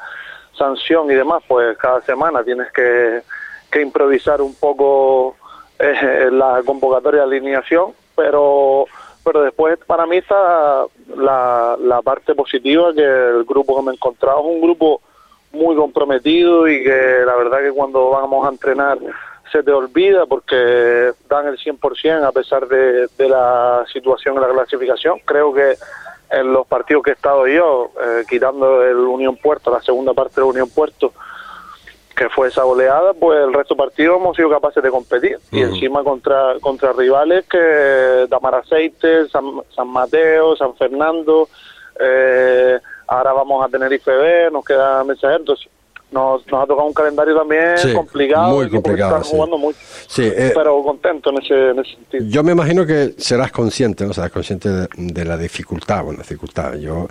sanción 0.56 1.10
y 1.10 1.14
demás, 1.14 1.42
pues 1.46 1.76
cada 1.78 2.00
semana 2.02 2.44
tienes 2.44 2.70
que, 2.72 3.22
que 3.70 3.82
improvisar 3.82 4.40
un 4.40 4.54
poco 4.54 5.36
eh, 5.78 6.28
la 6.30 6.62
convocatoria 6.64 7.20
de 7.20 7.26
alineación, 7.26 7.92
pero 8.14 8.86
pero 9.24 9.42
después 9.42 9.78
para 9.86 10.04
mí 10.04 10.18
está 10.18 10.84
la, 11.16 11.76
la 11.80 12.02
parte 12.02 12.34
positiva 12.34 12.92
que 12.92 13.02
el 13.02 13.44
grupo 13.44 13.76
que 13.76 13.82
me 13.82 13.92
he 13.92 13.94
encontrado 13.94 14.40
es 14.40 14.46
un 14.46 14.60
grupo 14.60 15.00
muy 15.52 15.74
comprometido 15.76 16.68
y 16.68 16.82
que 16.82 17.22
la 17.24 17.34
verdad 17.36 17.60
que 17.60 17.72
cuando 17.72 18.10
vamos 18.10 18.46
a 18.46 18.50
entrenar 18.50 18.98
se 19.50 19.62
te 19.62 19.72
olvida 19.72 20.26
porque 20.26 21.12
dan 21.28 21.46
el 21.46 21.58
100% 21.58 22.24
a 22.24 22.32
pesar 22.32 22.66
de, 22.66 23.08
la 23.28 23.84
situación 23.92 24.36
en 24.36 24.42
la 24.42 24.48
clasificación. 24.48 25.20
Creo 25.24 25.52
que 25.52 25.76
en 26.30 26.52
los 26.52 26.66
partidos 26.66 27.02
que 27.02 27.10
he 27.10 27.14
estado 27.14 27.46
yo, 27.46 27.90
eh, 28.02 28.24
quitando 28.28 28.82
el 28.84 28.96
Unión 28.96 29.36
Puerto, 29.36 29.70
la 29.70 29.82
segunda 29.82 30.12
parte 30.12 30.40
del 30.40 30.50
Unión 30.50 30.68
Puerto, 30.70 31.12
que 32.14 32.28
fue 32.28 32.48
esa 32.48 32.64
oleada, 32.64 33.12
pues 33.12 33.40
el 33.40 33.52
resto 33.52 33.74
de 33.74 33.78
partidos 33.78 34.18
hemos 34.18 34.36
sido 34.36 34.50
capaces 34.50 34.82
de 34.82 34.90
competir. 34.90 35.38
Y 35.50 35.60
encima 35.60 36.02
contra, 36.04 36.54
contra 36.60 36.92
rivales 36.92 37.44
que 37.46 38.26
Damar 38.28 38.56
Aceite, 38.56 39.28
San, 39.28 39.88
Mateo, 39.88 40.56
San 40.56 40.76
Fernando, 40.76 41.48
eh, 41.98 42.78
ahora 43.08 43.32
vamos 43.32 43.64
a 43.64 43.68
tener 43.68 43.92
IFB, 43.92 44.52
nos 44.52 44.64
queda 44.64 45.02
Mensajeros. 45.04 45.68
Nos, 46.14 46.46
nos 46.46 46.62
ha 46.62 46.66
tocado 46.66 46.86
un 46.86 46.94
calendario 46.94 47.36
también 47.36 47.74
complicado. 47.92 48.54
Muy 48.54 48.70
complicado. 48.70 49.20
jugando 49.24 49.58
mucho. 49.58 49.78
Eh, 50.18 50.52
pero 50.54 50.80
contento 50.84 51.30
en 51.30 51.42
ese, 51.42 51.70
en 51.70 51.78
ese, 51.80 51.96
sentido. 51.96 52.24
Yo 52.28 52.44
me 52.44 52.52
imagino 52.52 52.86
que 52.86 53.14
serás 53.18 53.50
consciente, 53.50 54.06
¿no? 54.06 54.12
Serás 54.12 54.30
consciente 54.30 54.68
de, 54.96 55.24
la 55.24 55.36
dificultad, 55.36 56.04
bueno, 56.04 56.20
dificultad. 56.20 56.74
Yo, 56.76 57.08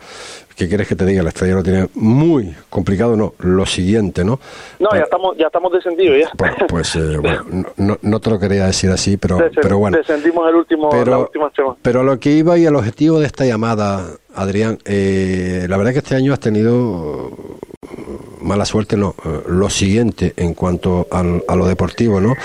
¿qué 0.56 0.68
quieres 0.68 0.88
que 0.88 0.96
te 0.96 1.06
diga? 1.06 1.22
El 1.22 1.28
estrella 1.28 1.56
lo 1.56 1.64
tiene 1.64 1.90
muy 1.96 2.56
complicado, 2.70 3.16
no. 3.16 3.34
Lo 3.40 3.66
siguiente, 3.66 4.24
¿no? 4.24 4.40
No, 4.80 4.90
ya 4.94 5.04
estamos, 5.04 5.38
ya 5.38 5.48
estamos 5.48 5.72
descendidos 5.72 6.18
ya. 6.20 6.32
Bueno, 6.38 6.56
pues, 6.68 6.96
eh, 6.96 7.18
bueno, 7.22 7.46
no, 7.78 7.98
no, 8.02 8.20
te 8.20 8.30
lo 8.30 8.40
quería 8.40 8.66
decir 8.66 8.90
así, 8.90 9.18
pero, 9.18 9.40
pero 9.62 9.78
bueno. 9.78 9.98
Descendimos 9.98 10.48
el 10.50 10.56
último, 10.56 10.90
pero, 10.90 11.12
la 11.12 11.18
última 11.20 11.52
semana. 11.56 11.76
Pero 11.82 12.02
a 12.02 12.04
lo 12.04 12.20
que 12.20 12.32
iba 12.32 12.58
y 12.58 12.66
el 12.66 12.76
objetivo 12.76 13.20
de 13.20 13.26
esta 13.26 13.46
llamada, 13.46 14.06
Adrián, 14.36 14.80
eh, 14.86 15.66
la 15.70 15.78
verdad 15.78 15.92
es 15.92 15.96
que 15.96 16.06
este 16.06 16.16
año 16.16 16.34
has 16.34 16.40
tenido 16.40 17.32
mala 18.44 18.66
suerte 18.66 18.98
no, 18.98 19.16
eh, 19.26 19.42
lo 19.48 19.70
siguiente 19.70 20.34
en 20.36 20.54
cuanto 20.54 21.08
a 21.10 21.56
lo 21.56 21.66
deportivo, 21.66 22.20
¿no? 22.20 22.36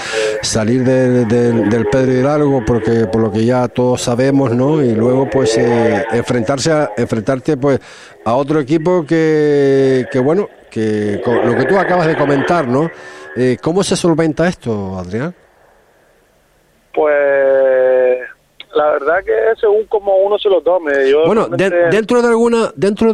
Salir 0.42 0.84
del 0.84 1.86
Pedro 1.90 2.12
Hidalgo 2.12 2.62
porque 2.64 3.06
por 3.06 3.20
lo 3.20 3.32
que 3.32 3.44
ya 3.44 3.68
todos 3.68 4.02
sabemos, 4.02 4.52
¿no? 4.54 4.82
Y 4.82 4.94
luego 4.94 5.28
pues 5.28 5.58
eh, 5.58 6.04
enfrentarse 6.12 6.72
a 6.72 6.90
enfrentarte 6.96 7.56
pues 7.56 7.80
a 8.24 8.34
otro 8.34 8.60
equipo 8.60 9.04
que, 9.06 10.06
que 10.10 10.18
bueno, 10.18 10.48
que 10.70 11.20
lo 11.24 11.56
que 11.56 11.64
tú 11.64 11.78
acabas 11.78 12.06
de 12.06 12.16
comentar, 12.16 12.66
¿no? 12.66 12.90
Eh, 13.36 13.56
¿Cómo 13.62 13.82
se 13.82 13.96
solventa 13.96 14.48
esto, 14.48 14.98
Adrián? 14.98 15.34
Pues 16.92 18.18
la 18.74 18.90
verdad 18.92 19.24
que 19.24 19.32
según 19.60 19.86
como 19.86 20.16
uno 20.18 20.38
se 20.38 20.48
lo 20.48 20.60
tome. 20.62 20.92
bueno, 21.26 21.48
dentro 21.48 22.22
de 22.22 22.28
alguna, 22.28 22.72
dentro 22.74 23.12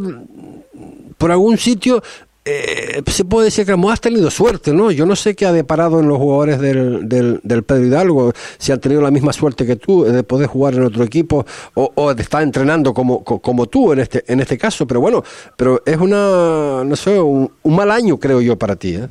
por 1.18 1.30
algún 1.30 1.57
sitio 1.57 2.03
eh, 2.47 3.03
se 3.07 3.24
puede 3.24 3.47
decir 3.47 3.64
que 3.64 3.72
has 3.72 4.01
tenido 4.01 4.30
suerte, 4.30 4.74
¿no? 4.74 4.90
Yo 4.90 5.07
no 5.07 5.16
sé 5.16 5.34
qué 5.34 5.47
ha 5.47 5.53
deparado 5.53 6.01
en 6.01 6.09
los 6.09 6.18
jugadores 6.18 6.61
del, 6.61 7.09
del, 7.09 7.62
Pedro 7.64 7.84
Hidalgo, 7.84 8.32
si 8.59 8.70
han 8.70 8.80
tenido 8.80 9.01
la 9.01 9.11
misma 9.11 9.32
suerte 9.32 9.66
que 9.66 9.76
tú 9.76 10.05
de 10.05 10.22
poder 10.22 10.49
jugar 10.49 10.74
en 10.74 10.84
otro 10.84 11.05
equipo 11.05 11.47
o, 11.74 12.14
de 12.14 12.22
estar 12.22 12.42
entrenando 12.42 12.92
como, 12.92 13.24
como 13.24 13.66
tú 13.66 13.92
en 13.95 14.01
este, 14.01 14.24
en 14.30 14.40
este 14.40 14.59
caso, 14.59 14.86
pero 14.86 15.01
bueno, 15.01 15.22
pero 15.57 15.80
es 15.86 15.97
una, 15.97 16.84
no 16.84 16.97
sé, 16.97 17.18
un, 17.18 17.51
mal 17.64 17.90
año 17.90 18.18
creo 18.18 18.42
yo 18.42 18.59
para 18.59 18.76
ti, 18.76 18.97
¿eh? 18.97 19.09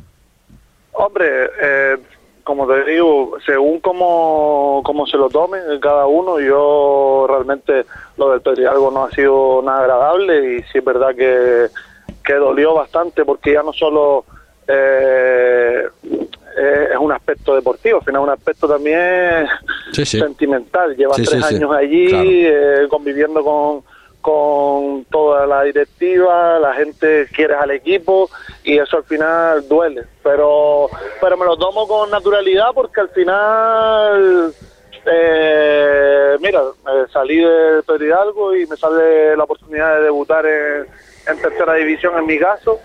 Hombre, 0.91 1.25
eh, 1.59 1.97
como 2.43 2.67
te 2.67 2.83
digo, 2.83 3.37
según 3.43 3.79
como, 3.79 4.81
como 4.85 5.07
se 5.07 5.17
lo 5.17 5.27
tome 5.29 5.57
cada 5.81 6.05
uno, 6.05 6.39
yo 6.39 7.25
realmente 7.27 7.85
lo 8.17 8.29
del 8.29 8.41
Pedro 8.41 8.61
Hidalgo 8.61 8.91
no 8.91 9.05
ha 9.05 9.11
sido 9.11 9.63
nada 9.63 9.79
agradable 9.79 10.57
y 10.57 10.59
sí 10.71 10.77
es 10.77 10.85
verdad 10.85 11.15
que 11.15 11.69
que 12.23 12.33
dolió 12.33 12.73
bastante 12.73 13.25
porque 13.25 13.53
ya 13.53 13.63
no 13.63 13.73
solo 13.73 14.25
eh, 14.67 15.87
es 16.91 16.97
un 16.99 17.11
aspecto 17.11 17.55
deportivo, 17.55 18.01
sino 18.05 18.21
un 18.21 18.29
aspecto 18.29 18.67
también 18.67 19.47
sentimental. 19.91 20.95
Lleva 20.95 21.15
tres 21.15 21.43
años 21.43 21.71
allí 21.71 22.07
eh, 22.11 22.87
conviviendo 22.89 23.43
con, 23.43 23.83
con 24.21 25.05
toda 25.05 25.45
la 25.45 25.63
directiva, 25.63 26.59
la 26.59 26.73
gente 26.73 27.27
quiere 27.35 27.55
al 27.55 27.71
equipo 27.71 28.29
y 28.63 28.77
eso 28.77 28.97
al 28.97 29.03
final 29.03 29.67
duele. 29.67 30.03
Pero, 30.23 30.87
pero 31.19 31.37
me 31.37 31.45
lo 31.45 31.57
tomo 31.57 31.87
con 31.87 32.09
naturalidad 32.09 32.67
porque 32.73 33.01
al 33.01 33.09
final, 33.09 34.53
eh, 35.05 36.37
mira, 36.39 36.61
salí 37.11 37.37
de 37.37 37.83
Pedro 37.85 38.05
Hidalgo 38.05 38.55
y 38.55 38.65
me 38.67 38.77
sale 38.77 39.35
la 39.35 39.43
oportunidad 39.43 39.97
de 39.97 40.03
debutar 40.03 40.45
en 40.45 40.87
en 41.27 41.41
tercera 41.41 41.73
división 41.75 42.17
en 42.17 42.25
mi 42.25 42.37
caso. 42.37 42.79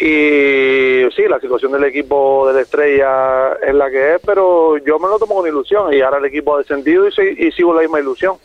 Y 0.00 1.08
sí, 1.16 1.22
la 1.28 1.40
situación 1.40 1.72
del 1.72 1.84
equipo 1.84 2.46
de 2.46 2.54
la 2.54 2.60
estrella 2.60 3.54
es 3.54 3.74
la 3.74 3.90
que 3.90 4.14
es, 4.14 4.20
pero 4.24 4.76
yo 4.78 4.98
me 5.00 5.08
lo 5.08 5.18
tomo 5.18 5.34
con 5.36 5.48
ilusión 5.48 5.92
y 5.92 6.00
ahora 6.00 6.18
el 6.18 6.26
equipo 6.26 6.54
ha 6.54 6.58
descendido 6.58 7.08
y, 7.08 7.50
sigo 7.50 7.74
la 7.74 7.80
misma 7.80 7.98
ilusión. 7.98 8.36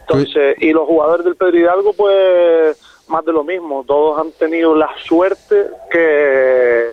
Entonces, 0.00 0.56
y 0.58 0.72
los 0.72 0.86
jugadores 0.86 1.24
del 1.24 1.36
Pedro 1.36 1.56
Hidalgo, 1.56 1.92
pues 1.92 2.76
más 3.06 3.24
de 3.24 3.32
lo 3.32 3.44
mismo, 3.44 3.84
todos 3.86 4.18
han 4.18 4.32
tenido 4.32 4.74
la 4.74 4.90
suerte 5.04 5.68
que, 5.90 6.90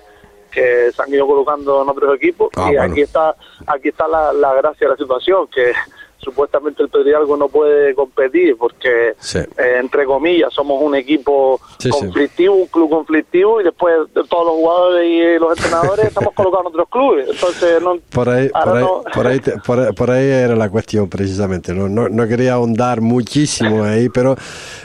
que 0.52 0.92
se 0.92 1.02
han 1.02 1.12
ido 1.12 1.26
colocando 1.26 1.82
en 1.82 1.90
otros 1.90 2.16
equipos 2.16 2.50
ah, 2.58 2.72
y 2.72 2.78
aquí 2.78 3.02
está 3.02 3.36
aquí 3.66 3.90
está 3.90 4.08
la, 4.08 4.34
la 4.34 4.54
gracia 4.54 4.88
de 4.88 4.92
la 4.92 4.98
situación, 4.98 5.48
que 5.48 5.74
supuestamente 6.20 6.84
el 6.84 6.90
Pedrialgo 6.90 7.36
no 7.38 7.48
puede 7.50 7.94
competir 7.96 8.56
porque, 8.58 9.14
Sí. 9.20 9.40
eh, 9.40 9.78
entre 9.80 10.06
comillas, 10.06 10.54
somos 10.54 10.82
un 10.82 10.96
equipo 10.96 11.60
Sí, 11.80 11.90
sí. 11.92 12.00
conflictivo, 12.00 12.56
un 12.56 12.68
club 12.68 12.90
conflictivo 12.90 13.62
y 13.62 13.64
después 13.64 13.94
de 14.14 14.24
todos 14.26 14.46
los 14.46 14.54
jugadores 14.56 15.06
y 15.08 15.40
los 15.40 15.52
entrenadores 15.58 16.06
estamos 16.08 16.34
colocados 16.34 16.66
en 16.66 16.68
otros 16.74 16.90
clubes. 16.90 17.28
Entonces, 17.32 17.82
no, 17.82 17.98
Por 18.12 18.30
ahí, 18.30 18.50
por 18.50 18.78
ahí, 18.78 18.84
no- 18.84 19.04
por 19.14 19.28
ahí, 19.28 19.40
te- 19.40 19.58
por 19.66 19.80
ahí- 19.80 19.94
por 19.94 20.12
ahí 20.12 20.26
era 20.28 20.56
la 20.56 20.70
cuestión 20.70 21.10
precisamente. 21.10 21.74
No, 21.74 21.88
no, 21.90 22.10
no 22.10 22.28
quería 22.28 22.54
ahondar 22.54 23.02
muchísimo 23.02 23.84
ahí, 23.84 24.10
pero 24.10 24.36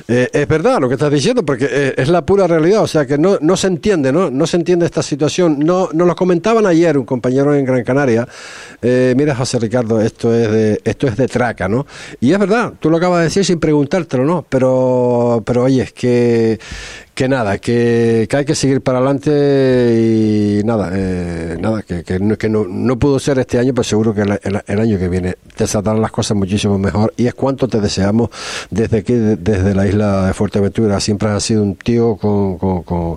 eh, 0.09 0.29
es 0.33 0.49
verdad 0.49 0.79
lo 0.81 0.89
que 0.89 0.95
estás 0.95 1.11
diciendo, 1.11 1.45
porque 1.45 1.67
eh, 1.71 1.95
es 1.97 2.09
la 2.09 2.25
pura 2.25 2.47
realidad. 2.47 2.83
O 2.83 2.87
sea 2.87 3.07
que 3.07 3.19
no, 3.19 3.39
no 3.41 3.57
se 3.57 3.67
entiende, 3.67 4.13
¿no? 4.13 4.31
No 4.31 4.47
se 4.47 4.57
entiende 4.57 4.87
esta 4.87 5.03
situación. 5.03 5.59
No, 5.59 5.89
nos 5.93 6.07
lo 6.07 6.15
comentaban 6.15 6.67
ayer 6.67 6.97
un 6.99 7.05
compañero 7.05 7.55
en 7.55 7.65
Gran 7.65 7.83
Canaria. 7.85 8.27
Eh, 8.83 9.15
mira, 9.17 9.35
José 9.35 9.59
Ricardo, 9.59 10.01
esto 10.01 10.35
es 10.35 10.51
de, 10.51 10.81
esto 10.85 11.07
es 11.07 11.17
de 11.17 11.24
traca, 11.29 11.69
¿no? 11.69 11.87
Y 12.21 12.33
es 12.33 12.39
verdad, 12.39 12.75
tú 12.81 12.91
lo 12.91 12.97
acabas 12.97 13.19
de 13.19 13.25
decir 13.25 13.45
sin 13.45 13.61
preguntártelo, 13.61 14.25
¿no? 14.25 14.45
Pero, 14.49 15.43
pero 15.45 15.65
oye, 15.65 15.83
es 15.83 15.93
que, 15.93 16.59
que 17.15 17.29
nada, 17.29 17.59
que, 17.59 18.27
que 18.29 18.37
hay 18.37 18.45
que 18.45 18.57
seguir 18.57 18.81
para 18.81 18.99
adelante 18.99 19.31
y 20.61 20.65
nada, 20.65 20.91
eh, 20.93 21.57
nada, 21.61 21.83
que, 21.83 22.03
que, 22.03 22.19
no, 22.19 22.37
que 22.37 22.49
no, 22.49 22.65
no 22.69 22.99
pudo 22.99 23.21
ser 23.21 23.39
este 23.39 23.59
año, 23.59 23.73
pero 23.73 23.85
seguro 23.85 24.13
que 24.13 24.23
el, 24.23 24.41
el- 24.67 24.81
año 24.81 24.99
que 24.99 25.09
viene 25.09 25.37
te 25.57 25.67
saldrán 25.69 26.01
las 26.03 26.11
cosas 26.11 26.37
muchísimo 26.37 26.77
mejor 26.77 27.15
y 27.17 27.27
es 27.29 27.35
cuanto 27.35 27.69
te 27.69 27.81
deseamos 27.81 28.31
desde 28.71 28.99
aquí, 28.99 29.13
de- 29.13 29.37
desde 29.37 29.75
la 29.77 29.87
isla 29.87 30.27
de 30.27 30.35
Fuerteventura. 30.35 30.99
Siempre 30.99 31.29
has 31.29 31.45
sido 31.45 31.63
un 31.63 31.77
tío 31.77 32.17
con, 32.17 32.59
con, 32.59 32.83
con, 32.83 33.17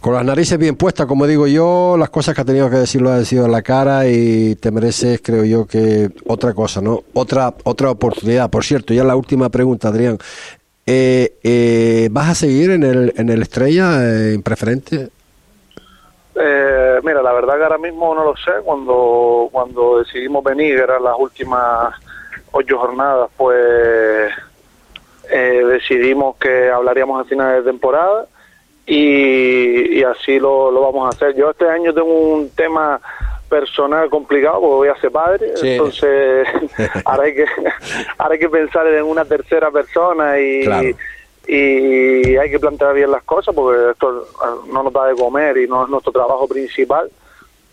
con 0.00 0.14
las 0.14 0.24
narices 0.24 0.58
bien 0.58 0.76
puestas, 0.76 1.04
como 1.06 1.26
digo 1.26 1.46
yo, 1.46 1.96
las 1.98 2.08
cosas 2.08 2.34
que 2.34 2.40
ha 2.40 2.44
tenido 2.46 2.70
que 2.70 2.76
decir 2.76 3.02
lo 3.02 3.10
ha 3.10 3.18
decidido 3.18 3.44
en 3.44 3.52
la 3.52 3.60
cara 3.60 4.08
y 4.08 4.54
te 4.56 4.70
mereces, 4.70 5.20
creo 5.22 5.44
yo, 5.44 5.66
que 5.66 6.10
otra 6.26 6.54
cosa, 6.54 6.80
¿no? 6.80 7.02
Otra, 7.12 7.54
otra 7.64 7.90
oportunidad. 7.90 8.48
Por 8.48 8.64
cierto, 8.64 8.94
ya 8.94 9.04
la 9.04 9.16
última 9.16 9.50
pregunta, 9.50 9.88
Adrián. 9.88 10.16
Eh, 10.86 11.34
eh, 11.42 12.08
¿Vas 12.10 12.28
a 12.28 12.34
seguir 12.34 12.70
en 12.70 12.82
el, 12.82 13.14
en 13.16 13.30
el 13.30 13.42
Estrella 13.42 14.04
eh, 14.04 14.34
en 14.34 14.42
preferente? 14.42 15.08
Eh, 16.36 17.00
mira, 17.02 17.22
la 17.22 17.32
verdad 17.32 17.56
que 17.56 17.62
ahora 17.62 17.78
mismo 17.78 18.14
no 18.14 18.24
lo 18.24 18.36
sé. 18.36 18.52
Cuando 18.64 19.48
cuando 19.50 20.00
decidimos 20.00 20.44
venir, 20.44 20.74
eran 20.78 21.02
las 21.02 21.14
últimas 21.18 21.94
ocho 22.50 22.78
jornadas, 22.78 23.30
pues 23.36 24.30
eh, 25.30 25.64
decidimos 25.66 26.36
que 26.36 26.70
hablaríamos 26.70 27.20
a 27.20 27.28
finales 27.28 27.64
de 27.64 27.70
temporada 27.70 28.26
y, 28.86 29.98
y 29.98 30.02
así 30.04 30.38
lo, 30.38 30.70
lo 30.70 30.82
vamos 30.82 31.06
a 31.06 31.16
hacer. 31.16 31.34
Yo 31.34 31.50
este 31.50 31.68
año 31.68 31.94
tengo 31.94 32.12
un 32.12 32.50
tema 32.50 33.00
personal 33.48 34.08
complicado 34.10 34.60
porque 34.60 34.74
voy 34.74 34.88
a 34.88 35.00
ser 35.00 35.10
padre, 35.10 35.56
Sí. 35.56 35.68
entonces 35.72 36.46
ahora 37.04 37.24
hay 37.24 37.34
que 37.34 37.44
ahora 38.18 38.32
hay 38.34 38.38
que 38.38 38.48
pensar 38.48 38.86
en 38.86 39.04
una 39.04 39.24
tercera 39.24 39.70
persona 39.70 40.38
y 40.40 40.64
Claro. 40.64 40.88
y 41.46 42.36
hay 42.36 42.50
que 42.50 42.58
plantear 42.58 42.94
bien 42.94 43.10
las 43.10 43.22
cosas 43.24 43.54
porque 43.54 43.90
esto 43.90 44.26
ah, 44.42 44.54
no 44.72 44.82
nos 44.82 44.92
da 44.92 45.06
de 45.06 45.14
comer 45.14 45.56
y 45.58 45.66
no 45.68 45.84
es 45.84 45.90
nuestro 45.90 46.10
trabajo 46.12 46.48
principal 46.48 47.10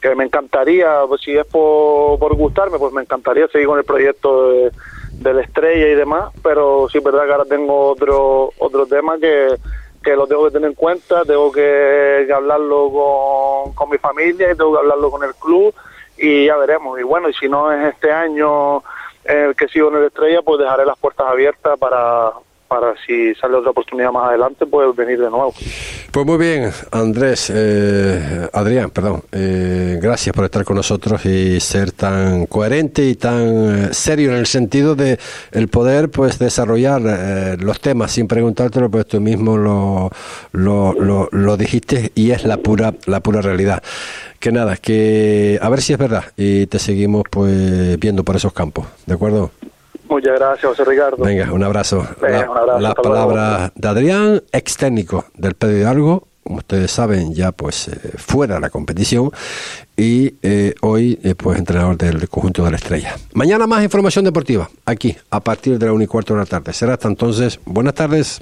que 0.02 0.14
me 0.16 0.26
encantaría 0.26 1.04
pues 1.08 1.22
si 1.22 1.38
es 1.38 1.46
por, 1.46 2.20
por 2.20 2.36
gustarme 2.36 2.78
pues 2.80 2.92
me 2.92 3.02
encantaría 3.04 3.48
seguir 3.48 3.68
con 3.68 3.78
el 3.80 3.86
proyecto 3.86 4.52
de, 4.52 4.72
de 5.14 5.34
la 5.34 5.42
estrella 5.42 5.88
y 5.88 5.96
demás 5.96 6.32
pero 6.44 6.88
sí 6.92 6.98
es 6.98 7.04
verdad 7.04 7.26
que 7.26 7.32
ahora 7.32 7.46
tengo 7.46 7.90
otro 7.92 8.52
otro 8.58 8.86
tema 8.88 9.18
que 9.20 9.56
que 10.04 10.16
lo 10.16 10.28
tengo 10.28 10.46
que 10.46 10.52
tener 10.52 10.70
en 10.70 10.76
cuenta 10.76 11.24
tengo 11.24 11.52
que, 11.52 12.28
hablarlo 12.34 12.92
con, 12.92 13.74
con 13.74 13.90
mi 13.90 13.98
familia 13.98 14.52
y 14.52 14.56
tengo 14.56 14.74
que 14.74 14.80
hablarlo 14.80 15.12
con 15.12 15.24
el 15.24 15.36
club 15.36 15.74
y 16.18 16.46
ya 16.46 16.58
veremos. 16.58 17.00
Y 17.00 17.04
bueno 17.04 17.30
y 17.30 17.34
si 17.34 17.48
no 17.48 17.72
es 17.72 17.94
este 17.94 18.12
año 18.12 18.84
el 19.24 19.56
que 19.56 19.68
sigo 19.68 19.90
en 19.90 19.98
el 19.98 20.06
estrella 20.06 20.42
pues 20.42 20.60
dejaré 20.60 20.86
las 20.86 20.98
puertas 20.98 21.28
abiertas 21.28 21.78
para 21.78 22.32
para 22.72 22.94
si 23.06 23.36
sale 23.36 23.58
otra 23.58 23.72
oportunidad 23.72 24.14
más 24.14 24.30
adelante, 24.30 24.66
pues 24.66 24.96
venir 24.96 25.20
de 25.20 25.30
nuevo. 25.30 25.54
Pues 26.10 26.26
muy 26.26 26.38
bien, 26.38 26.72
Andrés, 26.92 27.52
eh, 27.54 28.48
Adrián, 28.54 28.92
perdón, 28.92 29.24
eh, 29.34 30.00
gracias 30.02 30.34
por 30.34 30.46
estar 30.46 30.64
con 30.64 30.78
nosotros 30.78 31.26
y 31.26 31.60
ser 31.60 31.92
tan 31.92 32.46
coherente 32.46 33.04
y 33.04 33.16
tan 33.16 33.90
eh, 33.90 33.94
serio 33.94 34.32
en 34.32 34.38
el 34.38 34.46
sentido 34.46 34.96
de 34.96 35.20
el 35.52 35.68
poder 35.68 36.10
pues 36.12 36.40
desarrollar 36.40 37.02
eh, 37.06 37.58
los 37.60 37.82
temas 37.82 38.14
sin 38.14 38.30
preguntártelo, 38.30 38.90
pues 38.90 39.06
tú 39.06 39.20
mismo 39.20 39.58
lo, 39.58 40.10
lo, 40.54 40.94
lo, 40.94 41.28
lo 41.30 41.58
dijiste 41.58 42.14
y 42.16 42.32
es 42.32 42.46
la 42.46 42.56
pura, 42.56 42.94
la 43.06 43.20
pura 43.20 43.42
realidad. 43.42 43.84
Que 44.40 44.54
nada, 44.54 44.78
que 44.78 45.60
a 45.62 45.68
ver 45.68 45.82
si 45.82 45.92
es 45.92 46.00
verdad 46.00 46.24
y 46.38 46.68
te 46.68 46.80
seguimos 46.80 47.24
pues 47.30 48.00
viendo 48.00 48.24
por 48.24 48.38
esos 48.38 48.54
campos, 48.54 48.88
¿de 49.06 49.14
acuerdo? 49.14 49.52
Muchas 50.12 50.38
gracias, 50.38 50.66
José 50.66 50.84
Ricardo. 50.84 51.24
Venga, 51.24 51.52
un 51.54 51.64
abrazo. 51.64 52.06
Venga, 52.22 52.50
un 52.52 52.58
abrazo, 52.58 52.80
Las 52.82 52.90
hasta 52.92 53.10
luego. 53.10 53.30
palabras 53.30 53.72
de 53.76 53.88
Adrián, 53.88 54.44
ex 54.52 54.76
técnico 54.76 55.24
del 55.36 55.54
Pedro 55.56 55.78
Hidalgo, 55.78 56.28
como 56.44 56.58
ustedes 56.58 56.92
saben, 56.92 57.34
ya 57.34 57.54
pues 57.54 57.88
eh, 57.88 57.98
fuera 58.18 58.56
de 58.56 58.62
la 58.62 58.70
competición 58.70 59.32
y 59.96 60.36
eh, 60.42 60.74
hoy 60.82 61.18
eh, 61.24 61.34
pues 61.36 61.58
entrenador 61.58 61.98
del 61.98 62.28
conjunto 62.28 62.66
de 62.66 62.72
la 62.72 62.78
Estrella. 62.78 63.16
Mañana 63.34 63.68
más 63.68 63.84
información 63.84 64.26
deportiva, 64.26 64.70
aquí, 64.86 65.16
a 65.30 65.40
partir 65.40 65.80
de 65.80 65.86
la 65.86 65.94
1 65.94 66.04
y 66.04 66.08
cuarto 66.08 66.34
de 66.34 66.42
la 66.42 66.46
tarde. 66.46 66.74
Será 66.74 66.94
hasta 66.94 67.08
entonces, 67.08 67.62
buenas 67.66 67.94
tardes. 67.94 68.42